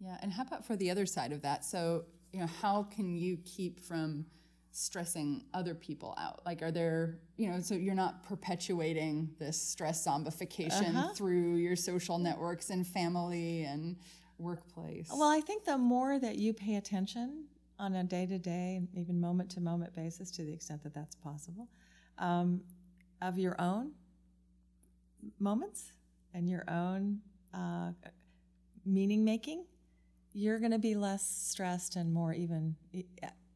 Yeah, 0.00 0.18
and 0.22 0.32
how 0.32 0.42
about 0.42 0.64
for 0.64 0.76
the 0.76 0.90
other 0.90 1.06
side 1.06 1.32
of 1.32 1.42
that? 1.42 1.64
So, 1.64 2.04
you 2.32 2.40
know, 2.40 2.46
how 2.46 2.84
can 2.84 3.16
you 3.16 3.36
keep 3.44 3.80
from 3.80 4.26
stressing 4.70 5.44
other 5.52 5.74
people 5.74 6.14
out? 6.18 6.44
Like, 6.46 6.62
are 6.62 6.70
there, 6.72 7.18
you 7.36 7.50
know, 7.50 7.60
so 7.60 7.74
you're 7.74 7.94
not 7.94 8.22
perpetuating 8.22 9.34
this 9.38 9.60
stress 9.60 10.06
zombification 10.06 10.94
Uh-huh. 10.96 11.12
through 11.14 11.56
your 11.56 11.76
social 11.76 12.18
networks 12.18 12.70
and 12.70 12.86
family 12.86 13.64
and 13.64 13.96
workplace? 14.38 15.10
Well, 15.10 15.30
I 15.30 15.40
think 15.40 15.64
the 15.64 15.76
more 15.78 16.18
that 16.18 16.36
you 16.36 16.54
pay 16.54 16.76
attention 16.76 17.48
on 17.78 17.94
a 17.94 18.04
day 18.04 18.26
to 18.26 18.38
day, 18.38 18.82
even 18.94 19.20
moment 19.20 19.50
to 19.50 19.60
moment 19.60 19.94
basis, 19.94 20.30
to 20.32 20.42
the 20.42 20.52
extent 20.52 20.82
that 20.82 20.94
that's 20.94 21.14
possible, 21.16 21.68
um, 22.18 22.60
of 23.20 23.38
your 23.38 23.60
own 23.60 23.92
moments 25.38 25.92
and 26.34 26.48
your 26.48 26.64
own 26.68 27.20
uh, 27.54 27.92
meaning 28.84 29.24
making, 29.24 29.64
you're 30.32 30.58
going 30.58 30.72
to 30.72 30.78
be 30.78 30.94
less 30.94 31.22
stressed 31.22 31.96
and 31.96 32.12
more 32.12 32.32
even 32.32 32.74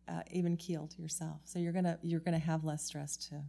uh, 0.08 0.22
even 0.30 0.56
keeled 0.56 0.94
yourself. 0.98 1.40
So 1.44 1.58
you're 1.58 1.72
gonna 1.72 1.98
you're 2.02 2.20
gonna 2.20 2.38
have 2.38 2.64
less 2.64 2.84
stress 2.84 3.16
to 3.28 3.42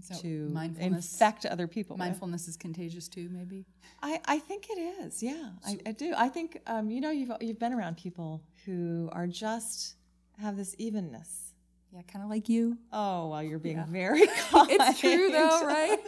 so 0.00 0.14
to 0.16 0.52
infect 0.78 1.46
other 1.46 1.66
people. 1.66 1.94
with. 1.94 2.00
mindfulness 2.00 2.48
is 2.48 2.56
contagious 2.56 3.08
too, 3.08 3.28
maybe. 3.30 3.66
I, 4.02 4.20
I 4.24 4.38
think 4.38 4.68
it 4.70 4.78
is. 4.78 5.22
Yeah, 5.22 5.50
I, 5.64 5.78
I 5.86 5.92
do. 5.92 6.12
I 6.16 6.28
think 6.28 6.60
um, 6.66 6.90
you 6.90 7.00
know 7.00 7.10
you've 7.10 7.30
you've 7.40 7.58
been 7.58 7.72
around 7.72 7.96
people 7.96 8.42
who 8.64 9.08
are 9.12 9.26
just 9.26 9.94
have 10.40 10.56
this 10.56 10.74
evenness. 10.78 11.52
Yeah, 11.92 12.02
kind 12.02 12.24
of 12.24 12.30
like 12.30 12.48
you. 12.48 12.78
Oh, 12.92 13.28
well, 13.28 13.42
you're 13.42 13.58
being 13.58 13.84
very 13.88 14.26
kind. 14.50 14.70
It's 14.70 15.00
true 15.00 15.30
though, 15.30 15.62
right? 15.66 15.98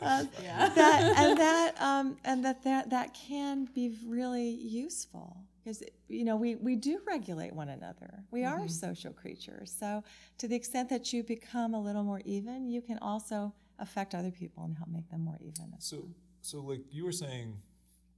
Uh, 0.00 0.24
yeah. 0.42 0.68
that 0.68 1.14
and 1.16 1.38
that 1.38 1.80
um, 1.80 2.16
and 2.24 2.44
that 2.44 2.64
that 2.64 2.90
that 2.90 3.14
can 3.14 3.66
be 3.66 3.96
really 4.06 4.50
useful 4.50 5.36
because 5.62 5.82
you 6.08 6.24
know 6.24 6.36
we 6.36 6.56
we 6.56 6.76
do 6.76 6.98
regulate 7.06 7.54
one 7.54 7.68
another. 7.68 8.24
We 8.30 8.44
are 8.44 8.66
social 8.68 9.12
creatures, 9.12 9.74
so 9.78 10.02
to 10.38 10.48
the 10.48 10.56
extent 10.56 10.88
that 10.90 11.12
you 11.12 11.22
become 11.22 11.74
a 11.74 11.80
little 11.80 12.02
more 12.04 12.20
even, 12.24 12.68
you 12.68 12.82
can 12.82 12.98
also 12.98 13.54
affect 13.78 14.14
other 14.14 14.30
people 14.30 14.64
and 14.64 14.76
help 14.76 14.88
make 14.90 15.08
them 15.10 15.20
more 15.24 15.38
even. 15.40 15.72
So, 15.78 16.08
so 16.40 16.60
like 16.60 16.82
you 16.90 17.04
were 17.04 17.12
saying, 17.12 17.56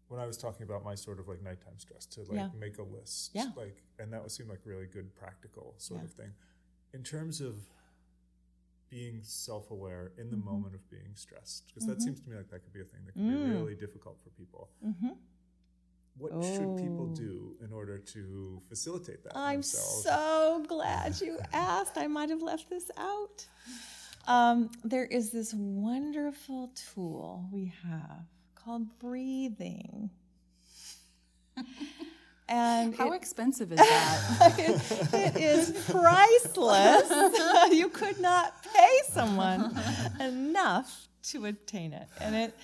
when 0.09 0.21
I 0.21 0.27
was 0.27 0.37
talking 0.37 0.65
about 0.65 0.85
my 0.85 0.95
sort 0.95 1.19
of 1.21 1.29
like 1.29 1.43
nighttime 1.43 1.79
stress, 1.79 2.07
to 2.07 2.21
like 2.23 2.35
Yeah. 2.37 2.49
make 2.59 2.79
a 2.79 2.83
list, 2.83 3.31
Yeah. 3.35 3.51
like, 3.57 3.83
and 3.99 4.13
that 4.13 4.21
would 4.23 4.31
seem 4.33 4.49
like 4.49 4.61
really 4.65 4.87
good 4.87 5.15
practical 5.15 5.75
sort 5.79 6.01
Yeah. 6.01 6.05
of 6.05 6.13
thing. 6.13 6.33
In 6.93 7.03
terms 7.03 7.41
of 7.41 7.57
being 8.91 9.21
self-aware 9.23 10.13
in 10.19 10.31
the 10.31 10.37
Mm-hmm. 10.37 10.45
moment 10.45 10.75
of 10.75 10.89
being 10.91 11.15
stressed, 11.15 11.67
because 11.69 11.87
that 11.87 12.01
seems 12.03 12.21
to 12.21 12.29
me 12.29 12.37
like 12.37 12.49
that 12.51 12.61
could 12.63 12.73
be 12.73 12.81
a 12.81 12.85
thing 12.85 13.05
that 13.07 13.13
can 13.15 13.25
Mm. 13.25 13.45
be 13.45 13.51
really 13.53 13.75
difficult 13.75 14.21
for 14.21 14.31
people. 14.31 14.69
What 16.17 16.31
should 16.45 16.77
people 16.77 17.09
Oh. 17.13 17.15
do 17.17 17.57
in 17.61 17.73
order 17.73 17.99
to 17.99 18.61
facilitate 18.69 19.25
that 19.25 19.37
I'm 19.37 19.57
themselves? 19.57 20.05
so 20.05 20.65
glad 20.69 21.21
you 21.21 21.39
asked. 21.53 21.99
I 21.99 22.07
might 22.07 22.31
have 22.31 22.43
left 22.43 22.71
this 22.71 22.91
out. 22.97 23.47
Um, 24.27 24.71
there 24.85 25.05
is 25.05 25.31
this 25.33 25.53
wonderful 25.55 26.73
tool 26.95 27.49
we 27.53 27.73
have 27.87 28.27
called 28.55 28.99
breathing. 28.99 30.11
And 32.47 32.95
How 32.95 33.13
it- 33.13 33.17
expensive 33.17 33.73
is 33.73 33.79
that? 33.79 34.55
it, 34.59 35.15
it 35.15 35.37
is 35.43 35.71
priceless. 35.91 37.73
you 37.73 37.89
could 37.89 38.21
not 38.21 38.63
pay 38.63 38.99
someone 39.09 39.75
enough 40.21 41.09
to 41.25 41.47
obtain 41.47 41.95
it. 41.95 42.07
And 42.21 42.35
it, 42.37 42.55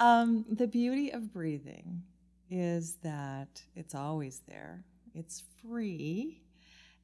um, 0.00 0.46
the 0.48 0.66
beauty 0.66 1.10
of 1.12 1.30
breathing 1.32 2.02
is 2.50 2.96
that 3.02 3.62
it's 3.74 3.94
always 3.94 4.42
there. 4.48 4.84
It's 5.14 5.42
free, 5.62 6.42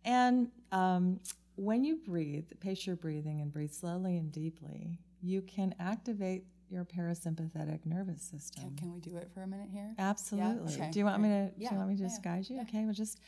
and 0.05 0.49
um, 0.73 1.21
when 1.57 1.85
you 1.85 1.97
breathe, 1.97 2.47
pace 2.61 2.87
your 2.87 2.97
breathing 2.97 3.41
and 3.41 3.53
breathe 3.53 3.73
slowly 3.73 4.17
and 4.17 4.31
deeply, 4.31 4.99
you 5.23 5.43
can 5.43 5.75
activate 5.81 6.45
your 6.69 6.85
parasympathetic 6.85 7.85
nervous 7.85 8.23
system. 8.23 8.65
can, 8.65 8.77
can 8.77 8.93
we 8.93 9.01
do 9.01 9.17
it 9.17 9.31
for 9.33 9.43
a 9.43 9.47
minute 9.47 9.69
here? 9.71 9.95
Absolutely. 9.99 10.75
okay, 10.75 10.91
Do 10.91 10.99
you 10.99 11.05
want 11.05 11.23
me 11.23 11.29
to? 11.29 11.35
great. 11.57 11.69
Do 11.69 11.75
you 11.75 11.79
want 11.79 11.91
me 11.91 11.97
to 11.97 12.03
yeah, 12.03 12.09
just 12.09 12.23
guide 12.23 12.49
you? 12.49 12.61
Okay, 12.63 12.85
we'll 12.85 12.95
just 12.95 13.21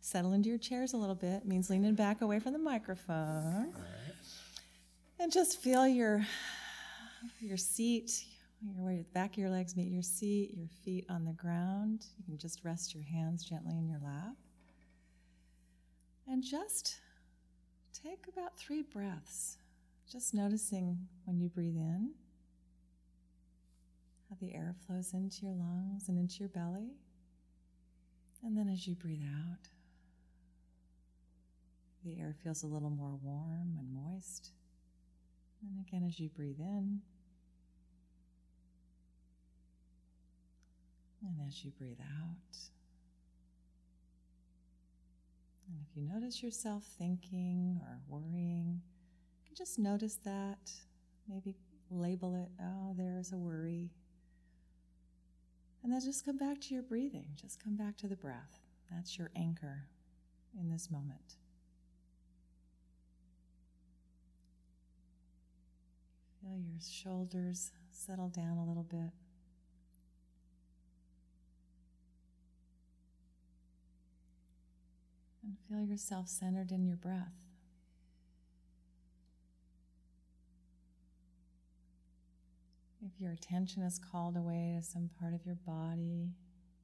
settle 0.00 0.32
into 0.32 0.48
your 0.48 0.58
chairs 0.58 0.92
a 0.92 0.96
little 0.96 1.14
bit. 1.14 1.44
means 1.46 1.70
leaning 1.70 1.94
back 1.94 2.22
away 2.22 2.38
from 2.38 2.52
the 2.52 2.58
microphone, 2.58 3.72
and 5.18 5.32
just 5.32 5.60
feel 5.60 5.86
your 5.86 6.24
your 7.40 7.56
seat, 7.56 8.24
your 8.64 8.84
where 8.84 8.96
the 8.96 9.04
back 9.12 9.32
of 9.32 9.38
your 9.38 9.50
legs 9.50 9.76
meet 9.76 9.90
your 9.90 10.02
seat, 10.02 10.54
your 10.54 10.68
feet 10.84 11.06
on 11.08 11.24
the 11.24 11.32
ground. 11.32 12.06
You 12.18 12.24
can 12.24 12.38
just 12.38 12.64
rest 12.64 12.94
your 12.94 13.04
hands 13.04 13.44
gently 13.44 13.76
in 13.76 13.88
your 13.88 14.00
lap, 14.02 14.36
and 16.26 16.42
just 16.42 16.96
take 17.92 18.26
about 18.32 18.56
three 18.56 18.82
breaths. 18.82 19.58
Just 20.10 20.34
noticing 20.34 20.98
when 21.24 21.40
you 21.40 21.48
breathe 21.48 21.76
in 21.76 22.10
how 24.28 24.36
the 24.40 24.54
air 24.54 24.74
flows 24.86 25.12
into 25.14 25.46
your 25.46 25.54
lungs 25.54 26.08
and 26.08 26.18
into 26.18 26.40
your 26.40 26.48
belly. 26.48 26.90
And 28.42 28.56
then 28.56 28.68
as 28.68 28.86
you 28.86 28.94
breathe 28.94 29.22
out, 29.22 29.68
the 32.04 32.20
air 32.20 32.34
feels 32.42 32.62
a 32.62 32.66
little 32.66 32.90
more 32.90 33.18
warm 33.22 33.78
and 33.78 33.94
moist. 33.94 34.50
And 35.62 35.84
again, 35.86 36.04
as 36.06 36.20
you 36.20 36.28
breathe 36.28 36.60
in, 36.60 37.00
and 41.26 41.46
as 41.46 41.64
you 41.64 41.70
breathe 41.70 42.00
out. 42.00 42.56
And 45.68 45.78
if 45.80 45.96
you 45.96 46.02
notice 46.02 46.42
yourself 46.42 46.84
thinking 46.98 47.80
or 47.82 47.98
worrying, 48.08 48.80
you 49.40 49.46
can 49.46 49.56
just 49.56 49.78
notice 49.78 50.18
that. 50.24 50.70
Maybe 51.28 51.54
label 51.90 52.34
it, 52.34 52.50
oh, 52.62 52.94
there's 52.96 53.32
a 53.32 53.36
worry. 53.36 53.90
And 55.82 55.92
then 55.92 56.00
just 56.00 56.24
come 56.24 56.36
back 56.36 56.60
to 56.62 56.74
your 56.74 56.82
breathing. 56.82 57.26
Just 57.34 57.62
come 57.62 57.76
back 57.76 57.96
to 57.98 58.08
the 58.08 58.16
breath. 58.16 58.60
That's 58.90 59.18
your 59.18 59.30
anchor 59.36 59.84
in 60.58 60.70
this 60.70 60.90
moment. 60.90 61.36
Feel 66.40 66.58
your 66.58 66.80
shoulders 66.80 67.72
settle 67.90 68.28
down 68.28 68.58
a 68.58 68.64
little 68.64 68.82
bit. 68.82 69.10
And 75.44 75.58
feel 75.68 75.82
yourself 75.84 76.28
centered 76.28 76.72
in 76.72 76.86
your 76.86 76.96
breath. 76.96 77.34
If 83.04 83.20
your 83.20 83.32
attention 83.32 83.82
is 83.82 83.98
called 83.98 84.36
away 84.36 84.74
to 84.78 84.82
some 84.82 85.10
part 85.20 85.34
of 85.34 85.44
your 85.44 85.56
body, 85.66 86.30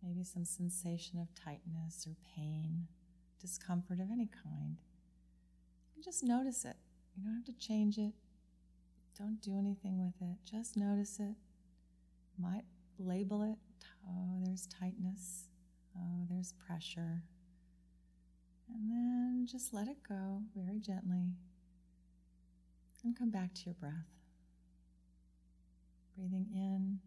maybe 0.02 0.22
some 0.22 0.44
sensation 0.44 1.18
of 1.18 1.34
tightness 1.34 2.06
or 2.06 2.14
pain, 2.36 2.86
discomfort 3.40 3.98
of 4.00 4.10
any 4.12 4.28
kind, 4.44 4.76
you 5.96 6.02
just 6.02 6.22
notice 6.22 6.66
it. 6.66 6.76
You 7.16 7.24
don't 7.24 7.36
have 7.36 7.46
to 7.46 7.58
change 7.58 7.96
it. 7.96 8.12
Don't 9.18 9.40
do 9.40 9.58
anything 9.58 9.98
with 9.98 10.20
it. 10.20 10.36
Just 10.44 10.76
notice 10.76 11.18
it. 11.18 11.36
Might 12.38 12.64
label 12.98 13.42
it. 13.42 13.58
Oh, 14.06 14.40
there's 14.44 14.66
tightness. 14.66 15.44
Oh, 15.96 16.26
there's 16.30 16.52
pressure. 16.66 17.22
And 18.72 18.90
then 18.90 19.46
just 19.50 19.72
let 19.74 19.88
it 19.88 19.98
go 20.08 20.42
very 20.54 20.78
gently. 20.78 21.34
And 23.02 23.18
come 23.18 23.30
back 23.30 23.54
to 23.54 23.60
your 23.64 23.74
breath. 23.74 23.92
Breathing 26.16 26.46
in 26.52 27.00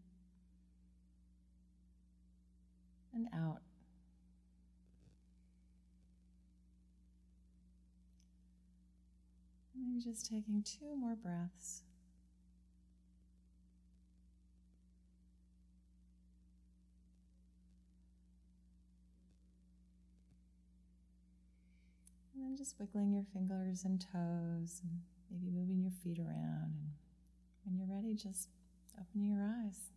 and 3.14 3.28
out. 3.32 3.60
Maybe 9.74 10.02
just 10.02 10.26
taking 10.26 10.64
two 10.64 10.96
more 10.96 11.14
breaths. 11.14 11.82
Just 22.64 22.80
wiggling 22.80 23.12
your 23.12 23.24
fingers 23.34 23.84
and 23.84 24.00
toes 24.00 24.80
and 24.82 24.90
maybe 25.30 25.50
moving 25.54 25.82
your 25.82 25.92
feet 26.02 26.18
around. 26.18 26.72
And 26.72 26.82
when 27.66 27.76
you're 27.76 27.94
ready, 27.94 28.14
just 28.14 28.48
open 28.98 29.22
your 29.22 29.38
eyes. 29.42 29.90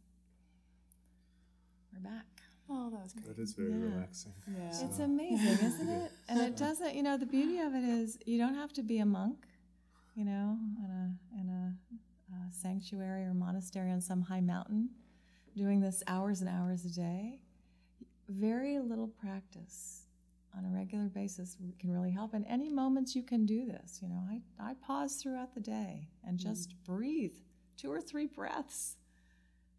We're 1.93 2.01
back. 2.01 2.25
Oh, 2.69 2.89
that 2.89 3.01
was 3.03 3.13
great. 3.13 3.25
That 3.27 3.41
is 3.41 3.53
very 3.53 3.71
Yeah. 3.71 3.85
relaxing. 3.95 4.33
Yeah. 4.51 4.67
It's 4.67 4.97
So- 4.97 5.03
amazing, 5.05 5.65
isn't 5.65 5.87
it? 5.87 6.11
And 6.27 6.41
it 6.41 6.57
doesn't, 6.57 6.93
you 6.93 7.03
know, 7.03 7.15
the 7.15 7.25
beauty 7.25 7.59
of 7.59 7.73
it 7.73 7.85
is 7.85 8.19
you 8.25 8.37
don't 8.37 8.55
have 8.55 8.73
to 8.73 8.83
be 8.83 8.97
a 8.99 9.05
monk, 9.05 9.47
you 10.13 10.25
know, 10.25 10.59
in 10.83 10.91
a, 10.91 11.39
in 11.39 11.49
a, 11.49 11.77
uh 12.33 12.49
sanctuary 12.51 13.23
or 13.23 13.33
monastery 13.33 13.89
on 13.91 14.01
some 14.01 14.21
high 14.23 14.41
mountain 14.41 14.89
doing 15.55 15.79
this 15.79 16.03
hours 16.07 16.41
and 16.41 16.49
hours 16.49 16.83
a 16.83 16.89
day. 16.93 17.39
Very 18.27 18.77
little 18.79 19.07
practice 19.07 20.06
on 20.55 20.65
a 20.65 20.69
regular 20.69 21.09
basis 21.09 21.57
can 21.79 21.91
really 21.91 22.11
help. 22.11 22.33
And 22.33 22.45
any 22.47 22.69
moments 22.69 23.15
you 23.15 23.23
can 23.23 23.45
do 23.45 23.65
this, 23.65 23.99
you 24.01 24.09
know, 24.09 24.23
I, 24.29 24.41
I 24.59 24.73
pause 24.85 25.15
throughout 25.15 25.53
the 25.53 25.61
day 25.61 26.09
and 26.25 26.37
mm-hmm. 26.37 26.49
just 26.49 26.75
breathe 26.83 27.35
two 27.77 27.91
or 27.91 28.01
three 28.01 28.25
breaths 28.25 28.97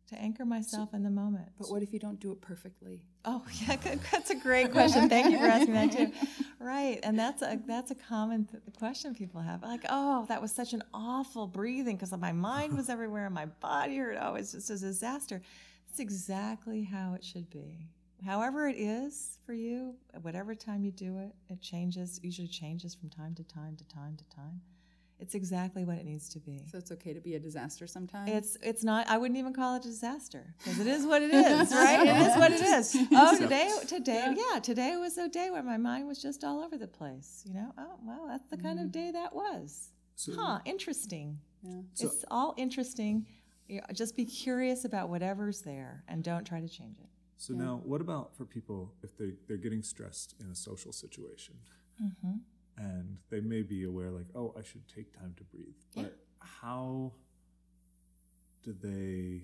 to 0.09 0.19
anchor 0.19 0.45
myself 0.45 0.95
in 0.95 1.03
the 1.03 1.11
moment. 1.11 1.49
But 1.59 1.71
what 1.71 1.83
if 1.83 1.93
you 1.93 1.99
don't 1.99 2.19
do 2.19 2.33
it 2.33 2.41
perfectly? 2.41 3.03
Oh, 3.25 3.45
yeah, 3.69 3.77
that's 4.11 4.31
a 4.31 4.35
great 4.35 4.73
question. 4.73 5.09
Thank 5.09 5.31
you 5.31 5.39
for 5.39 5.45
asking 5.45 5.75
that 5.75 5.93
too. 5.93 6.13
Right, 6.59 6.99
and 7.03 7.19
that's 7.19 7.43
a 7.43 7.61
that's 7.67 7.91
a 7.91 7.95
common 7.95 8.47
th- 8.47 8.63
question 8.79 9.15
people 9.15 9.41
have. 9.41 9.63
Like, 9.63 9.85
oh, 9.89 10.25
that 10.29 10.41
was 10.41 10.53
such 10.53 10.73
an 10.73 10.83
awful 10.95 11.47
breathing 11.47 11.97
because 11.97 12.17
my 12.17 12.33
mind 12.33 12.77
was 12.77 12.89
everywhere 12.89 13.27
and 13.27 13.35
my 13.35 13.47
body 13.47 13.99
hurt. 13.99 14.17
Oh, 14.21 14.35
it's 14.35 14.53
just 14.53 14.71
a 14.71 14.79
disaster. 14.79 15.43
It's 15.91 16.01
exactly 16.01 16.85
how 16.85 17.15
it 17.15 17.25
should 17.25 17.51
be. 17.51 17.89
However 18.25 18.69
it 18.69 18.77
is 18.77 19.39
for 19.47 19.53
you, 19.53 19.95
at 20.15 20.25
whatever 20.25 20.55
time 20.55 20.85
you 20.85 20.91
do 20.91 21.19
it, 21.19 21.35
it 21.49 21.61
changes. 21.61 22.21
Usually 22.23 22.49
changes 22.49 22.95
from 22.95 23.11
time 23.11 23.35
to 23.37 23.45
time 23.45 23.77
to 23.77 23.85
time 23.85 24.17
to 24.17 24.37
time. 24.37 24.61
It's 25.21 25.35
exactly 25.35 25.85
what 25.85 25.99
it 25.99 26.05
needs 26.05 26.29
to 26.31 26.39
be. 26.39 26.63
So 26.71 26.79
it's 26.79 26.93
okay 26.93 27.13
to 27.13 27.21
be 27.21 27.35
a 27.35 27.41
disaster 27.41 27.89
sometimes. 27.89 28.31
It's 28.31 28.57
it's 28.63 28.85
not. 28.85 29.09
I 29.09 29.19
wouldn't 29.19 29.39
even 29.39 29.53
call 29.53 29.75
it 29.75 29.85
a 29.85 29.89
disaster 29.89 30.55
because 30.59 30.79
it 30.79 30.87
is 30.87 31.05
what 31.07 31.23
it 31.23 31.31
is, 31.35 31.73
right? 31.73 32.07
It 32.07 32.27
is 32.29 32.37
what 32.37 32.53
it 32.53 32.61
is. 32.61 32.97
Oh, 33.13 33.37
today, 33.37 33.71
today, 33.89 34.35
yeah, 34.37 34.61
today 34.61 34.97
was 34.97 35.19
a 35.19 35.29
day 35.29 35.51
where 35.51 35.63
my 35.63 35.77
mind 35.77 36.07
was 36.07 36.23
just 36.23 36.45
all 36.45 36.63
over 36.63 36.77
the 36.77 36.87
place. 36.87 37.43
You 37.47 37.55
know, 37.55 37.73
oh 37.77 37.97
well, 38.05 38.27
that's 38.29 38.49
the 38.49 38.57
kind 38.57 38.79
of 38.79 38.87
mm. 38.87 38.93
day 38.93 39.11
that 39.13 39.35
was. 39.35 39.91
So- 40.15 40.33
huh? 40.37 40.61
Interesting. 40.65 41.39
yeah. 41.63 41.81
So- 41.95 42.07
it's 42.07 42.25
all 42.31 42.55
interesting. 42.57 43.27
You 43.67 43.79
know, 43.79 43.87
just 43.93 44.17
be 44.17 44.25
curious 44.25 44.85
about 44.85 45.09
whatever's 45.09 45.63
there 45.63 46.05
and 46.09 46.23
don't 46.23 46.45
try 46.45 46.61
to 46.61 46.69
change 46.69 46.99
it. 47.01 47.09
So 47.41 47.55
now, 47.55 47.81
what 47.85 48.01
about 48.01 48.37
for 48.37 48.45
people 48.45 48.93
if 49.03 49.17
they 49.17 49.31
they're 49.47 49.57
getting 49.57 49.83
stressed 49.83 50.35
in 50.41 50.51
a 50.51 50.55
social 50.55 50.93
situation, 50.93 51.55
Mm-hmm. 52.03 52.37
and 52.77 53.19
they 53.31 53.41
may 53.41 53.63
be 53.63 53.85
aware, 53.85 54.11
like, 54.11 54.27
oh, 54.35 54.55
I 54.59 54.63
should 54.63 54.87
take 54.89 55.13
time 55.19 55.35
to 55.39 55.45
breathe, 55.45 55.75
but 55.97 56.17
how 56.41 57.13
do 58.63 58.73
they 58.81 59.43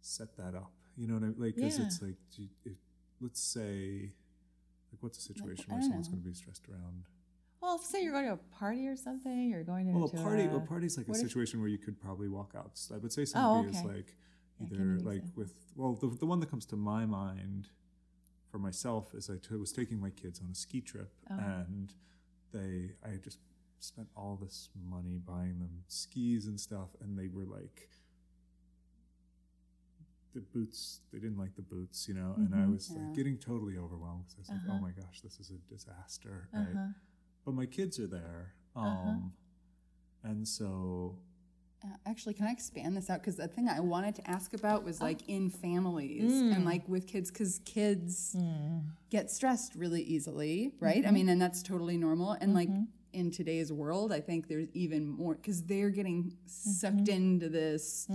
set 0.00 0.36
that 0.36 0.54
up? 0.54 0.72
You 0.96 1.06
know 1.08 1.14
what 1.14 1.22
I 1.22 1.26
mean? 1.26 1.36
Like, 1.38 1.56
because 1.56 1.78
it's 1.78 2.02
like, 2.02 2.16
do 2.36 2.42
you, 2.42 2.48
if, 2.64 2.76
let's 3.20 3.40
say, 3.40 4.12
like, 4.92 5.02
what's 5.02 5.18
a 5.18 5.22
situation 5.22 5.66
I 5.70 5.74
where 5.74 5.82
someone's 5.82 6.08
going 6.08 6.22
to 6.22 6.28
be 6.28 6.34
stressed 6.34 6.68
around? 6.68 7.04
Well, 7.62 7.78
say 7.78 8.02
you're 8.02 8.12
going 8.12 8.26
to 8.26 8.32
a 8.34 8.36
party 8.58 8.86
or 8.88 8.96
something, 8.96 9.48
you're 9.48 9.62
going 9.62 9.86
to 9.86 9.92
Well, 9.92 10.04
a 10.04 10.08
party, 10.22 10.44
a, 10.44 10.56
a 10.56 10.60
party's 10.60 10.96
like 10.98 11.08
a 11.08 11.12
if- 11.12 11.16
situation 11.18 11.60
where 11.60 11.68
you 11.68 11.78
could 11.78 11.98
probably 12.00 12.28
walk 12.28 12.52
out. 12.56 12.78
I 12.92 12.98
would 12.98 13.12
say 13.12 13.22
Oh, 13.22 13.24
somebody 13.26 13.68
is 13.70 13.84
like 13.84 13.86
Yeah, 13.86 13.94
give 13.94 14.14
either 14.62 14.98
like 15.00 15.24
with 15.36 15.54
well, 15.76 15.94
the 15.94 16.08
the 16.08 16.26
one 16.26 16.40
that 16.40 16.50
comes 16.50 16.66
to 16.66 16.76
my 16.76 17.06
mind 17.06 17.68
for 18.50 18.58
myself 18.58 19.14
is 19.14 19.30
I 19.30 19.36
t- 19.38 19.54
was 19.56 19.72
taking 19.72 19.98
my 20.00 20.10
kids 20.10 20.40
on 20.42 20.50
a 20.50 20.54
ski 20.54 20.80
trip 20.80 21.12
Oh. 21.30 21.38
and 21.38 21.92
they 22.52 22.92
I 23.04 23.16
just 23.16 23.38
spent 23.80 24.08
all 24.16 24.36
this 24.40 24.68
money 24.88 25.18
buying 25.18 25.58
them 25.58 25.84
skis 25.88 26.46
and 26.46 26.60
stuff 26.60 26.90
and 27.00 27.18
they 27.18 27.28
were 27.28 27.44
like 27.46 27.88
the 30.34 30.40
boots 30.40 31.00
they 31.12 31.18
didn't 31.18 31.36
like 31.38 31.54
the 31.56 31.62
boots 31.62 32.08
you 32.08 32.14
know 32.14 32.34
and 32.36 32.54
i 32.54 32.58
Mhm. 32.58 32.72
was 32.72 32.90
Yeah. 32.90 32.98
like 33.02 33.14
getting 33.14 33.36
totally 33.38 33.76
overwhelmed 33.76 34.24
because 34.28 34.36
i 34.38 34.40
was 34.40 34.48
like 34.50 34.60
Uh-huh. 34.62 34.72
oh 34.78 34.80
my 34.80 34.92
gosh 34.92 35.20
this 35.20 35.38
is 35.40 35.50
a 35.50 35.58
disaster? 35.68 36.48
Uh-huh. 36.54 36.88
but 37.44 37.52
my 37.54 37.66
kids 37.66 37.98
are 37.98 38.06
there 38.06 38.54
um 38.74 38.84
Uh-huh. 38.86 40.30
and 40.30 40.48
so 40.48 41.18
Uh, 41.84 41.88
actually, 42.06 42.34
can 42.34 42.46
I 42.46 42.52
expand 42.52 42.96
this 42.96 43.10
out? 43.10 43.20
Because 43.20 43.36
the 43.36 43.48
thing 43.48 43.68
I 43.68 43.80
wanted 43.80 44.14
to 44.16 44.30
ask 44.30 44.54
about 44.54 44.84
was 44.84 45.00
like 45.00 45.28
in 45.28 45.50
families 45.50 46.32
Mm. 46.32 46.54
and 46.56 46.64
like 46.64 46.88
with 46.88 47.06
kids, 47.06 47.30
because 47.30 47.60
kids 47.64 48.36
get 49.10 49.30
stressed 49.30 49.74
really 49.74 50.02
easily, 50.02 50.72
right? 50.80 50.98
Mm-hmm. 50.98 51.08
I 51.08 51.10
mean, 51.10 51.28
and 51.28 51.40
that's 51.42 51.62
totally 51.62 51.96
normal. 51.96 52.32
And 52.40 52.54
like 52.54 52.68
in 53.12 53.30
today's 53.30 53.70
world, 53.72 54.10
I 54.12 54.20
think 54.20 54.48
there's 54.48 54.68
even 54.74 55.06
more 55.08 55.34
because 55.34 55.62
they're 55.64 55.90
getting 55.90 56.36
sucked 56.46 56.94
Mm-hmm. 56.96 57.10
into 57.10 57.48
this 57.48 58.06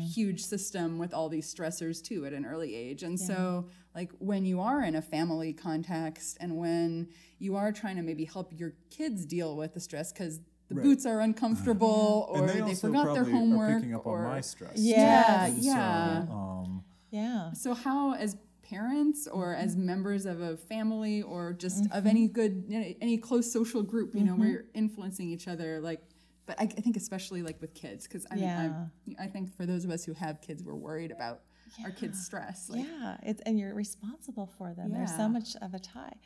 huge 0.00 0.42
system 0.42 0.98
with 0.98 1.12
all 1.14 1.28
these 1.28 1.52
stressors 1.54 2.02
too 2.02 2.24
at 2.26 2.32
an 2.32 2.44
early 2.46 2.74
age. 2.74 3.02
And 3.02 3.18
so, 3.20 3.66
like, 3.94 4.10
when 4.18 4.44
you 4.44 4.60
are 4.60 4.82
in 4.82 4.94
a 4.96 5.02
family 5.02 5.52
context 5.52 6.36
and 6.40 6.56
when 6.56 7.08
you 7.38 7.54
are 7.56 7.70
trying 7.70 7.96
to 7.96 8.02
maybe 8.02 8.24
help 8.24 8.52
your 8.58 8.72
kids 8.90 9.24
deal 9.26 9.56
with 9.56 9.74
the 9.74 9.80
stress 9.80 10.12
because 10.12 10.40
the 10.70 10.76
Right. 10.76 10.84
boots 10.84 11.04
are 11.04 11.20
uncomfortable 11.20 12.26
or 12.30 12.38
and 12.38 12.48
they, 12.48 12.54
they, 12.54 12.60
also 12.62 12.86
forgot 12.88 13.12
their 13.14 13.24
homework 13.24 13.70
are 13.70 13.74
picking 13.80 13.94
up 13.94 14.06
or 14.06 14.18
on 14.24 14.24
my 14.36 14.40
stress 14.40 14.72
yeah, 14.76 15.46
Yes. 15.48 15.58
yeah. 15.64 16.26
so, 16.26 16.32
um 16.32 16.84
Yeah. 17.10 17.52
So 17.52 17.74
how, 17.74 18.14
as 18.14 18.36
parents 18.62 19.26
or 19.26 19.52
as 19.54 19.74
Mm-hmm. 19.74 19.86
members 19.86 20.26
of 20.26 20.40
a 20.40 20.56
family 20.56 21.22
or 21.22 21.52
just 21.52 21.84
of 21.92 22.06
any 22.06 22.28
good, 22.28 22.64
any 23.00 23.18
close 23.18 23.52
social 23.52 23.82
group, 23.82 24.14
you 24.14 24.22
know, 24.22 24.32
Mm-hmm. 24.32 24.40
where 24.40 24.48
you're 24.50 24.64
influencing 24.74 25.28
each 25.28 25.48
other, 25.48 25.80
like, 25.80 26.00
but 26.46 26.58
I, 26.60 26.64
I 26.64 26.66
think 26.84 26.96
especially 26.96 27.42
like 27.42 27.60
with 27.60 27.74
kids, 27.74 28.06
because 28.06 28.26
I 28.30 28.34
mean, 28.36 28.44
Yeah. 28.44 28.84
I, 29.18 29.24
I 29.24 29.26
think 29.26 29.52
for 29.56 29.66
those 29.66 29.84
of 29.84 29.90
us 29.90 30.04
who 30.04 30.12
have 30.14 30.40
kids, 30.40 30.62
we're 30.62 30.74
worried 30.76 31.10
about 31.10 31.40
our 31.84 31.90
kids' 31.90 32.24
stress. 32.24 32.68
Like, 32.70 32.84
yeah, 32.86 33.16
it's 33.22 33.40
and 33.46 33.58
you're 33.58 33.74
responsible 33.74 34.46
for 34.58 34.72
them. 34.74 34.92
There's 34.92 35.14
so 35.16 35.28
much 35.28 35.54
of 35.62 35.74
a 35.74 35.78
tie. 35.78 36.16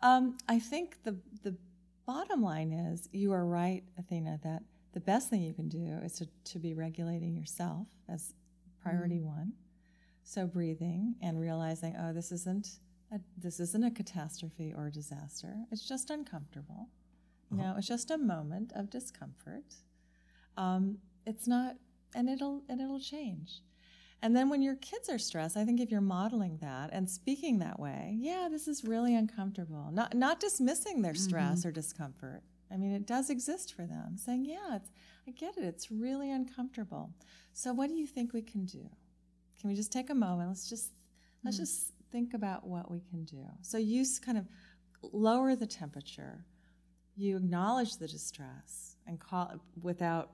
Um, 0.00 0.36
I 0.48 0.58
think 0.58 0.98
the 1.04 1.16
the 1.44 1.54
bottom 2.06 2.42
line 2.42 2.72
is 2.72 3.08
you 3.12 3.32
are 3.32 3.46
right, 3.46 3.82
Athena, 3.98 4.40
that 4.42 4.62
the 4.92 5.00
best 5.00 5.30
thing 5.30 5.42
you 5.42 5.54
can 5.54 5.68
do 5.68 5.98
is 6.04 6.12
to, 6.14 6.28
to 6.52 6.58
be 6.58 6.74
regulating 6.74 7.34
yourself 7.34 7.86
as 8.08 8.34
priority 8.82 9.20
one. 9.20 9.52
So 10.24 10.46
breathing 10.46 11.16
and 11.22 11.40
realizing, 11.40 11.96
oh, 11.98 12.12
this 12.12 12.30
isn't 12.32 12.78
a, 13.12 13.20
this 13.36 13.60
isn't 13.60 13.84
a 13.84 13.90
catastrophe 13.90 14.72
or 14.76 14.86
a 14.86 14.92
disaster. 14.92 15.54
It's 15.70 15.86
just 15.86 16.10
uncomfortable. 16.10 16.88
You 17.50 17.58
know, 17.58 17.74
it's 17.76 17.88
just 17.88 18.10
a 18.10 18.16
moment 18.16 18.72
of 18.74 18.88
discomfort. 18.88 19.74
Um, 20.56 20.98
it's 21.26 21.46
not, 21.46 21.76
and 22.14 22.30
it'll 22.30 22.62
and 22.68 22.80
it'll 22.80 23.00
change. 23.00 23.60
And 24.22 24.36
then 24.36 24.48
when 24.48 24.62
your 24.62 24.76
kids 24.76 25.08
are 25.08 25.18
stressed, 25.18 25.56
I 25.56 25.64
think 25.64 25.80
if 25.80 25.90
you're 25.90 26.00
modeling 26.00 26.58
that 26.60 26.90
and 26.92 27.10
speaking 27.10 27.58
that 27.58 27.80
way, 27.80 28.16
yeah, 28.20 28.48
this 28.48 28.68
is 28.68 28.84
really 28.84 29.16
uncomfortable. 29.16 29.90
Not 29.92 30.14
not 30.14 30.38
dismissing 30.38 31.02
their 31.02 31.14
stress 31.14 31.60
mm-hmm. 31.60 31.68
or 31.68 31.72
discomfort. 31.72 32.42
I 32.70 32.76
mean, 32.76 32.92
it 32.92 33.06
does 33.06 33.30
exist 33.30 33.74
for 33.74 33.84
them. 33.84 34.16
Saying, 34.16 34.46
yeah, 34.46 34.76
it's, 34.76 34.90
I 35.26 35.32
get 35.32 35.58
it. 35.58 35.64
It's 35.64 35.90
really 35.90 36.30
uncomfortable. 36.30 37.10
So 37.52 37.72
what 37.72 37.88
do 37.88 37.94
you 37.94 38.06
think 38.06 38.32
we 38.32 38.42
can 38.42 38.64
do? 38.64 38.88
Can 39.60 39.68
we 39.68 39.74
just 39.74 39.92
take 39.92 40.08
a 40.08 40.14
moment? 40.14 40.48
Let's 40.48 40.68
just 40.68 40.92
let's 41.44 41.56
mm. 41.56 41.60
just 41.60 41.92
think 42.12 42.32
about 42.32 42.66
what 42.66 42.90
we 42.90 43.00
can 43.00 43.24
do. 43.24 43.44
So 43.60 43.76
you 43.76 44.04
kind 44.24 44.38
of 44.38 44.46
lower 45.12 45.56
the 45.56 45.66
temperature. 45.66 46.44
You 47.16 47.36
acknowledge 47.36 47.96
the 47.96 48.08
distress 48.08 48.96
and 49.06 49.18
call 49.18 49.60
without 49.82 50.30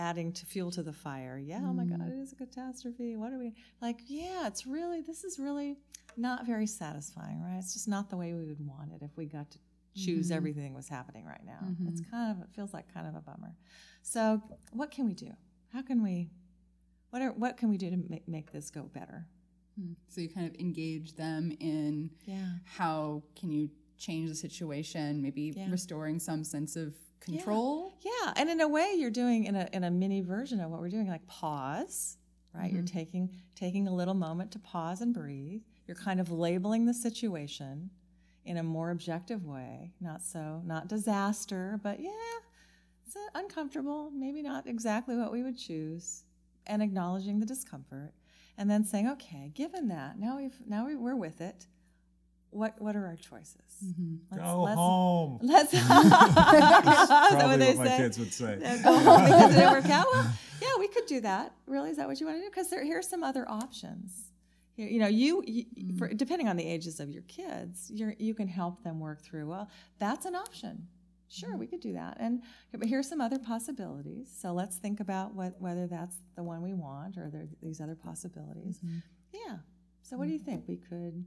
adding 0.00 0.32
to 0.32 0.46
fuel 0.46 0.70
to 0.72 0.82
the 0.82 0.92
fire. 0.92 1.38
Yeah, 1.38 1.60
oh 1.62 1.72
my 1.72 1.84
God, 1.84 2.00
mm. 2.00 2.08
it 2.08 2.22
is 2.22 2.32
a 2.32 2.36
catastrophe. 2.36 3.16
What 3.16 3.32
are 3.32 3.38
we 3.38 3.52
like? 3.82 4.00
Yeah, 4.06 4.46
it's 4.46 4.66
really, 4.66 5.02
this 5.02 5.24
is 5.24 5.38
really 5.38 5.76
not 6.16 6.46
very 6.46 6.66
satisfying, 6.66 7.42
right? 7.42 7.58
It's 7.58 7.74
just 7.74 7.86
not 7.86 8.08
the 8.08 8.16
way 8.16 8.32
we 8.32 8.44
would 8.46 8.66
want 8.66 8.92
it 8.92 9.02
if 9.02 9.16
we 9.16 9.26
got 9.26 9.50
to 9.50 9.58
choose 9.94 10.26
mm-hmm. 10.28 10.36
everything 10.36 10.74
was 10.74 10.88
happening 10.88 11.26
right 11.26 11.44
now. 11.44 11.58
Mm-hmm. 11.64 11.88
It's 11.88 12.00
kind 12.10 12.30
of, 12.30 12.42
it 12.42 12.48
feels 12.54 12.72
like 12.72 12.92
kind 12.92 13.06
of 13.06 13.14
a 13.14 13.20
bummer. 13.20 13.54
So, 14.02 14.42
what 14.72 14.90
can 14.90 15.06
we 15.06 15.14
do? 15.14 15.32
How 15.72 15.82
can 15.82 16.02
we, 16.02 16.30
what, 17.10 17.20
are, 17.22 17.32
what 17.32 17.56
can 17.58 17.68
we 17.68 17.76
do 17.76 17.90
to 17.90 17.96
make, 18.08 18.26
make 18.26 18.52
this 18.52 18.70
go 18.70 18.82
better? 18.82 19.26
Hmm. 19.78 19.92
So 20.08 20.20
you 20.20 20.28
kind 20.28 20.46
of 20.46 20.54
engage 20.58 21.14
them 21.14 21.52
in 21.60 22.10
Yeah. 22.24 22.54
how 22.64 23.22
can 23.36 23.50
you 23.52 23.70
change 23.98 24.30
the 24.30 24.34
situation, 24.34 25.20
maybe 25.20 25.52
Yeah. 25.54 25.70
restoring 25.70 26.18
some 26.18 26.42
sense 26.42 26.74
of 26.74 26.94
control. 27.20 27.94
Yeah, 28.00 28.32
and 28.36 28.50
in 28.50 28.60
a 28.60 28.68
way, 28.68 28.94
you're 28.96 29.10
doing 29.10 29.44
in 29.44 29.54
a 29.56 29.68
in 29.72 29.84
a 29.84 29.90
mini 29.90 30.20
version 30.20 30.60
of 30.60 30.70
what 30.70 30.80
we're 30.80 30.88
doing, 30.88 31.08
like 31.08 31.26
pause. 31.26 32.16
Right, 32.52 32.72
you're 32.72 32.82
mm-hmm. 32.82 32.98
taking 32.98 33.30
taking 33.54 33.86
a 33.86 33.94
little 33.94 34.14
moment 34.14 34.50
to 34.52 34.58
pause 34.58 35.00
and 35.00 35.14
breathe. 35.14 35.62
You're 35.86 35.96
kind 35.96 36.20
of 36.20 36.32
labeling 36.32 36.84
the 36.84 36.94
situation 36.94 37.90
in 38.44 38.56
a 38.56 38.62
more 38.62 38.90
objective 38.90 39.44
way, 39.46 39.92
not 40.00 40.22
so 40.22 40.62
not 40.64 40.88
disaster, 40.88 41.78
but 41.82 42.00
yeah, 42.00 42.10
it's 43.06 43.16
uncomfortable, 43.34 44.10
maybe 44.10 44.42
not 44.42 44.66
exactly 44.66 45.16
what 45.16 45.32
we 45.32 45.42
would 45.42 45.58
choose, 45.58 46.24
and 46.66 46.82
acknowledging 46.82 47.38
the 47.38 47.46
discomfort, 47.46 48.12
and 48.58 48.70
then 48.70 48.84
saying, 48.84 49.08
okay, 49.08 49.50
given 49.54 49.88
that, 49.88 50.18
now 50.18 50.36
we've 50.36 50.58
now 50.66 50.86
we, 50.86 50.96
we're 50.96 51.16
with 51.16 51.40
it. 51.40 51.66
What 52.50 52.80
what 52.80 52.96
are 52.96 53.06
our 53.06 53.16
choices? 53.16 53.56
Mm-hmm. 53.84 54.14
Let's, 54.30 54.42
Go 54.42 54.62
let's, 54.62 54.76
home. 54.76 55.38
Let's. 55.42 55.72
Is 55.74 55.88
that 55.88 57.28
Probably 57.30 57.46
what 57.46 57.58
they 57.60 57.68
what 57.68 57.78
my 57.78 57.86
say? 57.86 57.96
kids 57.96 58.18
would 58.18 58.32
say. 58.32 58.58
Yeah, 58.60 58.82
go 58.82 58.98
home 58.98 59.24
because 59.24 59.52
it 59.52 59.58
didn't 59.58 59.72
work 59.82 59.90
out. 59.90 60.06
Well, 60.12 60.32
yeah, 60.60 60.68
we 60.78 60.88
could 60.88 61.06
do 61.06 61.20
that. 61.20 61.54
Really, 61.66 61.90
is 61.90 61.96
that 61.96 62.08
what 62.08 62.20
you 62.20 62.26
want 62.26 62.38
to 62.38 62.42
do? 62.42 62.50
Because 62.50 62.68
there, 62.68 62.84
here's 62.84 63.08
some 63.08 63.22
other 63.22 63.48
options. 63.48 64.32
You, 64.76 64.86
you 64.86 64.98
know, 64.98 65.06
you, 65.06 65.42
you 65.46 65.64
mm-hmm. 65.64 65.98
for, 65.98 66.08
depending 66.12 66.48
on 66.48 66.56
the 66.56 66.66
ages 66.66 67.00
of 67.00 67.10
your 67.10 67.22
kids, 67.22 67.90
you're, 67.92 68.14
you 68.18 68.34
can 68.34 68.48
help 68.48 68.82
them 68.82 68.98
work 68.98 69.22
through. 69.22 69.48
Well, 69.48 69.70
that's 69.98 70.26
an 70.26 70.34
option. 70.34 70.88
Sure, 71.28 71.56
we 71.56 71.68
could 71.68 71.80
do 71.80 71.92
that. 71.92 72.16
And 72.18 72.42
but 72.72 72.88
here's 72.88 73.08
some 73.08 73.20
other 73.20 73.38
possibilities. 73.38 74.28
So 74.36 74.52
let's 74.52 74.78
think 74.78 74.98
about 74.98 75.32
what, 75.32 75.54
whether 75.60 75.86
that's 75.86 76.16
the 76.34 76.42
one 76.42 76.60
we 76.60 76.74
want 76.74 77.16
or 77.16 77.30
there 77.30 77.46
these 77.62 77.80
other 77.80 77.94
possibilities. 77.94 78.78
Mm-hmm. 78.78 78.98
Yeah. 79.32 79.58
So 80.02 80.16
what 80.16 80.26
do 80.26 80.32
you 80.32 80.40
think? 80.40 80.64
We 80.66 80.76
could 80.76 81.24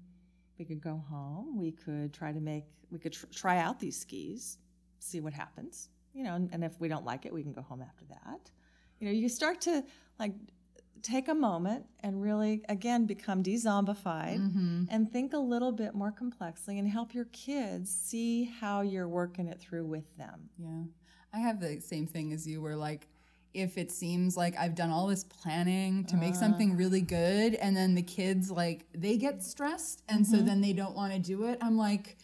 we 0.58 0.66
could 0.66 0.82
go 0.82 1.04
home. 1.10 1.58
We 1.58 1.72
could 1.72 2.14
try 2.14 2.32
to 2.32 2.40
make 2.40 2.66
we 2.92 3.00
could 3.00 3.14
tr- 3.14 3.26
try 3.34 3.58
out 3.58 3.80
these 3.80 3.98
skis, 4.00 4.58
see 5.00 5.20
what 5.20 5.34
happens. 5.34 5.90
You 6.14 6.24
know, 6.24 6.36
and, 6.36 6.50
and 6.54 6.64
if 6.64 6.80
we 6.80 6.88
don't 6.88 7.06
like 7.06 7.26
it, 7.26 7.34
we 7.34 7.42
can 7.42 7.54
go 7.54 7.62
home 7.62 7.82
after 7.82 8.06
that. 8.06 8.52
You 9.00 9.08
know, 9.08 9.14
you 9.14 9.28
start 9.30 9.62
to 9.62 9.84
like 10.20 10.34
take 11.02 11.28
a 11.28 11.36
moment 11.36 11.86
and 12.00 12.22
really 12.22 12.64
again 12.70 13.06
become 13.06 13.42
de-zombified 13.42 14.40
mm-hmm. 14.40 14.84
and 14.90 15.12
think 15.12 15.34
a 15.34 15.38
little 15.38 15.72
bit 15.72 15.94
more 15.94 16.12
complexly 16.12 16.80
and 16.80 16.88
help 16.88 17.14
your 17.14 17.26
kids 17.26 17.92
see 17.92 18.46
how 18.46 18.82
you're 18.82 19.10
working 19.10 19.48
it 19.48 19.60
through 19.60 19.86
with 19.86 20.16
them. 20.18 20.50
Yeah. 20.58 20.84
I 21.34 21.40
have 21.40 21.60
the 21.60 21.80
same 21.82 22.08
thing 22.08 22.32
as 22.32 22.48
you 22.48 22.62
where 22.62 22.78
like 22.78 23.08
if 23.54 23.78
it 23.78 23.92
seems 23.92 24.36
like 24.36 24.56
I've 24.58 24.76
done 24.76 24.90
all 24.90 25.08
this 25.08 25.24
planning 25.24 26.06
to 26.06 26.18
make 26.18 26.34
uh. 26.34 26.40
something 26.40 26.76
really 26.76 27.02
good 27.02 27.56
and 27.56 27.76
then 27.76 27.96
the 27.96 28.02
kids 28.02 28.50
like 28.50 28.86
they 28.94 29.18
get 29.18 29.44
stressed 29.44 30.02
and 30.10 30.26
so 30.26 30.38
mm-hmm. 30.38 30.46
then 30.46 30.62
they 30.62 30.74
don't 30.74 30.96
want 30.96 31.14
to 31.14 31.20
do 31.20 31.46
it, 31.46 31.60
I'm 31.62 31.78
like 31.78 32.18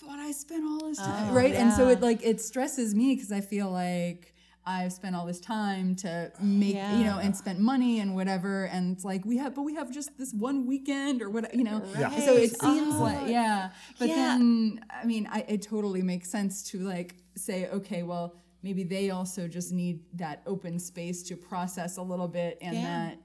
but 0.00 0.18
I 0.18 0.32
spent 0.32 0.64
all 0.64 0.88
this 0.88 0.98
oh, 1.00 1.04
time, 1.04 1.34
right? 1.34 1.54
And 1.54 1.72
so 1.72 1.88
it 1.88 2.00
like 2.00 2.22
it 2.22 2.40
stresses 2.40 2.94
me 2.94 3.14
because 3.14 3.32
I 3.32 3.40
feel 3.40 3.70
like 3.70 4.34
I've 4.66 4.92
spent 4.92 5.14
all 5.14 5.26
this 5.26 5.40
time 5.40 5.94
to 5.96 6.32
make, 6.40 6.74
you 6.74 7.04
know, 7.04 7.18
and 7.22 7.36
spent 7.36 7.58
money 7.58 8.00
and 8.00 8.14
whatever. 8.14 8.64
And 8.64 8.94
it's 8.94 9.04
like 9.04 9.24
we 9.24 9.36
have, 9.36 9.54
but 9.54 9.62
we 9.62 9.74
have 9.74 9.92
just 9.92 10.16
this 10.16 10.32
one 10.32 10.66
weekend 10.66 11.20
or 11.22 11.28
what, 11.28 11.54
you 11.54 11.64
know. 11.64 11.82
Yeah. 11.98 12.10
So 12.20 12.34
it 12.34 12.52
Right. 12.52 12.60
seems 12.60 12.94
Oh, 12.94 13.02
like, 13.02 13.28
yeah. 13.28 13.70
But 13.98 14.08
yeah. 14.08 14.14
then, 14.14 14.84
I 14.90 15.04
mean, 15.04 15.28
I, 15.30 15.44
it 15.48 15.62
totally 15.62 16.02
makes 16.02 16.30
sense 16.30 16.62
to 16.70 16.78
like 16.80 17.16
say, 17.36 17.68
okay, 17.68 18.02
well, 18.02 18.36
maybe 18.64 18.82
they 18.82 19.10
also 19.10 19.46
just 19.46 19.70
need 19.70 20.00
that 20.14 20.42
open 20.46 20.78
space 20.80 21.22
to 21.24 21.36
process 21.36 21.98
a 21.98 22.02
little 22.02 22.26
bit, 22.28 22.58
and 22.60 22.74
Yeah. 22.74 22.82
that 22.82 23.18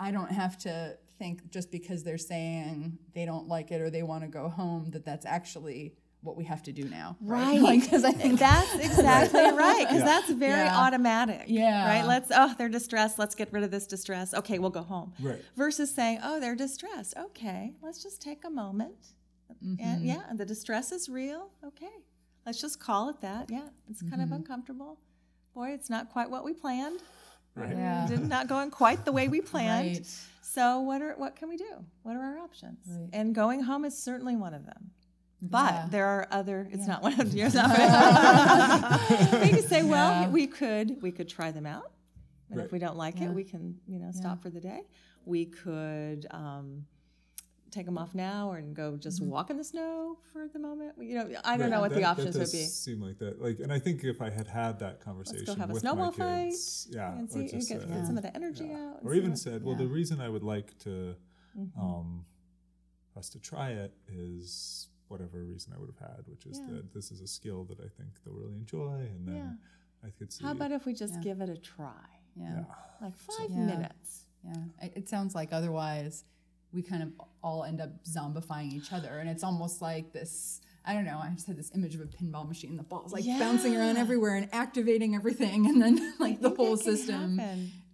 I 0.00 0.10
don't 0.10 0.32
have 0.32 0.56
to 0.60 0.96
think 1.18 1.50
just 1.50 1.70
because 1.70 2.02
they're 2.02 2.16
saying 2.18 2.98
they 3.14 3.26
don't 3.26 3.46
like 3.46 3.70
it 3.70 3.80
or 3.82 3.90
they 3.90 4.02
want 4.02 4.22
to 4.22 4.28
go 4.28 4.48
home 4.48 4.90
that 4.92 5.04
that's 5.04 5.26
actually 5.26 5.94
what 6.22 6.36
we 6.36 6.44
have 6.44 6.62
to 6.62 6.72
do 6.72 6.84
now. 6.84 7.16
Right. 7.20 7.60
Like, 7.68 7.82
because 7.82 8.04
I 8.04 8.12
think 8.12 8.38
That's 8.38 8.74
exactly 8.88 9.40
right. 9.40 9.86
Because 9.86 10.02
that's 10.02 10.30
very 10.30 10.64
Yeah. 10.64 10.76
automatic. 10.78 11.44
Yeah. 11.46 11.86
Right. 11.86 12.06
Let's, 12.06 12.30
oh, 12.34 12.54
they're 12.58 12.68
distressed. 12.70 13.18
Let's 13.18 13.34
get 13.34 13.52
rid 13.52 13.62
of 13.64 13.70
this 13.70 13.86
distress. 13.86 14.32
Okay, 14.34 14.58
we'll 14.58 14.70
go 14.70 14.82
home. 14.82 15.12
Right. 15.20 15.42
Versus 15.56 15.94
saying, 15.94 16.20
oh, 16.22 16.40
they're 16.40 16.54
distressed. 16.56 17.14
Okay, 17.18 17.74
let's 17.82 18.02
just 18.02 18.20
take 18.22 18.44
a 18.44 18.50
moment. 18.50 19.12
Mm-hmm. 19.64 19.82
And 19.86 20.04
yeah, 20.04 20.22
the 20.34 20.46
distress 20.46 20.92
is 20.92 21.08
real. 21.08 21.50
Okay. 21.64 21.86
Let's 22.46 22.60
just 22.60 22.80
call 22.80 23.08
it 23.10 23.20
that. 23.20 23.50
Yeah. 23.50 23.68
It's 23.88 24.00
kind 24.00 24.14
Mm-hmm. 24.14 24.22
of 24.22 24.32
uncomfortable. 24.32 24.98
Boy, 25.54 25.70
it's 25.70 25.90
not 25.90 26.10
quite 26.10 26.30
what 26.30 26.44
we 26.44 26.52
planned. 26.52 27.00
Right. 27.54 27.70
Yeah. 27.76 28.06
Did 28.08 28.28
not 28.28 28.48
going 28.48 28.70
quite 28.70 29.04
the 29.04 29.12
way 29.12 29.28
we 29.28 29.40
planned. 29.52 29.88
Right. 29.96 30.06
So 30.42 30.80
what 30.80 31.02
are 31.02 31.14
what 31.16 31.36
can 31.36 31.48
we 31.48 31.56
do? 31.56 31.84
What 32.02 32.16
are 32.16 32.22
our 32.22 32.38
options? 32.38 32.78
Right. 32.88 33.08
And 33.12 33.34
going 33.34 33.62
home 33.62 33.84
is 33.84 33.96
certainly 33.96 34.36
one 34.36 34.54
of 34.54 34.64
them. 34.66 34.90
But 35.42 35.72
Yeah. 35.72 35.86
there 35.90 36.06
are 36.06 36.26
other. 36.30 36.68
It's 36.70 36.86
not 36.86 37.02
one 37.02 37.18
of 37.20 37.32
yours. 37.40 37.54
we 37.54 37.60
can 37.60 37.68
say, 39.68 39.82
well, 39.82 40.22
Yeah. 40.22 40.28
we 40.28 40.46
could 40.46 41.00
we 41.02 41.12
could 41.12 41.28
try 41.28 41.50
them 41.50 41.66
out, 41.66 41.90
and 42.50 42.60
if 42.60 42.72
we 42.72 42.78
don't 42.78 42.96
like 42.96 43.18
Yeah. 43.20 43.26
it, 43.28 43.34
we 43.34 43.44
can 43.44 43.76
you 43.86 43.98
know 43.98 44.10
stop 44.12 44.42
for 44.42 44.50
the 44.50 44.60
day. 44.60 44.82
We 45.24 45.46
could 45.46 46.26
um, 46.30 46.84
take 47.72 47.86
them 47.86 47.96
off 47.98 48.14
now 48.14 48.52
and 48.52 48.74
go 48.74 48.96
just 48.96 49.20
Mm-hmm. 49.20 49.30
walk 49.30 49.50
in 49.50 49.56
the 49.56 49.64
snow 49.64 50.18
for 50.32 50.48
the 50.48 50.58
moment. 50.58 50.94
You 51.00 51.14
know, 51.16 51.28
I 51.44 51.56
don't 51.56 51.62
Right, 51.62 51.70
know 51.76 51.80
what 51.80 51.94
the 51.94 52.04
options 52.04 52.34
that 52.34 52.40
would 52.40 52.52
be. 52.52 52.64
Seem 52.64 53.00
like 53.00 53.18
that. 53.18 53.40
Like, 53.40 53.60
and 53.60 53.72
I 53.72 53.78
think 53.78 54.02
if 54.04 54.20
I 54.22 54.30
had 54.30 54.46
had 54.46 54.78
that 54.80 55.00
conversation 55.00 55.56
have 55.58 55.70
a 55.70 55.72
with 55.74 55.82
snowball 55.82 56.10
my 56.12 56.16
fight 56.16 56.44
kids, 56.50 56.88
yeah, 56.90 57.12
and 57.18 57.28
or 57.28 57.32
see, 57.32 57.40
and 57.40 57.50
just 57.50 57.68
get, 57.68 57.80
said- 57.80 57.88
get 57.88 58.06
some 58.06 58.16
of 58.16 58.22
the 58.22 58.34
energy 58.36 58.64
yeah. 58.66 58.90
out. 58.90 58.98
or 59.02 59.14
even 59.14 59.30
what- 59.30 59.38
said, 59.38 59.62
well, 59.64 59.74
yeah. 59.74 59.82
the 59.84 59.88
reason 59.88 60.20
I 60.20 60.28
would 60.28 60.42
like 60.44 60.76
to 60.80 61.14
Mm-hmm. 61.58 61.80
um, 61.80 62.24
us 63.16 63.28
to 63.30 63.40
try 63.40 63.70
it 63.70 63.92
is 64.08 64.86
whatever 65.08 65.42
reason 65.42 65.72
I 65.74 65.78
would 65.80 65.90
have 65.98 66.08
had, 66.10 66.24
which 66.28 66.46
is 66.46 66.60
Yeah. 66.60 66.74
that 66.76 66.94
this 66.94 67.10
is 67.10 67.20
a 67.20 67.26
skill 67.26 67.64
that 67.64 67.80
I 67.80 67.88
think 67.88 68.10
they'll 68.24 68.34
really 68.34 68.54
enjoy, 68.54 69.00
and 69.00 69.26
then 69.26 69.34
Yeah. 69.34 70.06
I 70.06 70.10
could 70.10 70.32
see. 70.32 70.44
How 70.44 70.52
about 70.52 70.70
if 70.70 70.86
we 70.86 70.94
just 70.94 71.14
Yeah. 71.14 71.20
give 71.20 71.40
it 71.40 71.48
a 71.48 71.56
try, 71.56 72.06
yeah. 72.36 72.58
yeah, 72.60 72.64
like 73.00 73.16
five 73.16 73.50
Yeah. 73.50 73.66
minutes? 73.66 74.26
Yeah, 74.44 74.54
it, 74.80 74.92
it 74.96 75.08
sounds 75.08 75.34
like 75.34 75.52
otherwise 75.52 76.24
we 76.72 76.82
kind 76.82 77.02
of 77.02 77.08
all 77.42 77.64
end 77.64 77.80
up 77.80 77.90
zombifying 78.04 78.72
each 78.72 78.92
other, 78.92 79.18
and 79.18 79.28
it's 79.28 79.42
almost 79.44 79.80
like 79.82 80.12
this. 80.12 80.60
I 80.86 80.94
don't 80.94 81.04
know. 81.04 81.20
I 81.22 81.28
just 81.34 81.46
had 81.46 81.56
this 81.58 81.70
image 81.74 81.94
of 81.94 82.00
a 82.00 82.06
pinball 82.06 82.48
machine. 82.48 82.76
The 82.76 82.82
ball's 82.82 83.12
like 83.12 83.24
bouncing 83.26 83.76
around 83.76 83.98
everywhere 83.98 84.34
and 84.36 84.48
activating 84.52 85.14
everything, 85.14 85.66
and 85.68 85.80
then 85.80 86.14
like 86.18 86.40
the 86.40 86.50
whole 86.50 86.76
system 86.76 87.40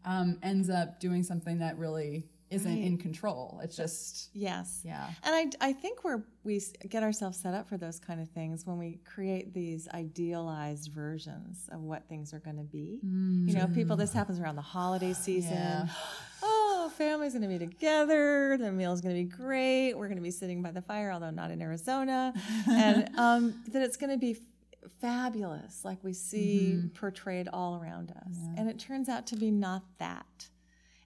um, 0.04 0.38
ends 0.42 0.70
up 0.70 1.00
doing 1.00 1.22
something 1.24 1.58
that 1.58 1.78
really 1.78 2.26
isn't 2.48 2.70
Right. 2.72 2.84
in 2.84 2.96
control. 2.96 3.58
It's 3.64 3.74
just 3.76 4.30
Yes. 4.32 4.82
yeah, 4.84 5.10
And 5.24 5.34
I, 5.60 5.70
I 5.70 5.72
think 5.72 6.04
where 6.04 6.22
we 6.44 6.62
get 6.88 7.02
ourselves 7.02 7.36
set 7.38 7.54
up 7.54 7.68
for 7.68 7.76
those 7.76 7.98
kind 7.98 8.20
of 8.20 8.28
things 8.28 8.64
when 8.64 8.78
we 8.78 9.00
create 9.04 9.52
these 9.52 9.88
idealized 9.92 10.92
versions 10.92 11.68
of 11.72 11.80
what 11.82 12.08
things 12.08 12.32
are 12.32 12.38
going 12.38 12.58
to 12.58 12.62
be. 12.62 13.00
You 13.02 13.52
know, 13.58 13.66
people, 13.66 13.96
this 13.96 14.12
happens 14.12 14.38
around 14.38 14.54
the 14.54 14.62
holiday 14.62 15.12
season. 15.28 15.54
Yeah. 15.54 15.88
Oh, 16.86 16.88
family's 16.88 17.32
going 17.32 17.42
to 17.42 17.48
be 17.48 17.58
together. 17.58 18.56
The 18.56 18.70
meal's 18.70 19.00
going 19.00 19.16
to 19.16 19.20
be 19.24 19.28
great. 19.28 19.94
We're 19.94 20.06
going 20.06 20.18
to 20.18 20.22
be 20.22 20.30
sitting 20.30 20.62
by 20.62 20.70
the 20.70 20.82
fire, 20.82 21.10
although 21.10 21.30
not 21.30 21.50
in 21.50 21.60
Arizona. 21.60 22.32
and 22.70 23.10
um, 23.18 23.64
that 23.72 23.82
it's 23.82 23.96
going 23.96 24.10
to 24.12 24.16
be 24.18 24.32
f- 24.32 24.90
fabulous, 25.00 25.84
like 25.84 25.98
we 26.04 26.12
see 26.12 26.80
portrayed 26.94 27.48
all 27.52 27.76
around 27.76 28.12
us. 28.12 28.36
And 28.56 28.68
it 28.70 28.78
turns 28.78 29.08
out 29.08 29.26
to 29.28 29.36
be 29.36 29.50
not 29.50 29.82
that. 29.98 30.48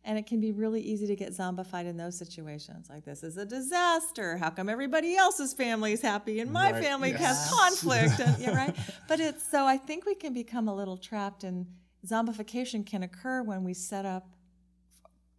And 0.04 0.18
it 0.18 0.26
can 0.26 0.38
be 0.38 0.52
really 0.52 0.82
easy 0.82 1.06
to 1.06 1.16
get 1.16 1.30
zombified 1.32 1.86
in 1.86 1.96
those 1.96 2.16
situations. 2.18 2.88
Like, 2.90 3.04
this 3.06 3.22
is 3.22 3.38
a 3.38 3.46
disaster. 3.46 4.36
How 4.36 4.50
come 4.50 4.68
everybody 4.68 5.16
else's 5.16 5.54
family 5.54 5.92
is 5.92 6.02
happy 6.02 6.40
and 6.40 6.50
my 6.50 6.72
Right, 6.72 6.82
family 6.84 7.10
yes. 7.10 7.20
has 7.20 7.50
conflict? 7.58 8.20
And, 8.20 8.38
yeah, 8.38 8.54
right? 8.54 8.76
But 9.08 9.20
it's 9.20 9.50
so 9.50 9.64
I 9.66 9.78
think 9.78 10.04
we 10.04 10.14
can 10.14 10.34
become 10.34 10.68
a 10.68 10.74
little 10.74 10.96
trapped, 10.98 11.42
and 11.42 11.66
zombification 12.06 12.84
can 12.86 13.02
occur 13.02 13.42
when 13.42 13.64
we 13.64 13.72
set 13.74 14.04
up. 14.04 14.26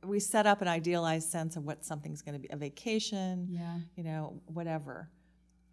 We 0.03 0.19
set 0.19 0.47
up 0.47 0.61
an 0.61 0.67
idealized 0.67 1.29
sense 1.29 1.55
of 1.57 1.65
what 1.65 1.85
something's 1.85 2.21
going 2.21 2.33
to 2.33 2.39
be 2.39 2.49
a 2.51 2.57
vacation, 2.57 3.47
yeah, 3.49 3.77
you 3.95 4.03
know, 4.03 4.41
whatever. 4.47 5.09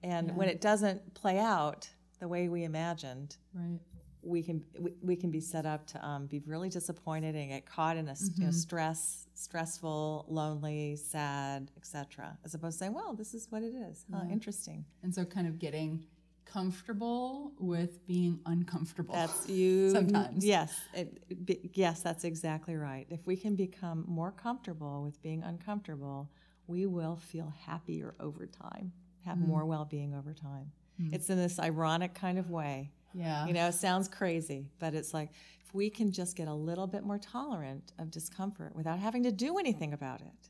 And 0.02 0.36
when 0.36 0.48
it 0.48 0.60
doesn't 0.60 1.14
play 1.14 1.38
out 1.38 1.88
the 2.20 2.28
way 2.28 2.48
we 2.48 2.64
imagined, 2.64 3.36
right. 3.54 3.80
we 4.22 4.42
can 4.42 4.62
we, 4.78 4.92
we 5.02 5.16
can 5.16 5.30
be 5.30 5.40
set 5.40 5.66
up 5.66 5.86
to 5.88 6.06
um, 6.06 6.26
be 6.26 6.40
really 6.40 6.68
disappointed 6.68 7.34
and 7.34 7.48
get 7.50 7.66
caught 7.66 7.96
in 7.96 8.06
a 8.08 8.12
s- 8.12 8.30
you 8.36 8.44
know, 8.44 8.50
stress, 8.52 9.26
stressful, 9.34 10.26
lonely, 10.28 10.94
sad, 10.96 11.70
etc. 11.76 12.36
As 12.44 12.54
opposed 12.54 12.74
to 12.78 12.84
saying, 12.84 12.94
"Well, 12.94 13.14
this 13.14 13.34
is 13.34 13.46
what 13.50 13.62
it 13.62 13.74
is. 13.74 14.04
Huh, 14.12 14.24
Interesting." 14.30 14.84
And 15.02 15.12
so, 15.14 15.24
kind 15.24 15.46
of 15.46 15.58
getting 15.58 16.04
comfortable 16.52 17.52
with 17.58 18.06
being 18.06 18.40
uncomfortable. 18.46 19.14
That's 19.14 19.48
you. 19.48 19.90
Sometimes. 19.90 20.44
yes, 20.44 20.78
it, 20.94 21.46
be- 21.46 21.70
yes, 21.74 22.00
that's 22.02 22.24
exactly 22.24 22.76
right. 22.76 23.06
If 23.10 23.26
we 23.26 23.36
can 23.36 23.54
become 23.54 24.04
more 24.06 24.32
comfortable 24.32 25.02
with 25.02 25.20
being 25.22 25.42
uncomfortable, 25.42 26.30
we 26.66 26.86
will 26.86 27.16
feel 27.16 27.52
happier 27.66 28.14
over 28.20 28.46
time, 28.46 28.92
have 29.24 29.38
mm. 29.38 29.46
more 29.46 29.64
well-being 29.64 30.14
over 30.14 30.34
time. 30.34 30.70
Mm. 31.00 31.14
It's 31.14 31.30
in 31.30 31.38
this 31.38 31.58
ironic 31.58 32.14
kind 32.14 32.38
of 32.38 32.50
way. 32.50 32.90
yeah, 33.14 33.46
You 33.46 33.52
know, 33.52 33.68
it 33.68 33.74
sounds 33.74 34.08
crazy, 34.08 34.66
but 34.78 34.94
it's 34.94 35.14
like 35.14 35.30
if 35.64 35.74
we 35.74 35.90
can 35.90 36.12
just 36.12 36.36
get 36.36 36.48
a 36.48 36.54
little 36.54 36.86
bit 36.86 37.04
more 37.04 37.18
tolerant 37.18 37.92
of 37.98 38.10
discomfort 38.10 38.74
without 38.74 38.98
having 38.98 39.22
to 39.24 39.32
do 39.32 39.58
anything 39.58 39.92
about 39.92 40.20
it, 40.20 40.48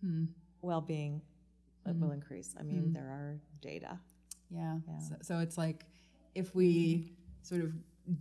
hmm. 0.00 0.24
well 0.62 0.80
being 0.80 1.22
will 1.86 2.10
mm. 2.10 2.14
increase. 2.14 2.54
I 2.58 2.62
mean, 2.62 2.92
there 2.92 3.08
are 3.08 3.38
data. 3.60 3.98
Yeah. 4.50 4.78
So, 5.08 5.16
so 5.22 5.38
it's 5.38 5.56
like 5.56 5.84
if 6.34 6.54
we 6.54 7.12
sort 7.42 7.62
of 7.62 7.72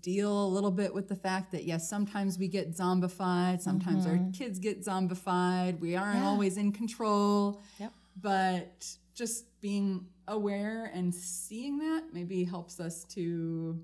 deal 0.01 0.45
a 0.45 0.49
little 0.49 0.71
bit 0.71 0.93
with 0.93 1.07
the 1.07 1.15
fact 1.15 1.51
that 1.51 1.63
yes, 1.63 1.89
sometimes 1.89 2.38
we 2.38 2.47
get 2.47 2.71
zombified, 2.75 3.61
sometimes 3.61 4.05
our 4.05 4.13
mm-hmm. 4.13 4.32
kids 4.32 4.59
get 4.59 4.86
zombified, 4.86 5.80
we 5.80 5.95
aren't 5.95 6.23
always 6.23 6.57
in 6.57 6.71
control. 6.71 7.61
Yep. 7.80 7.93
But 8.21 8.86
just 9.15 9.45
being 9.61 10.05
aware 10.27 10.91
and 10.93 11.13
seeing 11.13 11.80
that 11.80 12.05
maybe 12.13 12.43
helps 12.43 12.80
us 12.80 13.03
to 13.05 13.84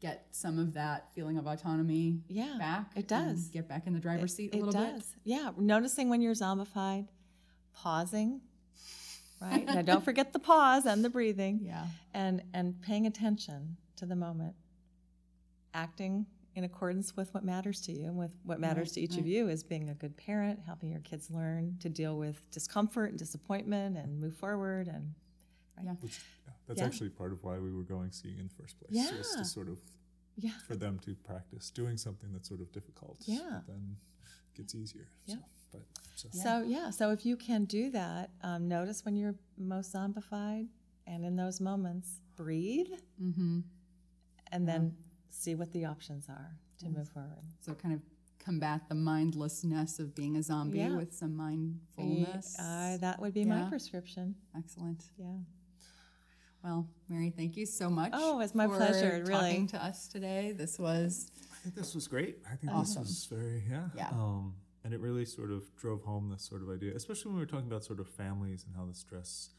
get 0.00 0.26
some 0.32 0.58
of 0.58 0.74
that 0.74 1.08
feeling 1.14 1.38
of 1.38 1.46
autonomy 1.46 2.20
Yeah, 2.28 2.56
back. 2.58 2.90
it 2.96 3.08
does. 3.08 3.48
get 3.48 3.68
back 3.68 3.86
in 3.86 3.92
the 3.94 4.00
driver's 4.00 4.34
seat 4.34 4.52
a 4.52 4.56
it 4.58 4.64
little 4.64 4.72
does. 4.72 5.02
bit. 5.02 5.20
Yeah, 5.24 5.50
noticing 5.56 6.08
when 6.10 6.20
you're 6.20 6.34
zombified, 6.34 7.08
pausing, 7.72 8.40
right? 9.50 9.64
now 9.66 9.82
don't 9.82 10.04
forget 10.04 10.32
the 10.32 10.38
pause 10.38 10.86
and 10.86 11.04
the 11.04 11.10
breathing. 11.10 11.60
Yeah. 11.64 11.86
and 12.12 12.42
and 12.52 12.80
paying 12.82 13.06
attention 13.06 13.76
to 13.96 14.06
the 14.06 14.16
moment 14.16 14.54
acting 15.72 16.26
in 16.54 16.62
accordance 16.64 17.16
with 17.16 17.32
what 17.34 17.44
matters 17.44 17.80
to 17.80 17.92
you 17.92 18.04
and 18.06 18.16
with 18.16 18.30
what 18.44 18.60
matters 18.60 18.90
Right, 18.90 18.94
to 18.94 19.00
each 19.00 19.16
of 19.18 19.26
you 19.26 19.48
is 19.48 19.64
being 19.64 19.90
a 19.90 19.94
good 19.94 20.16
parent 20.16 20.60
helping 20.64 20.90
your 20.90 21.00
kids 21.00 21.28
learn 21.30 21.76
to 21.80 21.88
deal 21.88 22.16
with 22.16 22.48
discomfort 22.52 23.10
and 23.10 23.18
disappointment 23.18 23.96
and 23.96 24.20
move 24.20 24.36
forward 24.36 24.86
and 24.86 25.14
Which, 26.00 26.20
yeah, 26.46 26.52
that's 26.68 26.80
Yeah. 26.80 26.86
actually 26.86 27.08
part 27.10 27.32
of 27.32 27.42
why 27.42 27.58
we 27.58 27.72
were 27.72 27.82
going 27.82 28.12
skiing 28.12 28.38
in 28.38 28.46
the 28.46 28.54
first 28.54 28.78
place. 28.78 28.92
Was 28.92 29.32
Yeah. 29.34 29.38
to 29.42 29.44
sort 29.44 29.68
of 29.68 29.78
yeah 30.36 30.50
for 30.66 30.76
them 30.76 30.98
to 31.00 31.14
practice 31.16 31.70
doing 31.70 31.96
something 31.96 32.32
that's 32.32 32.48
sort 32.48 32.60
of 32.60 32.70
difficult. 32.72 33.16
Yeah. 33.26 33.40
But 33.66 33.66
then 33.66 33.96
gets 34.54 34.74
easier. 34.76 35.08
Yeah. 35.26 35.36
So, 35.36 35.42
but 35.72 35.82
so 36.14 36.28
so 36.32 36.62
yeah 36.66 36.90
so 36.90 37.10
if 37.10 37.24
you 37.26 37.36
can 37.36 37.64
do 37.64 37.90
that 37.90 38.30
um, 38.42 38.68
notice 38.68 39.04
when 39.04 39.16
you're 39.16 39.34
most 39.58 39.92
zombified 39.94 40.66
and 41.06 41.24
in 41.24 41.36
those 41.36 41.60
moments 41.60 42.20
breathe 42.36 42.86
Mm-hmm. 43.22 43.60
and 44.52 44.68
then 44.68 44.94
see 45.30 45.54
what 45.54 45.72
the 45.72 45.84
options 45.84 46.28
are 46.28 46.56
to 46.80 46.88
move 46.88 47.08
forward 47.08 47.44
So 47.60 47.74
kind 47.74 47.94
of 47.94 48.00
combat 48.44 48.82
the 48.88 48.94
mindlessness 48.94 49.98
of 49.98 50.14
being 50.14 50.36
a 50.36 50.42
zombie 50.42 50.78
Yeah. 50.78 50.96
with 50.96 51.12
some 51.14 51.34
mindfulness. 51.36 52.58
I, 52.60 52.98
that 53.00 53.18
would 53.20 53.32
be 53.34 53.44
my 53.44 53.62
prescription 53.68 54.34
Excellent. 54.56 55.04
yeah 55.18 55.38
Well, 56.62 56.86
Mary, 57.08 57.30
thank 57.36 57.56
you 57.56 57.66
so 57.66 57.90
much. 57.90 58.12
Oh, 58.14 58.40
it's 58.40 58.54
my 58.54 58.66
for 58.66 58.76
pleasure, 58.76 59.22
really. 59.26 59.32
Talking 59.32 59.66
to 59.68 59.84
us 59.84 60.08
today. 60.08 60.52
This 60.56 60.78
was 60.78 61.30
I 61.52 61.56
think 61.62 61.74
this 61.74 61.94
was 61.94 62.06
great. 62.08 62.38
I 62.50 62.56
think 62.56 62.72
Awesome. 62.72 63.02
this 63.02 63.28
was 63.30 63.38
very 63.38 63.62
yeah. 63.70 63.88
Yeah. 63.96 64.08
Um, 64.10 64.54
and 64.84 64.92
it 64.92 65.00
really 65.00 65.24
sort 65.24 65.50
of 65.50 65.74
drove 65.76 66.02
home 66.02 66.28
this 66.30 66.42
sort 66.44 66.62
of 66.62 66.68
idea, 66.70 66.94
especially 66.94 67.30
when 67.30 67.36
we 67.36 67.40
were 67.42 67.46
talking 67.46 67.66
about 67.66 67.82
sort 67.84 68.00
of 68.00 68.08
families 68.08 68.64
and 68.66 68.76
how 68.76 68.84
the 68.84 68.94
stress 68.94 69.50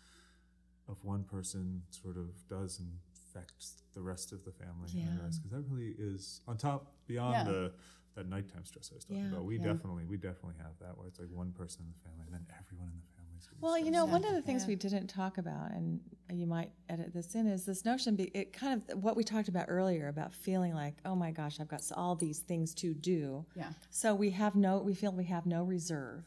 of 0.88 1.04
one 1.04 1.24
person 1.24 1.82
sort 1.90 2.16
of 2.16 2.30
does 2.48 2.80
infect 2.80 3.66
the 3.96 4.02
rest 4.02 4.32
of 4.32 4.46
the 4.46 4.52
family. 4.52 4.90
Yeah. 4.94 5.10
Because 5.26 5.40
that 5.52 5.64
really 5.68 5.96
is 5.98 6.42
on 6.48 6.58
top 6.58 6.94
beyond 7.08 7.38
Yeah. 7.38 7.44
the 7.44 7.72
that 8.16 8.30
nighttime 8.30 8.64
stress 8.64 8.90
I 8.92 8.96
was 8.96 9.04
talking 9.04 9.24
Yeah. 9.26 9.34
about. 9.34 9.46
We 9.46 9.58
definitely 9.58 10.06
we 10.06 10.16
definitely 10.18 10.56
have 10.60 10.78
that 10.80 10.98
where 10.98 11.08
it's 11.08 11.20
like 11.20 11.30
one 11.32 11.52
person 11.52 11.84
in 11.84 11.92
the 11.92 12.00
family 12.08 12.24
and 12.26 12.34
then 12.34 12.46
everyone 12.62 12.88
in 12.88 12.96
the 12.96 13.08
family 13.08 13.15
is 13.40 13.46
getting 13.48 13.60
Well, 13.62 13.78
you 13.78 13.92
know, 13.92 14.06
Yeah. 14.06 14.12
one 14.14 14.26
of 14.26 14.34
the 14.34 14.42
things 14.42 14.64
Yeah. 14.64 14.68
we 14.70 14.76
didn't 14.76 15.08
talk 15.08 15.38
about, 15.38 15.72
and 15.72 16.00
you 16.30 16.48
might 16.48 16.72
edit 16.90 17.14
this 17.14 17.36
in, 17.36 17.48
is 17.48 17.66
this 17.66 17.86
notion. 17.86 18.16
Be, 18.16 18.26
it 18.26 18.52
kind 18.52 18.82
of 18.90 19.04
what 19.04 19.16
we 19.16 19.24
talked 19.24 19.48
about 19.48 19.66
earlier 19.70 20.08
about 20.08 20.34
feeling 20.34 20.74
like, 20.74 20.96
oh 21.06 21.16
my 21.16 21.32
gosh, 21.32 21.60
I've 21.60 21.68
got 21.68 21.84
all 21.96 22.16
these 22.16 22.40
things 22.40 22.74
to 22.76 22.94
do. 22.94 23.46
yeah. 23.56 23.72
So 23.90 24.14
we 24.16 24.32
have 24.32 24.56
no, 24.56 24.80
we 24.80 24.94
feel 24.94 25.12
we 25.12 25.26
have 25.26 25.46
no 25.46 25.64
reserve, 25.64 26.26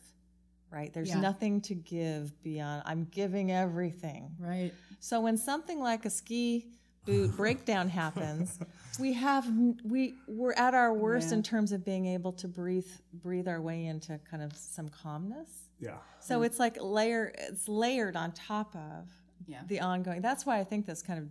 right? 0.71 0.93
There's 0.93 1.09
Yeah. 1.11 1.21
nothing 1.21 1.61
to 1.63 1.75
give 1.75 2.41
beyond. 2.43 2.83
I'm 2.87 3.05
giving 3.07 3.51
everything. 3.53 4.37
Right. 4.39 4.73
So 5.01 5.21
when 5.21 5.37
something 5.37 5.81
like 5.81 6.05
a 6.05 6.11
ski 6.11 6.67
boot 7.09 7.37
breakdown 7.37 7.89
happens, 7.89 8.59
we 9.01 9.13
have 9.15 9.47
we 9.85 10.15
we're 10.27 10.53
at 10.55 10.75
our 10.75 10.93
worst 10.93 11.29
Yeah. 11.31 11.37
in 11.39 11.43
terms 11.43 11.73
of 11.73 11.85
being 11.85 12.07
able 12.07 12.33
to 12.33 12.47
breathe 12.49 12.87
breathe 13.13 13.49
our 13.49 13.61
way 13.61 13.87
into 13.87 14.19
kind 14.31 14.43
of 14.43 14.55
some 14.57 14.89
calmness. 14.89 15.51
yeah. 15.81 15.99
So 16.21 16.43
it's 16.43 16.59
like 16.59 16.77
layer 16.81 17.33
it's 17.37 17.67
layered 17.69 18.17
on 18.17 18.33
top 18.33 18.75
of 18.77 19.09
Yeah. 19.47 19.63
the 19.67 19.81
ongoing. 19.81 20.21
That's 20.21 20.45
why 20.45 20.59
I 20.61 20.65
think 20.65 20.85
this 20.87 21.03
kind 21.03 21.19
of 21.21 21.29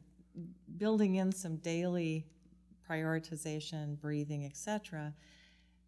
building 0.77 1.15
in 1.15 1.31
some 1.31 1.57
daily 1.57 2.25
prioritization, 2.89 3.99
breathing, 3.99 4.45
etc., 4.45 5.13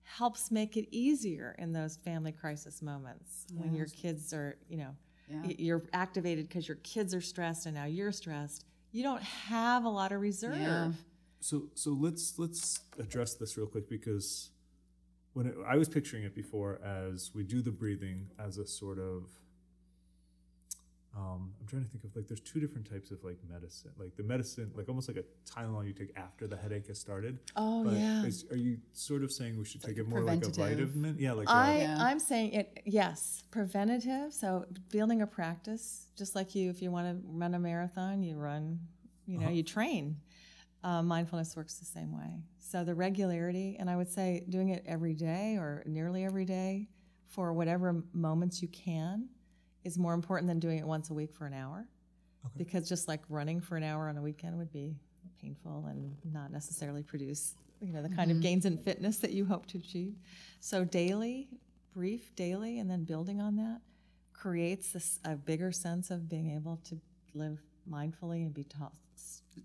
helps 0.04 0.52
make 0.52 0.76
it 0.76 0.88
easier 0.92 1.56
in 1.60 1.72
those 1.72 1.96
family 1.98 2.32
crisis 2.32 2.82
moments 2.82 3.46
when 3.56 3.74
your 3.74 3.86
kids 3.88 4.34
are, 4.34 4.58
you 4.70 4.78
know, 4.78 4.96
Yeah. 5.30 5.44
you're 5.58 5.84
activated 5.94 6.48
because 6.48 6.68
your 6.68 6.78
kids 6.78 7.14
are 7.14 7.22
stressed 7.22 7.68
and 7.68 7.76
now 7.76 7.86
you're 7.86 8.12
stressed. 8.12 8.66
You 8.92 9.04
don't 9.04 9.22
have 9.22 9.86
a 9.86 9.90
lot 9.90 10.12
of 10.12 10.22
reserve. 10.22 10.60
Yeah. 10.60 10.92
So 11.40 11.70
so 11.76 11.92
let's 11.92 12.38
let's 12.38 12.80
address 13.00 13.36
this 13.36 13.58
real 13.58 13.68
quick 13.68 13.90
because 13.90 14.50
when 15.34 15.48
it, 15.48 15.56
I 15.68 15.78
was 15.78 15.88
picturing 15.88 16.24
it 16.24 16.36
before 16.36 16.82
as 16.84 17.32
we 17.34 17.44
do 17.44 17.62
the 17.62 17.72
breathing 17.72 18.28
as 18.40 18.58
a 18.58 18.68
sort 18.68 19.00
of 19.00 19.30
um, 21.18 21.52
I'm 21.60 21.68
trying 21.68 21.84
to 21.84 21.90
think 21.90 22.04
of 22.04 22.16
like 22.16 22.28
there's 22.28 22.40
two 22.40 22.60
different 22.60 22.90
types 22.90 23.10
of 23.10 23.24
like 23.24 23.38
medicine 23.50 23.92
like 23.98 24.16
the 24.16 24.24
medicine 24.24 24.72
like 24.76 24.88
almost 24.90 25.08
like 25.08 25.18
a 25.18 25.24
Tylenol 25.50 25.86
you 25.86 25.94
take 25.94 26.14
after 26.16 26.46
the 26.48 26.56
headache 26.56 26.88
has 26.88 27.00
started. 27.00 27.40
Oh 27.56 27.84
but 27.84 27.94
yeah. 27.94 28.26
is, 28.26 28.46
are 28.52 28.58
you 28.58 28.78
sort 28.94 29.24
of 29.24 29.32
saying 29.32 29.58
we 29.58 29.66
should 29.66 29.82
take 29.82 29.98
Like 29.98 30.06
it 30.06 30.08
more 30.08 30.22
like 30.22 30.46
a 30.46 30.50
vitamin? 30.50 31.16
Yeah, 31.18 31.34
like 31.34 31.50
I, 31.50 31.74
a, 31.74 31.80
Yeah. 31.80 31.98
I'm 32.00 32.20
saying 32.20 32.54
it, 32.54 32.82
yes, 32.86 33.44
preventative. 33.50 34.34
So 34.34 34.66
building 34.92 35.22
a 35.22 35.28
practice, 35.28 36.08
just 36.16 36.36
like 36.36 36.54
you, 36.54 36.70
if 36.70 36.82
you 36.82 36.92
want 36.92 37.08
to 37.08 37.28
run 37.28 37.56
a 37.56 37.60
marathon, 37.60 38.22
you 38.22 38.38
run, 38.38 38.80
you 39.26 39.40
know, 39.40 39.50
you 39.50 39.64
train. 39.64 40.18
Uh, 40.84 41.02
mindfulness 41.02 41.58
works 41.58 41.76
the 41.76 41.86
same 41.86 42.16
way. 42.16 42.44
So 42.60 42.86
the 42.86 42.96
regularity, 42.96 43.76
and 43.80 43.90
I 43.90 43.98
would 43.98 44.10
say 44.10 44.46
doing 44.48 44.70
it 44.70 44.84
every 44.86 45.16
day 45.16 45.58
or 45.58 45.84
nearly 45.86 46.24
every 46.24 46.46
day 46.46 46.88
for 47.28 47.52
whatever 47.52 48.04
moments 48.14 48.62
you 48.62 48.68
can 48.70 49.28
is 49.84 49.98
more 49.98 50.14
important 50.14 50.48
than 50.48 50.60
doing 50.60 50.80
it 50.80 50.86
once 50.86 51.10
a 51.10 51.14
week 51.14 51.34
for 51.34 51.46
an 51.46 51.54
hour. 51.54 51.86
Because 52.58 52.88
just 52.88 53.08
like 53.08 53.22
running 53.28 53.60
for 53.60 53.76
an 53.76 53.84
hour 53.84 54.08
on 54.08 54.18
a 54.18 54.22
weekend 54.22 54.58
would 54.58 54.72
be 54.72 54.96
painful 55.42 55.86
and 55.90 56.16
not 56.34 56.52
necessarily 56.52 57.04
produce, 57.04 57.56
you 57.82 57.92
know, 57.92 58.02
the 58.02 58.10
kind 58.10 58.32
of 58.32 58.38
mm-hmm. 58.38 58.44
gains 58.44 58.66
in 58.66 58.78
fitness 58.78 59.18
that 59.18 59.32
you 59.32 59.46
hope 59.46 59.66
to 59.68 59.78
achieve. 59.78 60.14
So 60.62 60.86
daily, 60.86 61.50
brief 61.94 62.34
daily, 62.36 62.80
and 62.80 62.90
then 62.90 63.04
building 63.04 63.42
on 63.42 63.58
that 63.58 63.82
creates 64.34 64.94
this, 64.94 65.20
a 65.26 65.36
bigger 65.36 65.72
sense 65.72 66.12
of 66.12 66.30
being 66.30 66.56
able 66.56 66.80
to 66.86 67.00
live 67.34 67.60
mindfully 67.90 68.46
and 68.46 68.54
be 68.54 68.64
to- 68.64 68.92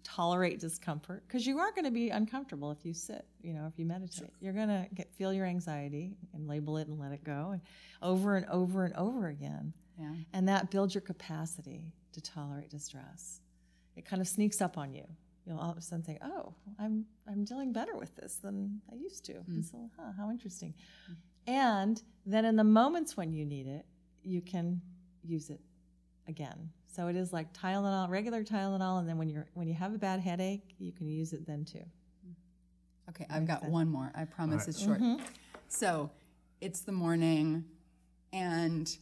tolerate 0.02 0.58
discomfort. 0.58 1.22
Because 1.26 1.46
you 1.46 1.58
are 1.58 1.70
going 1.70 1.84
to 1.84 1.92
be 1.92 2.10
uncomfortable 2.10 2.72
if 2.72 2.84
you 2.84 2.92
sit 2.92 3.24
you 3.42 3.52
know 3.52 3.66
if 3.66 3.78
you 3.78 3.84
meditate. 3.84 4.30
You're 4.40 4.52
going 4.52 4.68
to 4.68 5.04
feel 5.16 5.32
your 5.32 5.46
anxiety 5.46 6.16
and 6.32 6.48
label 6.48 6.78
it 6.78 6.88
and 6.88 6.98
let 6.98 7.12
it 7.12 7.22
go 7.22 7.50
and 7.52 7.60
over 8.02 8.36
and 8.36 8.46
over 8.46 8.84
and 8.84 8.94
over 8.94 9.28
again 9.28 9.72
Yeah. 9.98 10.12
and 10.32 10.48
that 10.48 10.70
builds 10.70 10.94
your 10.94 11.02
capacity 11.02 11.92
to 12.12 12.20
tolerate 12.20 12.70
distress. 12.70 13.40
It 13.96 14.04
kind 14.04 14.20
of 14.20 14.26
sneaks 14.28 14.60
up 14.60 14.76
on 14.76 14.92
you. 14.92 15.04
You'll 15.46 15.58
all 15.58 15.70
of 15.70 15.76
a 15.76 15.82
sudden 15.82 16.02
think, 16.02 16.18
"Oh, 16.22 16.54
I'm 16.78 17.04
I'm 17.28 17.44
dealing 17.44 17.72
better 17.72 17.96
with 17.96 18.16
this 18.16 18.36
than 18.36 18.80
I 18.90 18.96
used 18.96 19.24
to." 19.26 19.34
Hmm. 19.34 19.54
And 19.56 19.64
So, 19.64 19.90
huh, 19.96 20.12
how 20.16 20.30
interesting. 20.30 20.74
And 21.46 22.02
then 22.24 22.44
in 22.44 22.56
the 22.56 22.64
moments 22.64 23.16
when 23.16 23.32
you 23.32 23.44
need 23.44 23.66
it, 23.66 23.84
you 24.22 24.40
can 24.40 24.80
use 25.22 25.50
it 25.50 25.60
again. 26.26 26.70
So 26.86 27.08
it 27.08 27.16
is 27.16 27.32
like 27.32 27.52
Tylenol, 27.52 28.08
regular 28.08 28.42
Tylenol, 28.42 29.00
and 29.00 29.08
then 29.08 29.18
when 29.18 29.28
you're 29.28 29.46
when 29.54 29.68
you 29.68 29.74
have 29.74 29.94
a 29.94 29.98
bad 29.98 30.20
headache, 30.20 30.74
you 30.78 30.92
can 30.92 31.08
use 31.08 31.32
it 31.32 31.46
then 31.46 31.64
too. 31.64 31.84
Okay, 33.10 33.26
I've 33.28 33.46
got 33.46 33.64
one 33.64 33.88
more. 33.88 34.10
I 34.14 34.24
promise 34.24 34.62
Alright. 34.62 34.68
it's 34.68 34.82
short. 34.82 35.00
Mm-hmm. 35.00 35.22
So 35.68 36.10
it's 36.60 36.80
the 36.80 36.92
morning 36.92 37.64
and 38.32 38.96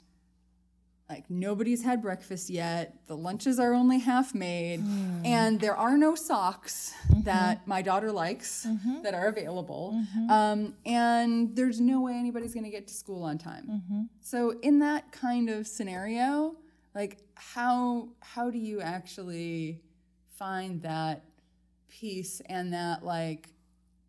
like 1.12 1.28
nobody's 1.28 1.82
had 1.82 2.00
breakfast 2.00 2.48
yet. 2.48 2.96
The 3.06 3.16
lunches 3.16 3.58
are 3.58 3.74
only 3.74 3.98
half 3.98 4.34
made 4.34 4.80
hmm. 4.80 5.26
and 5.26 5.60
there 5.60 5.76
are 5.76 5.98
no 5.98 6.14
socks 6.14 6.94
mm-hmm. 7.08 7.22
that 7.22 7.66
my 7.66 7.82
daughter 7.82 8.10
likes 8.10 8.66
mm-hmm. 8.66 9.02
that 9.02 9.12
are 9.12 9.26
available. 9.26 9.94
Mm-hmm. 9.94 10.30
Um, 10.30 10.74
and 10.86 11.54
there's 11.54 11.80
no 11.80 12.00
way 12.00 12.14
anybody's 12.14 12.54
going 12.54 12.64
to 12.64 12.70
get 12.70 12.88
to 12.88 12.94
school 12.94 13.24
on 13.24 13.36
time. 13.36 14.08
So 14.22 14.58
in 14.62 14.78
that 14.78 15.12
kind 15.12 15.50
of 15.50 15.66
scenario, 15.66 16.56
like 16.94 17.18
how 17.34 18.08
how 18.20 18.50
do 18.50 18.58
you 18.58 18.80
actually 18.80 19.82
find 20.38 20.80
that 20.82 21.24
peace 21.90 22.40
and 22.46 22.72
that 22.72 23.04
like 23.04 23.50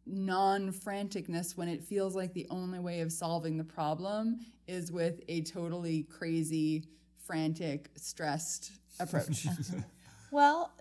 non-franticness 0.06 1.56
when 1.56 1.68
it 1.68 1.84
feels 1.84 2.16
like 2.16 2.34
the 2.34 2.48
only 2.50 2.80
way 2.80 3.02
of 3.02 3.12
solving 3.12 3.58
the 3.58 3.64
problem 3.64 4.40
is 4.68 4.92
with 4.92 5.22
a 5.28 5.42
totally 5.42 6.04
crazy 6.04 6.84
frantic 7.18 7.90
stressed 7.96 8.72
approach 9.00 9.48
Well, 10.32 10.72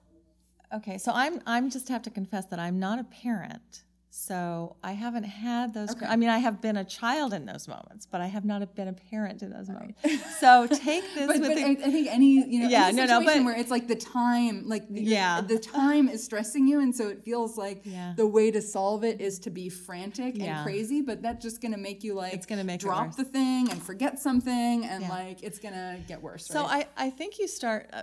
okay, 0.75 0.97
so 0.97 1.13
I'm 1.15 1.43
I'm 1.47 1.69
just 1.69 1.89
have 1.89 2.01
to 2.05 2.11
confess 2.11 2.47
that 2.47 2.59
I'm 2.59 2.79
not 2.79 2.99
a 2.99 3.05
parent. 3.05 3.85
So 4.15 4.77
I 4.85 4.93
haven't 4.93 5.25
had 5.25 5.73
those. 5.73 5.97
I 6.07 6.17
mean, 6.17 6.29
I 6.29 6.37
have 6.37 6.61
been 6.61 6.77
a 6.77 6.85
child 6.85 7.33
in 7.33 7.47
those 7.47 7.67
moments, 7.67 8.05
but 8.05 8.21
I 8.21 8.27
have 8.27 8.45
not 8.45 8.75
been 8.75 8.89
a 8.89 8.93
parent 8.93 9.41
in 9.43 9.49
those 9.49 9.71
moments. 9.71 10.03
So 10.39 10.67
take 10.67 11.03
this 11.15 11.27
but, 11.27 11.41
with 11.41 11.49
but 11.49 11.57
a- 11.57 11.65
I, 11.65 11.75
think 11.91 12.09
any 12.11 12.27
you 12.47 12.61
know 12.61 12.69
Yeah, 12.69 12.91
no, 12.91 13.07
no, 13.07 13.19
situation 13.21 13.45
but- 13.45 13.45
where 13.47 13.57
it's 13.59 13.71
like 13.71 13.89
the 13.89 13.97
time 13.97 14.69
like 14.69 14.87
the, 14.91 15.01
Yeah. 15.03 15.41
the 15.41 15.59
time 15.59 16.11
is 16.11 16.23
stressing 16.23 16.69
you 16.69 16.81
and 16.81 16.95
so 16.95 17.09
it 17.09 17.25
feels 17.25 17.57
like 17.57 17.81
Yeah. 17.87 18.13
the 18.15 18.27
way 18.27 18.51
to 18.51 18.61
solve 18.61 19.03
it 19.03 19.19
is 19.23 19.39
to 19.41 19.51
be 19.51 19.71
frantic 19.71 20.37
Yeah. 20.37 20.57
and 20.59 20.63
crazy 20.67 21.01
but 21.01 21.23
that's 21.23 21.43
just 21.43 21.63
gonna 21.63 21.79
make 21.79 22.05
you 22.05 22.13
like 22.13 22.35
It's 22.35 22.45
gonna 22.45 22.65
make 22.65 22.81
drop 22.81 23.17
the 23.17 23.25
thing 23.25 23.71
and 23.71 23.83
forget 23.83 24.19
something 24.19 24.85
and 24.85 25.05
Yeah. 25.05 25.09
like 25.09 25.43
it's 25.43 25.59
gonna 25.59 26.01
get 26.07 26.21
worse 26.21 26.45
So 26.45 26.65
right? 26.65 26.87
I, 26.99 27.07
I 27.07 27.11
think 27.11 27.39
you 27.39 27.49
start, 27.49 27.89
uh, 27.95 28.03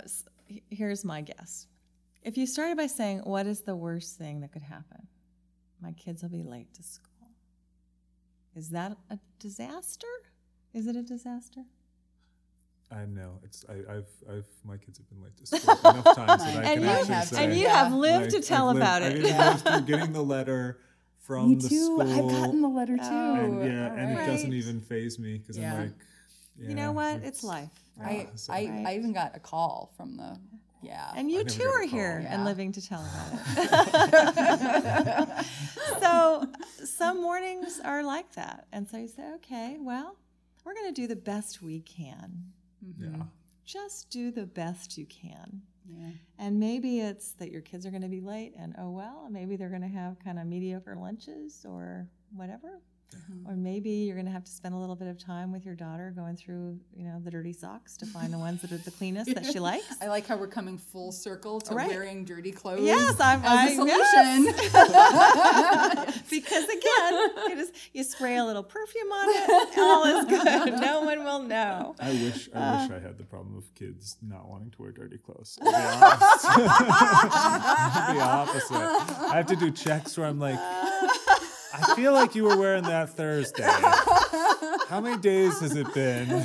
here's 0.70 1.04
my 1.04 1.20
guess. 1.20 1.68
If 2.24 2.36
you 2.36 2.46
started 2.48 2.76
by 2.76 2.88
saying, 2.88 3.20
what 3.20 3.46
is 3.46 3.60
the 3.60 3.76
worst 3.76 4.18
thing 4.18 4.40
that 4.40 4.50
could 4.52 4.62
happen? 4.62 5.06
My 5.82 5.92
kids 5.92 6.22
will 6.22 6.30
be 6.30 6.42
late 6.42 6.72
to 6.74 6.82
school. 6.82 7.06
Is 8.54 8.70
that 8.70 8.96
a 9.10 9.18
disaster? 9.38 10.06
Is 10.74 10.86
it 10.86 10.96
a 10.96 11.02
disaster? 11.02 11.62
I 12.92 13.04
know 13.06 13.38
it's 13.44 13.64
I, 13.68 13.74
I've 13.92 14.08
I've 14.28 14.46
my 14.64 14.76
kids 14.76 14.98
have 14.98 15.08
been 15.08 15.22
late 15.22 15.36
to 15.36 15.46
school 15.46 15.90
enough 15.90 16.04
times 16.16 16.44
that 16.44 16.56
I 16.56 16.62
And 16.72 16.74
can 16.74 16.82
you- 16.82 16.88
actually 16.88 17.14
have- 17.14 17.28
say. 17.28 17.44
and 17.44 17.54
you 17.56 17.68
have 17.68 17.92
lived 17.92 18.30
to 18.32 18.40
tell 18.42 18.68
I've 18.68 18.74
lived- 18.76 18.82
about 18.84 19.02
I've 19.02 19.12
it. 19.14 19.22
lived 19.22 19.60
through 19.68 19.80
getting 19.82 20.12
the 20.12 20.22
letter 20.24 20.78
from 21.20 21.50
Me 21.50 21.54
the 21.54 21.68
too. 21.68 21.84
school. 21.84 22.02
I've 22.02 22.30
gotten 22.42 22.62
the 22.62 22.68
letter 22.68 22.96
too. 22.96 23.02
Oh, 23.04 23.34
and 23.36 23.64
yeah, 23.64 23.92
and 23.94 24.18
it 24.18 24.26
doesn't 24.26 24.52
even 24.52 24.80
phase 24.80 25.18
me 25.20 25.38
because 25.38 25.56
Yeah. 25.56 25.74
I'm 25.74 25.80
like, 25.82 25.92
you 26.58 26.74
know 26.74 26.90
what? 26.92 27.22
It's 27.22 27.44
life. 27.44 27.70
I, 28.00 28.02
right? 28.04 28.28
so- 28.38 28.52
I, 28.52 28.84
I 28.86 28.94
even 28.96 29.12
got 29.12 29.36
a 29.36 29.40
call 29.40 29.92
from 29.96 30.16
the 30.16 30.36
yeah. 30.82 31.10
And 31.16 31.30
you 31.30 31.44
too 31.44 31.64
are 31.68 31.82
here 31.82 32.22
call. 32.24 32.32
and 32.32 32.44
living 32.44 32.72
to 32.72 32.86
tell 32.86 33.04
about 33.04 33.32
it. 35.38 35.46
so 36.00 36.46
some 36.84 37.20
mornings 37.20 37.80
are 37.84 38.02
like 38.02 38.32
that. 38.34 38.66
And 38.72 38.88
so 38.88 38.96
you 38.96 39.08
say, 39.08 39.34
okay, 39.36 39.76
well, 39.80 40.16
we're 40.64 40.74
going 40.74 40.92
to 40.92 41.00
do 41.00 41.06
the 41.06 41.16
best 41.16 41.62
we 41.62 41.80
can. 41.80 42.44
yeah. 42.98 43.24
Just 43.64 44.10
do 44.10 44.30
the 44.30 44.46
best 44.46 44.98
you 44.98 45.06
can. 45.06 45.62
yeah. 45.88 46.10
And 46.38 46.58
maybe 46.58 47.00
it's 47.00 47.32
that 47.32 47.50
your 47.52 47.60
kids 47.62 47.86
are 47.86 47.90
going 47.90 48.02
to 48.02 48.08
be 48.08 48.20
late 48.20 48.54
and 48.58 48.74
oh 48.78 48.90
well, 48.90 49.28
maybe 49.30 49.56
they're 49.56 49.68
going 49.68 49.82
to 49.82 49.88
have 49.88 50.18
kind 50.18 50.38
of 50.38 50.46
mediocre 50.46 50.96
lunches 50.96 51.64
or 51.68 52.08
whatever. 52.34 52.80
Or 53.46 53.54
maybe 53.56 53.90
you're 53.90 54.14
going 54.16 54.26
to 54.26 54.32
have 54.32 54.44
to 54.44 54.50
spend 54.50 54.74
a 54.74 54.78
little 54.78 54.94
bit 54.96 55.08
of 55.08 55.18
time 55.18 55.50
with 55.52 55.64
your 55.64 55.74
daughter 55.74 56.12
going 56.14 56.36
through, 56.36 56.78
you 56.96 57.04
know, 57.04 57.20
the 57.24 57.30
dirty 57.30 57.52
socks 57.52 57.96
to 57.98 58.06
find 58.06 58.32
the 58.32 58.38
ones 58.38 58.60
that 58.62 58.70
are 58.72 58.78
the 58.78 58.90
cleanest 58.90 59.34
that 59.34 59.44
she 59.46 59.58
likes. 59.70 59.84
I 60.00 60.06
like 60.08 60.26
how 60.26 60.36
we're 60.36 60.46
coming 60.48 60.78
full 60.78 61.10
circle 61.12 61.60
to 61.62 61.74
Right. 61.74 61.88
wearing 61.88 62.24
dirty 62.24 62.52
clothes. 62.52 62.82
Yes, 62.82 63.18
I'm- 63.20 63.40
as 63.44 63.50
I- 63.50 63.68
a 63.70 63.74
solution. 63.74 64.54
because 66.30 66.64
again, 66.64 67.30
you 67.58 67.66
you 67.94 68.04
spray 68.04 68.36
a 68.36 68.44
little 68.44 68.62
perfume 68.62 69.10
on 69.12 69.28
it, 69.28 69.50
and 69.72 69.80
all 69.80 70.04
is 70.04 70.24
good. 70.26 70.80
No 70.80 71.00
one 71.02 71.24
will 71.24 71.42
know. 71.42 71.94
I 71.98 72.10
wish 72.12 72.48
I 72.54 72.58
Uh. 72.58 72.82
wish 72.82 72.90
I 72.96 73.00
had 73.00 73.18
the 73.18 73.24
problem 73.24 73.56
of 73.56 73.72
kids 73.74 74.16
not 74.22 74.48
wanting 74.48 74.70
to 74.72 74.82
wear 74.82 74.92
dirty 74.92 75.18
clothes. 75.18 75.58
I'll 75.62 75.70
be 78.12 78.14
the 78.18 78.24
opposite. 78.24 78.76
I 78.76 79.36
have 79.36 79.46
to 79.46 79.56
do 79.56 79.70
checks 79.70 80.16
where 80.16 80.26
I'm 80.26 80.38
like, 80.38 80.58
I 81.82 81.94
feel 81.96 82.12
like 82.12 82.34
you 82.34 82.44
were 82.44 82.56
wearing 82.56 82.84
that 82.84 83.10
Thursday. 83.10 83.62
How 84.88 85.00
many 85.00 85.18
days 85.20 85.60
has 85.60 85.74
it 85.76 85.92
been? 85.94 86.28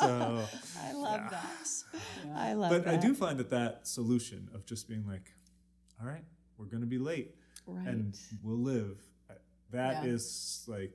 So, 0.00 0.44
I 0.80 0.92
love 0.92 1.30
that. 1.30 1.68
I 2.36 2.52
love 2.54 2.70
but 2.70 2.84
that. 2.84 2.84
But 2.86 2.94
I 2.94 2.96
do 2.96 3.14
find 3.14 3.38
that 3.38 3.50
that 3.50 3.86
solution 3.86 4.48
of 4.54 4.64
just 4.66 4.88
being 4.88 5.06
like, 5.06 5.32
all 6.00 6.06
right, 6.08 6.24
we're 6.58 6.66
going 6.66 6.80
to 6.82 6.86
be 6.86 6.98
late 6.98 7.34
Right. 7.66 7.86
and 7.88 8.16
we'll 8.42 8.58
live. 8.58 8.98
Uh, 9.30 9.34
that 9.70 10.04
Yeah. 10.04 10.10
is 10.10 10.64
like 10.66 10.92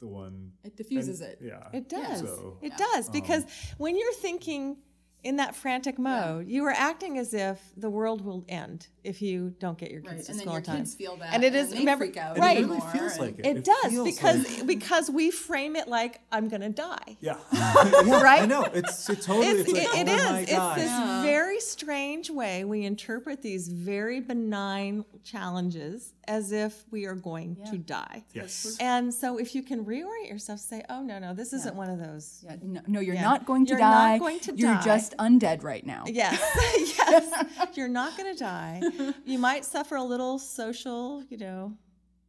the 0.00 0.06
one. 0.06 0.52
It 0.64 0.76
diffuses 0.76 1.20
and- 1.20 1.32
it. 1.32 1.38
Yeah. 1.42 1.68
It 1.72 1.88
does. 1.88 2.20
So, 2.20 2.58
it 2.62 2.76
does 2.76 3.06
um, 3.06 3.12
because 3.12 3.44
when 3.78 3.96
you're 3.96 4.12
thinking 4.14 4.76
in 5.24 5.36
that 5.36 5.54
frantic 5.56 5.98
mode, 5.98 6.46
you 6.48 6.64
are 6.64 6.70
acting 6.72 7.18
as 7.18 7.34
if 7.34 7.60
the 7.76 7.90
world 7.90 8.24
will 8.24 8.44
end 8.48 8.86
if 9.02 9.20
you 9.20 9.52
don't 9.58 9.76
get 9.76 9.90
your 9.90 10.00
kids 10.00 10.12
Right. 10.14 10.24
to 10.24 10.30
And 10.32 10.40
school 10.40 10.52
on 10.52 10.62
time. 10.62 10.76
kids 10.78 10.94
feel 10.94 11.16
that. 11.16 11.34
And 11.34 11.42
it 11.42 11.52
then 11.52 11.64
is- 11.64 11.70
they 11.72 11.78
remember- 11.80 12.04
freak 12.04 12.16
out 12.16 12.36
and 12.36 12.40
Right. 12.44 12.58
it 12.58 12.66
really 12.66 12.80
feels 12.92 13.18
like 13.18 13.38
it. 13.40 13.46
It, 13.46 13.64
does 13.64 14.02
because 14.04 14.48
like- 14.58 14.66
because 14.66 15.10
we 15.10 15.30
frame 15.32 15.74
it 15.76 15.88
like 15.88 16.20
I'm 16.30 16.48
gonna 16.48 16.68
die. 16.70 17.16
Yeah. 17.20 17.36
yeah. 17.52 18.22
Right? 18.22 18.42
I 18.42 18.46
know. 18.46 18.62
It's 18.72 19.08
it 19.10 19.20
totally. 19.22 19.46
It's, 19.48 19.68
It's, 19.70 19.72
like, 19.72 19.98
it, 19.98 20.08
it 20.08 20.10
oh 20.10 20.14
is. 20.14 20.30
my 20.30 20.40
It's 20.40 20.52
gosh. 20.52 20.76
this 20.78 20.84
Yeah. 20.86 21.22
very 21.22 21.60
strange 21.60 22.30
way 22.30 22.64
we 22.64 22.84
interpret 22.84 23.42
these 23.42 23.68
very 23.68 24.20
benign 24.20 25.04
challenges 25.24 26.14
as 26.28 26.52
if 26.52 26.84
we 26.90 27.06
are 27.06 27.14
going 27.14 27.56
to 27.70 27.78
die. 27.78 28.22
Yes. 28.34 28.76
And 28.80 29.12
so 29.12 29.38
if 29.38 29.54
you 29.54 29.62
can 29.62 29.84
reorient 29.84 30.28
yourself, 30.28 30.60
say, 30.60 30.82
oh, 30.90 31.02
no, 31.02 31.18
no, 31.18 31.32
this 31.34 31.52
isn't 31.52 31.74
one 31.74 31.88
of 31.90 31.98
those. 31.98 32.44
Yeah, 32.44 32.56
no, 32.62 32.80
no, 32.86 33.00
you're 33.00 33.14
Yeah. 33.14 33.22
not 33.22 33.46
going 33.46 33.64
to 33.66 33.70
You're 33.70 33.80
not 33.80 34.20
going 34.20 34.38
to 34.40 34.54
you're 34.54 34.74
die. 34.74 34.84
just 34.84 35.16
undead 35.16 35.64
right 35.64 35.84
now. 35.84 36.04
Yes, 36.06 36.38
yes. 36.98 37.44
You're 37.76 37.88
not 37.88 38.16
going 38.16 38.32
to 38.32 38.38
die. 38.38 38.82
You 39.24 39.38
might 39.38 39.64
suffer 39.64 39.96
a 39.96 40.02
little 40.02 40.38
social, 40.38 41.22
you 41.30 41.38
know, 41.38 41.72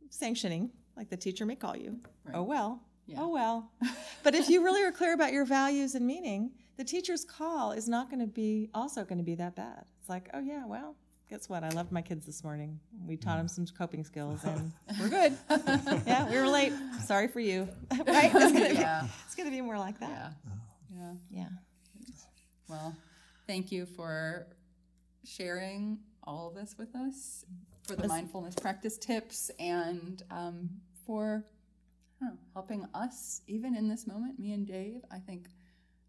sanctioning, 0.10 0.72
like 0.96 1.10
the 1.10 1.18
teacher 1.18 1.46
may 1.46 1.56
call 1.56 1.76
you. 1.76 2.00
Oh, 2.34 2.44
well. 2.44 2.82
Yeah. 3.06 3.18
Oh, 3.20 3.30
well. 3.30 3.72
But 4.24 4.36
if 4.36 4.50
you 4.50 4.64
really 4.64 4.84
are 4.84 4.92
clear 4.92 5.14
about 5.14 5.34
your 5.34 5.44
values 5.46 5.96
and 5.96 6.06
meaning, 6.06 6.52
the 6.78 6.84
teacher's 6.84 7.26
call 7.26 7.72
is 7.74 7.90
not 7.90 8.10
going 8.10 8.20
to 8.22 8.28
be 8.28 8.70
also 8.74 9.04
going 9.04 9.18
to 9.18 9.24
be 9.24 9.36
that 9.36 9.56
bad. 9.56 9.86
It's 10.00 10.10
like, 10.10 10.30
oh, 10.34 10.40
yeah, 10.40 10.66
well, 10.66 10.96
guess 11.30 11.48
what? 11.48 11.64
I 11.64 11.70
loved 11.70 11.92
my 11.92 12.02
kids 12.02 12.26
this 12.26 12.44
morning. 12.44 12.80
We 13.06 13.16
taught 13.18 13.38
them 13.38 13.48
some 13.48 13.66
coping 13.78 14.04
skills 14.04 14.44
and 14.44 14.72
we're 15.00 15.10
good. 15.10 15.38
yeah, 16.08 16.30
we 16.30 16.38
were 16.38 16.48
late. 16.48 16.74
Sorry 17.06 17.28
for 17.28 17.40
you. 17.40 17.68
right? 18.08 18.32
It's 18.34 18.34
going 18.34 18.64
to 18.64 18.70
be, 18.70 18.76
Yeah. 18.76 19.08
it's 19.26 19.36
going 19.36 19.48
to 19.48 19.56
be 19.56 19.62
more 19.62 19.78
like 19.78 20.00
that. 20.00 20.10
Yeah. 20.10 20.98
Yeah. 20.98 21.12
Yeah. 21.30 21.48
Well, 22.68 22.96
thank 23.48 23.72
you 23.72 23.86
for 23.86 24.48
sharing 25.24 26.00
all 26.24 26.48
of 26.50 26.56
this 26.56 26.76
with 26.78 26.96
us, 26.96 27.46
for 27.88 27.96
the 27.96 28.08
mindfulness 28.08 28.56
practice 28.56 28.98
tips, 28.98 29.50
and 29.60 30.22
um, 30.30 30.70
for 31.06 31.44
I 32.22 32.26
know, 32.26 32.34
helping 32.54 32.86
us 32.94 33.42
even 33.48 33.76
in 33.76 33.88
this 33.88 34.06
moment. 34.06 34.38
Me 34.40 34.52
and 34.54 34.68
Dave, 34.68 35.02
I 35.12 35.18
think 35.18 35.48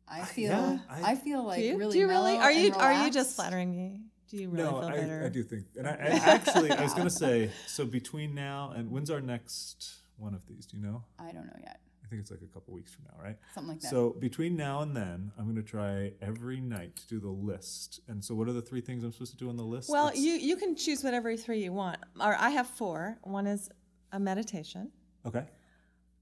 I 0.06 0.22
feel 0.24 0.50
yeah, 0.50 0.78
I, 0.90 1.12
I- 1.12 1.14
feel 1.14 1.44
like 1.44 1.60
Do 1.60 1.64
you, 1.64 1.78
really 1.78 1.92
do 1.92 1.98
you 2.00 2.08
really? 2.08 2.36
Are 2.36 2.52
you 2.52 2.72
and 2.72 2.76
are 2.76 3.04
you 3.06 3.10
just 3.10 3.36
flattering 3.36 3.74
me? 3.74 4.00
Do 4.30 4.36
you 4.36 4.48
really 4.48 4.62
no, 4.62 4.80
feel 4.80 4.88
better? 4.90 5.20
I, 5.24 5.26
I 5.26 5.28
do 5.28 5.42
think, 5.42 5.64
and 5.76 5.88
I, 5.88 5.90
I 5.90 5.94
actually 6.34 6.70
I 6.70 6.82
was 6.82 6.94
gonna 6.94 7.10
say 7.10 7.50
so 7.66 7.84
between 7.84 8.34
now 8.34 8.72
and 8.76 8.90
when's 8.90 9.10
our 9.10 9.20
next 9.20 10.02
one 10.16 10.34
of 10.34 10.46
these? 10.46 10.66
Do 10.66 10.76
you 10.76 10.82
know? 10.82 11.02
I 11.18 11.32
don't 11.32 11.46
know 11.46 11.56
yet. 11.60 11.80
I 12.04 12.08
think 12.08 12.22
it's 12.22 12.30
like 12.30 12.42
a 12.42 12.52
couple 12.52 12.74
weeks 12.74 12.92
from 12.92 13.04
now, 13.04 13.22
right? 13.22 13.36
Something 13.54 13.74
like 13.74 13.80
that. 13.80 13.90
So 13.90 14.16
between 14.18 14.56
now 14.56 14.82
and 14.82 14.96
then, 14.96 15.32
I'm 15.38 15.46
gonna 15.46 15.62
try 15.62 16.12
every 16.22 16.60
night 16.60 16.94
to 16.96 17.06
do 17.08 17.18
the 17.18 17.28
list. 17.28 18.00
And 18.08 18.24
so, 18.24 18.34
what 18.34 18.48
are 18.48 18.52
the 18.52 18.62
three 18.62 18.80
things 18.80 19.02
I'm 19.02 19.12
supposed 19.12 19.32
to 19.32 19.36
do 19.36 19.48
on 19.48 19.56
the 19.56 19.64
list? 19.64 19.88
Well, 19.90 20.08
It's- 20.08 20.22
you 20.22 20.34
you 20.34 20.56
can 20.56 20.76
choose 20.76 21.02
whatever 21.02 21.36
three 21.36 21.62
you 21.64 21.72
want. 21.72 21.98
Or 22.20 22.36
I 22.36 22.50
have 22.50 22.68
four. 22.68 23.18
One 23.22 23.46
is 23.48 23.68
a 24.12 24.20
meditation. 24.20 24.90
okay. 25.26 25.44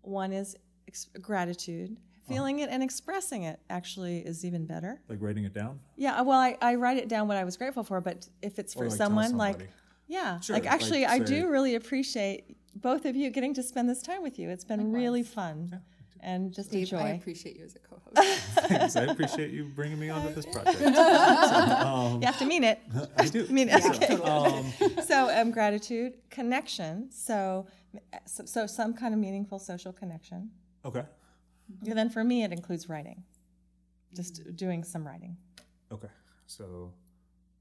One 0.02 0.32
is 0.32 0.56
ex- 0.86 1.09
gratitude. 1.20 1.96
Feeling 2.29 2.59
it 2.61 2.68
and 2.70 2.83
expressing 2.83 3.45
it 3.45 3.61
actually 3.70 4.18
is 4.18 4.45
even 4.45 4.66
better. 4.66 5.01
Like 5.09 5.18
writing 5.20 5.45
it 5.45 5.55
down. 5.55 5.81
Yeah, 5.97 6.20
well, 6.22 6.39
I, 6.39 6.57
I 6.61 6.74
write 6.76 6.97
it 6.99 7.09
down 7.09 7.29
what 7.29 7.37
I 7.37 7.45
was 7.45 7.57
grateful 7.57 7.83
for, 7.85 8.01
but 8.01 8.29
if 8.43 8.59
it's 8.59 8.74
for 8.74 8.89
like, 8.89 8.97
someone, 8.97 9.37
like, 9.37 9.68
yeah, 10.07 10.41
Sure, 10.41 10.55
like 10.55 10.64
like, 10.64 10.72
actually, 10.72 11.07
I 11.07 11.18
do 11.18 11.49
really 11.49 11.74
appreciate 11.74 12.57
both 12.74 13.05
of 13.05 13.16
you 13.16 13.31
getting 13.31 13.55
to 13.55 13.62
spend 13.62 13.89
this 13.89 14.03
time 14.03 14.22
with 14.22 14.39
you. 14.39 14.49
It's 14.51 14.64
been 14.64 14.93
really 14.93 15.22
fun 15.22 15.81
and 16.20 16.53
just 16.53 16.70
Dave, 16.70 16.93
a 16.93 16.97
I 16.97 17.12
joy. 17.12 17.16
appreciate 17.16 17.57
you 17.57 17.64
as 17.64 17.76
a 17.76 17.79
co-host. 17.79 18.39
Thanks. 18.68 18.97
I 18.97 19.03
appreciate 19.05 19.51
you 19.53 19.64
bringing 19.66 19.99
me 19.99 20.11
onto 20.14 20.35
this 20.35 20.47
project. 20.47 20.79
So, 20.81 20.87
um, 21.87 22.20
You 22.20 22.26
have 22.26 22.39
to 22.39 22.45
mean 22.47 22.64
it. 22.64 22.81
I 23.16 23.26
do. 23.26 23.47
mean 23.47 23.68
it. 23.70 23.85
Okay. 23.85 24.14
Um, 24.22 24.72
so 25.07 25.31
um, 25.41 25.51
gratitude, 25.51 26.14
connection. 26.31 27.11
So, 27.11 27.66
so 28.26 28.45
so 28.47 28.66
some 28.66 28.95
kind 28.95 29.14
of 29.14 29.20
meaningful 29.20 29.59
social 29.59 29.93
connection. 29.93 30.51
okay. 30.85 31.03
And 31.87 31.97
then 31.99 32.11
for 32.11 32.25
me, 32.25 32.45
it 32.45 32.53
includes 32.53 32.89
writing, 32.89 33.23
just 34.14 34.43
mm-hmm. 34.43 34.53
doing 34.53 34.85
some 34.85 35.07
writing. 35.07 35.37
Okay. 35.93 36.09
So, 36.47 36.93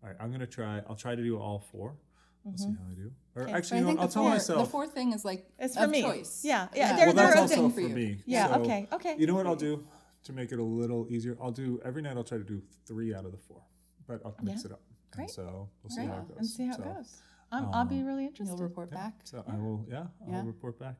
all 0.03 0.09
right, 0.09 0.15
I'm 0.19 0.31
gonna 0.31 0.47
try. 0.47 0.81
I'll 0.87 0.95
try 0.95 1.15
to 1.15 1.23
do 1.23 1.37
all 1.39 1.59
4 1.59 1.95
We'll 2.43 2.57
see 2.57 2.65
mm-hmm. 2.67 2.75
how 2.83 2.91
I 2.91 2.93
do. 2.93 3.11
Or 3.35 3.43
Okay. 3.43 3.51
Actually, 3.51 3.79
you 3.79 3.85
know, 3.85 4.01
I'll 4.01 4.07
tell 4.07 4.23
fourth, 4.23 4.33
myself. 4.35 4.59
the 4.65 4.71
fourth 4.71 4.93
thing 4.93 5.11
is 5.11 5.25
like 5.25 5.49
It's 5.59 5.75
for 5.75 5.87
me. 5.87 6.01
choice. 6.01 6.41
Yeah, 6.45 6.69
yeah, 6.73 6.79
Yeah. 6.91 6.95
they're- 6.95 7.05
well, 7.07 7.15
they're 7.15 7.25
that's 7.25 7.37
a 7.37 7.41
also 7.41 7.55
thing 7.55 7.69
for 7.69 7.75
for 7.75 7.81
you. 7.81 7.95
me. 7.95 8.23
Yeah, 8.25 8.47
So, 8.47 8.61
okay, 8.61 8.87
okay. 8.93 9.15
You 9.17 9.27
know 9.27 9.35
what 9.35 9.45
I'll 9.47 9.55
do 9.57 9.85
to 10.23 10.33
make 10.33 10.53
it 10.53 10.59
a 10.59 10.63
little 10.63 11.05
easier? 11.09 11.37
I'll 11.41 11.51
do 11.51 11.81
every 11.83 12.01
night. 12.01 12.15
I'll 12.15 12.23
try 12.23 12.37
to 12.37 12.43
do 12.45 12.61
three 12.85 13.13
out 13.13 13.25
of 13.25 13.33
the 13.33 13.37
four, 13.37 13.61
but 14.07 14.21
I'll 14.23 14.35
mix 14.41 14.61
Yeah. 14.61 14.67
it 14.67 14.71
up. 14.73 14.81
Great. 15.11 15.23
And 15.25 15.31
so 15.31 15.69
we'll 15.83 15.89
see 15.89 15.95
Great. 15.97 16.07
how 16.09 16.21
it 16.21 16.27
goes. 16.29 16.37
And 16.37 16.47
see 16.47 16.65
how 16.67 16.77
So, 16.77 16.83
it 16.83 16.85
goes. 16.95 17.21
I'm, 17.51 17.65
I'll 17.73 17.85
be 17.85 17.99
um, 17.99 18.05
really 18.05 18.25
interested. 18.25 18.53
You'll 18.55 18.63
report 18.63 18.91
back. 18.91 19.13
So 19.25 19.43
I 19.45 19.55
will. 19.57 19.85
Yeah, 19.89 20.07
I'll 20.25 20.31
Yeah. 20.31 20.43
report 20.45 20.79
back 20.79 20.95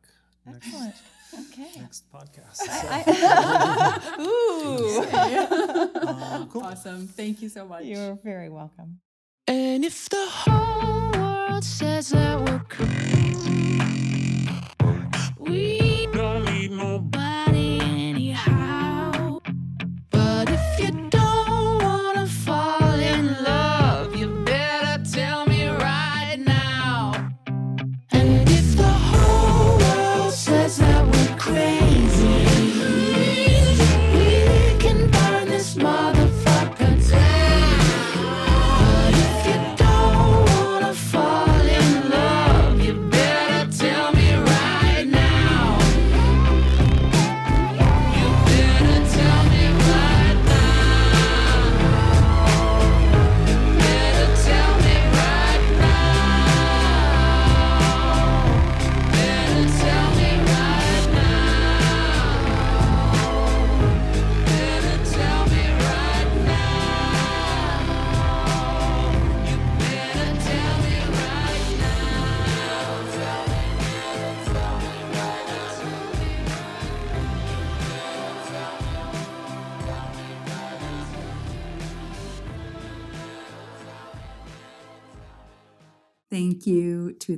next, 0.47 0.67
Excellent. 0.67 0.95
Okay. 1.51 1.81
next 1.81 2.03
podcast. 2.11 2.61
Ooh. 4.19 5.03
Um, 6.07 6.49
cool. 6.49 6.63
Awesome. 6.63 7.07
Thank 7.07 7.41
you 7.41 7.49
so 7.49 7.65
much. 7.65 7.83
You're 7.83 8.15
very 8.23 8.49
welcome. 8.49 8.99
And 9.47 9.85
if 9.85 10.09
the 10.09 10.25
whole 10.27 11.11
world 11.21 11.63
says 11.63 12.09
that 12.09 12.39
we're 12.39 12.63
cool, 12.69 12.87
we 15.39 15.76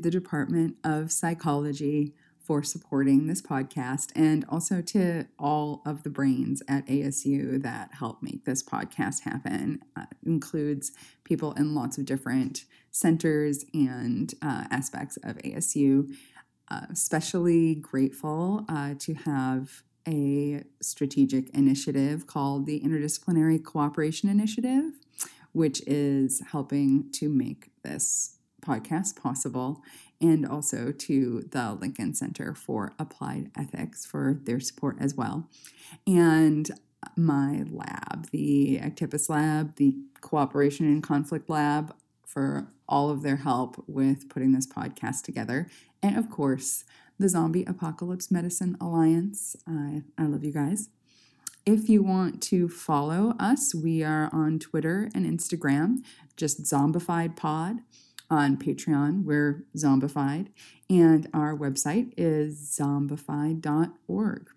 the 0.04 0.12
Department 0.12 0.78
of 0.84 1.12
Psychology 1.12 2.14
for 2.50 2.64
supporting 2.64 3.28
this 3.28 3.44
podcast 3.44 4.12
and 4.16 4.44
also 4.50 4.82
to 4.82 5.28
all 5.38 5.84
of 5.86 6.02
the 6.02 6.10
brains 6.10 6.64
at 6.68 6.88
ASU 6.88 7.62
that 7.62 7.94
help 7.94 8.24
make 8.24 8.46
this 8.46 8.64
podcast 8.64 9.22
happen. 9.22 9.84
Uh, 9.96 10.06
includes 10.26 10.92
people 11.24 11.54
in 11.54 11.76
lots 11.76 12.00
of 12.00 12.06
different 12.06 12.66
centers 12.90 13.66
and 13.72 14.34
uh, 14.42 14.64
aspects 14.72 15.18
of 15.18 15.38
ASU. 15.38 16.12
Uh, 16.72 16.82
especially 16.92 17.74
grateful 17.74 18.64
uh, 18.70 18.94
to 19.00 19.16
have 19.16 19.82
a 20.08 20.64
strategic 20.82 21.50
initiative 21.50 22.28
called 22.28 22.66
the 22.66 22.80
Interdisciplinary 22.82 23.64
Cooperation 23.64 24.30
Initiative, 24.30 24.94
which 25.52 25.82
is 25.88 26.42
helping 26.52 27.12
to 27.14 27.28
make 27.28 27.72
this 27.84 28.39
podcast 28.62 29.16
possible, 29.16 29.82
and 30.22 30.46
also 30.46 30.92
to 30.92 31.42
the 31.52 31.78
Lincoln 31.80 32.14
Center 32.14 32.54
for 32.54 32.94
Applied 33.00 33.52
Ethics 33.58 34.06
for 34.06 34.40
their 34.44 34.60
support 34.60 34.98
as 35.00 35.16
well. 35.16 35.50
And 36.06 36.70
my 37.16 37.64
lab, 37.70 38.30
the 38.32 38.80
Aktipis 38.82 39.30
Lab, 39.30 39.76
the 39.78 39.96
Cooperation 40.22 40.86
and 40.86 41.02
Conflict 41.02 41.50
Lab, 41.50 41.96
for 42.26 42.68
all 42.88 43.10
of 43.10 43.24
their 43.24 43.38
help 43.38 43.84
with 43.88 44.30
putting 44.30 44.52
this 44.52 44.68
podcast 44.68 45.24
together. 45.24 45.68
And 46.04 46.18
of 46.18 46.30
course, 46.30 46.84
the 47.18 47.30
Zombie 47.30 47.66
Apocalypse 47.66 48.32
Medicine 48.32 48.78
Alliance. 48.80 49.56
I, 49.68 50.04
I 50.18 50.24
love 50.24 50.44
you 50.44 50.52
guys. 50.52 50.90
If 51.66 51.90
you 51.90 52.02
want 52.02 52.42
to 52.44 52.70
follow 52.70 53.36
us, 53.40 53.76
we 53.76 54.04
are 54.04 54.30
on 54.34 54.60
Twitter 54.60 55.10
and 55.14 55.26
Instagram, 55.26 55.98
just 56.38 56.64
Zombified 56.64 57.36
Pod. 57.36 57.80
On 58.32 58.58
Patreon, 58.58 59.24
we're 59.24 59.66
Zombified, 59.76 60.48
and 60.90 61.28
our 61.34 61.58
website 61.58 62.14
is 62.16 62.78
zombified.org. 62.80 64.50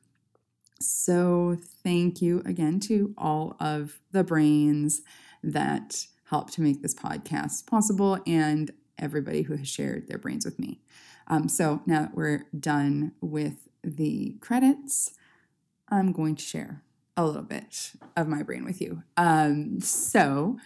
So, 0.78 1.56
thank 1.82 2.20
you 2.20 2.42
again 2.44 2.80
to 2.80 3.14
all 3.16 3.56
of 3.60 4.00
the 4.10 4.24
brains 4.24 5.02
that 5.42 6.06
help 6.28 6.50
to 6.50 6.60
make 6.60 6.82
this 6.82 6.94
podcast 6.94 7.66
possible 7.66 8.18
and 8.26 8.70
everybody 8.98 9.42
who 9.42 9.56
has 9.56 9.68
shared 9.68 10.08
their 10.08 10.18
brains 10.18 10.44
with 10.44 10.58
me. 10.58 10.80
Um, 11.26 11.48
so 11.48 11.82
now 11.86 12.02
that 12.02 12.14
we're 12.14 12.46
done 12.58 13.12
with 13.20 13.68
the 13.82 14.36
credits, 14.40 15.14
I'm 15.88 16.12
going 16.12 16.36
to 16.36 16.42
share 16.42 16.82
a 17.16 17.24
little 17.24 17.42
bit 17.42 17.92
of 18.16 18.28
my 18.28 18.42
brain 18.42 18.64
with 18.64 18.80
you. 18.80 19.02
Um, 19.16 19.80
so 19.80 20.58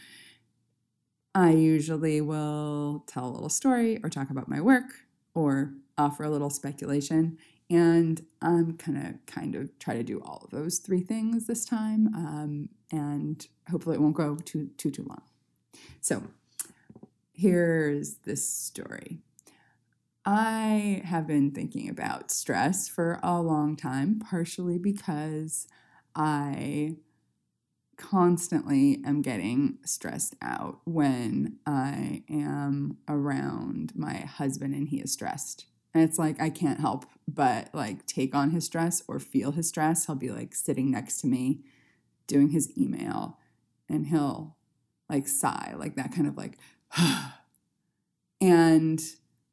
I 1.37 1.51
usually 1.51 2.23
will 2.23 3.05
tell 3.07 3.27
a 3.29 3.29
little 3.29 3.51
story 3.51 4.01
or 4.03 4.09
talk 4.09 4.31
about 4.31 4.49
my 4.49 4.59
work 4.59 5.03
or 5.35 5.75
offer 5.99 6.25
a 6.25 6.31
little 6.31 6.49
speculation. 6.49 7.37
And 7.69 8.25
I'm 8.41 8.77
gonna 8.77 9.19
kind 9.27 9.55
of 9.55 9.79
try 9.79 9.97
to 9.97 10.03
do 10.03 10.23
all 10.23 10.41
of 10.45 10.51
those 10.51 10.79
three 10.79 11.03
things 11.03 11.47
this 11.47 11.67
time, 11.67 12.15
um, 12.15 12.71
and 12.91 13.47
hopefully 13.69 13.97
it 13.97 14.01
won't 14.01 14.17
go 14.17 14.37
too 14.37 14.71
too 14.79 14.91
too 14.91 15.05
long. 15.07 15.23
So 16.01 16.23
here's 17.33 18.17
this 18.25 18.49
story. 18.49 19.19
I 20.25 21.03
have 21.05 21.27
been 21.27 21.53
thinking 21.53 21.89
about 21.89 22.31
stress 22.31 22.89
for 22.89 23.21
a 23.23 23.41
long 23.41 23.77
time, 23.77 24.19
partially 24.19 24.79
because 24.79 25.69
I 26.15 26.97
constantly 27.97 29.01
am 29.05 29.23
getting 29.23 29.79
stressed 29.85 30.37
out 30.43 30.81
when 30.85 31.59
I 31.67 32.23
am 32.29 32.99
around 33.09 33.93
my 33.95 34.19
husband 34.19 34.75
and 34.75 34.89
he 34.89 34.99
is 34.99 35.13
stressed. 35.13 35.67
And 35.95 36.05
it's 36.05 36.19
like 36.19 36.41
I 36.41 36.51
can't 36.51 36.81
help 36.81 37.07
but 37.27 37.71
like 37.73 38.07
take 38.07 38.35
on 38.35 38.51
his 38.51 38.65
stress 38.67 39.03
or 39.09 39.19
feel 39.19 39.53
his 39.53 39.69
stress. 39.69 40.07
He'll 40.07 40.15
be 40.15 40.31
like 40.31 40.55
sitting 40.55 40.91
next 40.91 41.21
to 41.23 41.27
me 41.27 41.61
doing 42.27 42.51
his 42.51 42.77
email 42.77 43.39
and 43.89 44.09
he'll 44.09 44.57
like 45.09 45.27
sigh, 45.27 45.75
like 45.77 45.97
that 45.97 46.13
kind 46.15 46.27
of 46.27 46.37
like 46.37 46.59
and 48.41 49.01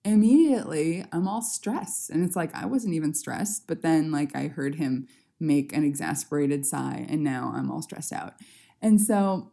immediately 0.04 1.06
I'm 1.12 1.28
all 1.28 1.41
stressed. 1.41 2.10
And 2.10 2.26
it's 2.26 2.36
like 2.36 2.54
I 2.54 2.66
wasn't 2.66 2.94
even 2.94 3.14
stressed, 3.14 3.68
but 3.68 3.82
then 3.82 4.12
like 4.12 4.36
I 4.36 4.48
heard 4.48 4.76
him 4.76 5.08
make 5.44 5.76
an 5.76 5.84
exasperated 5.84 6.66
sigh 6.66 7.06
and 7.10 7.24
now 7.24 7.52
I'm 7.56 7.70
all 7.70 7.82
stressed 7.82 8.14
out. 8.14 8.34
And 8.82 9.00
so 9.00 9.52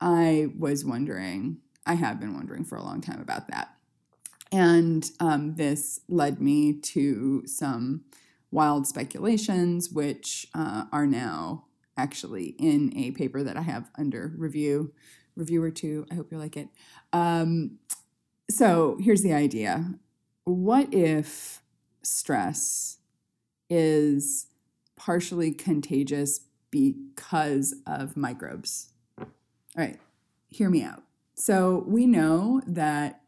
I 0.00 0.48
was 0.56 0.84
wondering, 0.84 1.58
I 1.86 1.94
have 1.94 2.20
been 2.20 2.34
wondering 2.34 2.64
for 2.64 2.76
a 2.76 2.82
long 2.82 3.00
time 3.00 3.20
about 3.20 3.48
that. 3.48 3.74
And 4.52 5.08
um, 5.20 5.54
this 5.54 6.00
led 6.08 6.40
me 6.40 6.72
to 6.80 7.46
some 7.46 8.04
wild 8.50 8.86
speculations, 8.86 9.90
which 9.90 10.48
uh, 10.54 10.84
are 10.92 11.06
now 11.06 11.66
actually 11.96 12.56
in 12.58 12.92
a 12.96 13.12
paper 13.12 13.42
that 13.42 13.56
I 13.56 13.62
have 13.62 13.90
under 13.96 14.32
review. 14.36 14.92
Reviewer 15.36 15.70
two, 15.70 16.06
I 16.10 16.14
hope 16.14 16.32
you 16.32 16.38
like 16.38 16.56
it. 16.56 16.68
Um, 17.12 17.78
so 18.50 18.98
here's 19.00 19.22
the 19.22 19.32
idea 19.32 19.94
What 20.44 20.92
if 20.92 21.62
stress 22.02 22.98
is 23.68 24.46
partially 25.00 25.50
contagious 25.50 26.40
because 26.70 27.74
of 27.86 28.18
microbes? 28.18 28.92
All 29.18 29.26
right, 29.76 29.98
hear 30.50 30.68
me 30.68 30.82
out. 30.82 31.02
So 31.34 31.84
we 31.86 32.06
know 32.06 32.60
that 32.66 33.22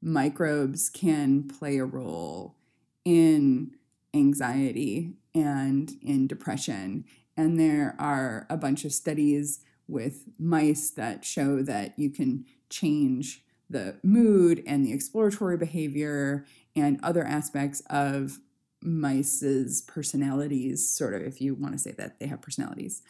microbes 0.00 0.88
can 0.88 1.46
play 1.46 1.76
a 1.76 1.84
role 1.84 2.56
in 3.04 3.72
anxiety 4.14 5.12
and 5.34 5.92
in 6.02 6.26
depression. 6.26 7.04
And 7.36 7.60
there 7.60 7.96
are 7.98 8.46
a 8.48 8.56
bunch 8.56 8.86
of 8.86 8.92
studies 8.92 9.60
with 9.86 10.24
mice 10.38 10.88
that 10.90 11.26
show 11.26 11.60
that 11.62 11.98
you 11.98 12.08
can 12.08 12.46
change 12.70 13.44
the 13.68 13.96
mood 14.02 14.62
and 14.66 14.86
the 14.86 14.94
exploratory 14.94 15.58
behavior 15.58 16.46
and 16.74 16.98
other 17.02 17.24
aspects 17.24 17.82
of 17.90 18.38
mice's 18.82 19.82
personalities, 19.82 20.88
sort 20.88 21.14
of, 21.14 21.22
if 21.22 21.40
you 21.40 21.54
want 21.54 21.72
to 21.72 21.78
say 21.78 21.92
that 21.92 22.18
they 22.18 22.26
have 22.26 22.40
personalities, 22.40 23.02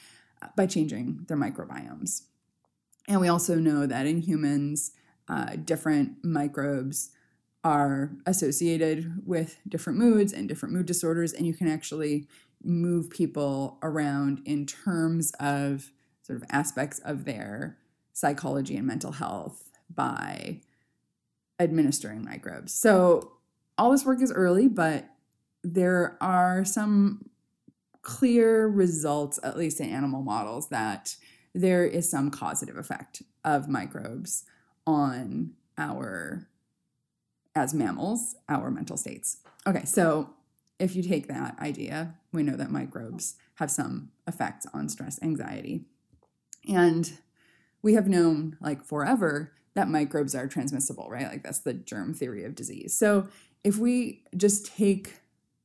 uh, 0.43 0.49
by 0.57 0.67
changing 0.67 1.25
their 1.29 1.37
microbiomes. 1.37 2.23
And 3.09 3.21
we 3.21 3.29
also 3.29 3.57
know 3.57 3.87
that 3.87 4.07
in 4.07 4.19
humans, 4.19 4.93
uh, 5.29 5.57
different 5.65 6.25
microbes 6.25 7.11
are 7.63 8.13
associated 8.27 9.27
with 9.27 9.59
different 9.69 9.99
moods 9.99 10.33
and 10.33 10.49
different 10.49 10.75
mood 10.75 10.87
disorders, 10.87 11.33
and 11.33 11.47
you 11.47 11.55
can 11.55 11.69
actually 11.69 12.27
move 12.63 13.11
people 13.11 13.79
around 13.83 14.43
in 14.45 14.67
terms 14.67 15.33
of 15.41 15.91
sort 16.23 16.41
of 16.41 16.49
aspects 16.51 16.99
of 17.01 17.25
their 17.25 17.79
psychology 18.13 18.77
and 18.77 18.87
mental 18.87 19.13
health 19.13 19.71
by 19.95 20.61
administering 21.59 22.25
microbes. 22.25 22.73
So 22.73 23.33
all 23.77 23.91
this 23.91 24.05
work 24.05 24.23
is 24.23 24.33
early, 24.33 24.69
but 24.69 25.09
there 25.63 26.17
are 26.21 26.65
some 26.65 27.31
clear 28.03 28.67
results, 28.67 29.39
at 29.43 29.57
least 29.57 29.81
in 29.81 29.91
animal 29.91 30.23
models, 30.23 30.69
that 30.69 31.17
there 31.55 31.85
is 31.85 32.11
some 32.11 32.31
causative 32.31 32.77
effect 32.77 33.23
of 33.45 33.69
microbes 33.69 34.45
on 34.87 35.53
our, 35.77 36.49
as 37.55 37.75
mammals, 37.75 38.37
our 38.49 38.71
mental 38.71 38.97
states. 38.97 39.39
Okay, 39.67 39.85
so 39.85 40.31
if 40.79 40.97
you 40.97 41.03
take 41.03 41.29
that 41.29 41.59
idea, 41.59 42.15
we 42.33 42.43
know 42.43 42.57
that 42.57 42.71
microbes 42.71 43.37
have 43.57 43.71
some 43.71 44.11
effects 44.27 44.67
on 44.73 44.89
stress 44.89 45.19
anxiety. 45.23 45.85
And 46.69 47.13
we 47.83 47.95
have 47.95 48.09
known 48.09 48.57
like 48.61 48.85
forever 48.85 49.53
that 49.75 49.89
microbes 49.89 50.35
are 50.35 50.47
transmissible, 50.47 51.09
right? 51.11 51.27
Like 51.27 51.43
that's 51.43 51.61
the 51.61 51.75
germ 51.75 52.15
theory 52.15 52.45
of 52.45 52.55
disease. 52.55 52.97
So 52.97 53.29
if 53.63 53.77
we 53.77 54.25
just 54.37 54.67
take 54.67 55.21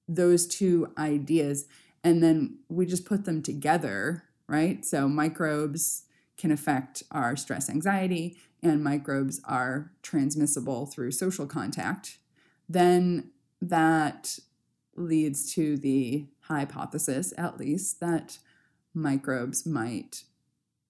those 0.07 0.45
two 0.47 0.91
ideas 0.97 1.65
and 2.03 2.21
then 2.21 2.59
we 2.69 2.85
just 2.85 3.05
put 3.05 3.25
them 3.25 3.41
together, 3.41 4.23
right? 4.47 4.85
So 4.85 5.09
microbes 5.09 6.03
can 6.37 6.51
affect 6.51 7.01
our 7.11 7.35
stress 7.35 7.69
anxiety 7.69 8.37
and 8.61 8.83
microbes 8.83 9.41
are 9.45 9.91
transmissible 10.01 10.85
through 10.85 11.11
social 11.11 11.47
contact, 11.47 12.17
then 12.67 13.31
that 13.61 14.39
leads 14.95 15.53
to 15.53 15.77
the 15.77 16.27
hypothesis, 16.41 17.33
at 17.37 17.59
least, 17.59 17.99
that 17.99 18.39
microbes 18.93 19.65
might 19.65 20.23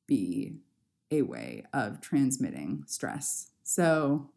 be 0.08 0.58
a 1.12 1.22
way 1.22 1.64
of 1.74 2.02
transmitting 2.02 2.84
stress. 2.88 3.52
So, 3.64 4.30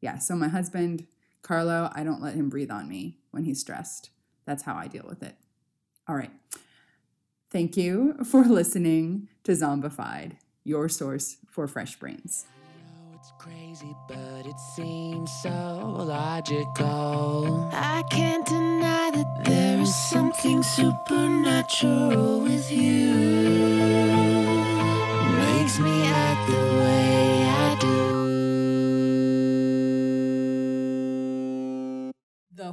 yeah, 0.00 0.18
so 0.18 0.34
my 0.34 0.48
husband, 0.48 1.06
Carlo, 1.42 1.90
I 1.94 2.04
don't 2.04 2.22
let 2.22 2.34
him 2.34 2.48
breathe 2.48 2.70
on 2.70 2.88
me 2.88 3.18
when 3.30 3.44
he's 3.44 3.60
stressed. 3.60 4.10
That's 4.44 4.62
how 4.62 4.74
I 4.74 4.86
deal 4.86 5.04
with 5.08 5.22
it. 5.22 5.36
All 6.08 6.16
right. 6.16 6.30
Thank 7.50 7.76
you 7.76 8.14
for 8.24 8.44
listening 8.60 9.28
to 9.44 9.52
Zombified, 9.52 10.32
your 10.64 10.88
source 10.88 11.36
for 11.50 11.66
fresh 11.66 11.96
brains. 11.96 12.46
It's 13.14 13.32
crazy, 13.38 13.94
but 14.08 14.46
it 14.46 14.58
seems 14.74 15.30
so 15.42 15.50
logical. 16.06 17.70
I 17.72 18.02
can't 18.10 18.44
deny 18.44 19.12
that 19.12 19.44
there 19.44 19.78
is 19.80 19.94
something 19.94 20.60
supernatural 20.62 22.40
with 22.40 22.72
you. 22.72 23.14
Makes 25.38 25.78
me 25.78 26.02
act 26.08 26.50
the 26.50 26.56
way 26.80 26.91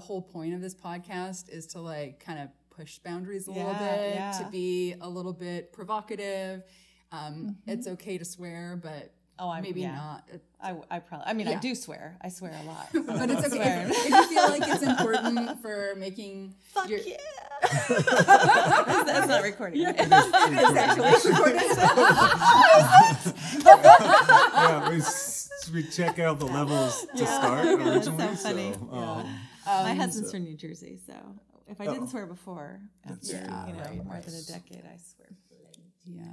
whole 0.10 0.22
point 0.24 0.56
of 0.56 0.60
this 0.62 0.74
podcast 0.74 1.50
is 1.50 1.68
to 1.68 1.80
like 1.80 2.20
kind 2.20 2.40
of 2.40 2.50
push 2.76 2.98
boundaries 2.98 3.46
a 3.48 3.52
little 3.52 3.74
bit, 3.76 4.16
yeah. 4.16 4.32
to 4.44 4.50
be 4.50 4.96
a 5.02 5.08
little 5.08 5.34
bit 5.34 5.72
provocative. 5.72 6.64
Um, 7.12 7.58
It's 7.68 7.86
okay 7.88 8.18
to 8.18 8.26
swear, 8.26 8.76
but 8.82 9.12
Oh, 9.42 9.50
I- 9.50 9.62
maybe 9.62 9.82
yeah. 9.82 9.96
not. 9.96 10.28
I, 10.62 10.76
I 10.92 11.00
probably, 11.00 11.28
I 11.28 11.34
mean, 11.34 11.48
Yeah. 11.48 11.58
I 11.58 11.60
do 11.62 11.74
swear. 11.76 12.18
I 12.22 12.28
swear 12.30 12.52
a 12.62 12.64
lot. 12.66 12.88
But 12.94 13.30
it's 13.30 13.46
okay 13.54 13.86
if, 13.88 13.92
if 13.92 14.10
you 14.10 14.28
feel 14.28 14.50
like 14.50 14.64
it's 14.68 14.82
important 14.84 15.62
for 15.62 15.94
making. 15.96 16.56
Fuck 16.74 16.90
your- 16.90 17.00
yeah. 17.02 17.18
That's 17.90 19.28
not 19.28 19.44
recording. 19.44 19.84
right? 19.86 19.96
yeah, 23.66 24.90
we, 24.90 24.96
s- 24.98 25.50
we 25.74 25.84
check 25.84 26.20
out 26.20 26.40
the 26.40 26.46
levels 26.46 27.06
to 27.16 27.26
start 27.26 27.64
That's 27.66 28.08
originally. 28.08 28.36
so 28.36 28.44
funny. 28.50 28.74
So, 28.74 28.90
Yeah. 28.94 29.24
Um, 29.70 29.84
My 29.84 29.94
husband's 29.94 30.32
from 30.32 30.44
New 30.44 30.56
Jersey, 30.56 30.98
so 31.06 31.14
if 31.68 31.80
I 31.80 31.86
didn't 31.86 32.04
Oh. 32.04 32.08
swear 32.08 32.26
before, 32.26 32.82
after 33.06 33.34
Yeah, 33.34 33.68
you 33.68 33.74
know 33.74 33.80
right, 33.84 34.04
more 34.04 34.14
right. 34.16 34.24
than 34.26 34.36
a 34.36 34.42
decade, 34.44 34.84
I 34.86 34.98
swear. 34.98 35.30
Yeah. 36.06 36.24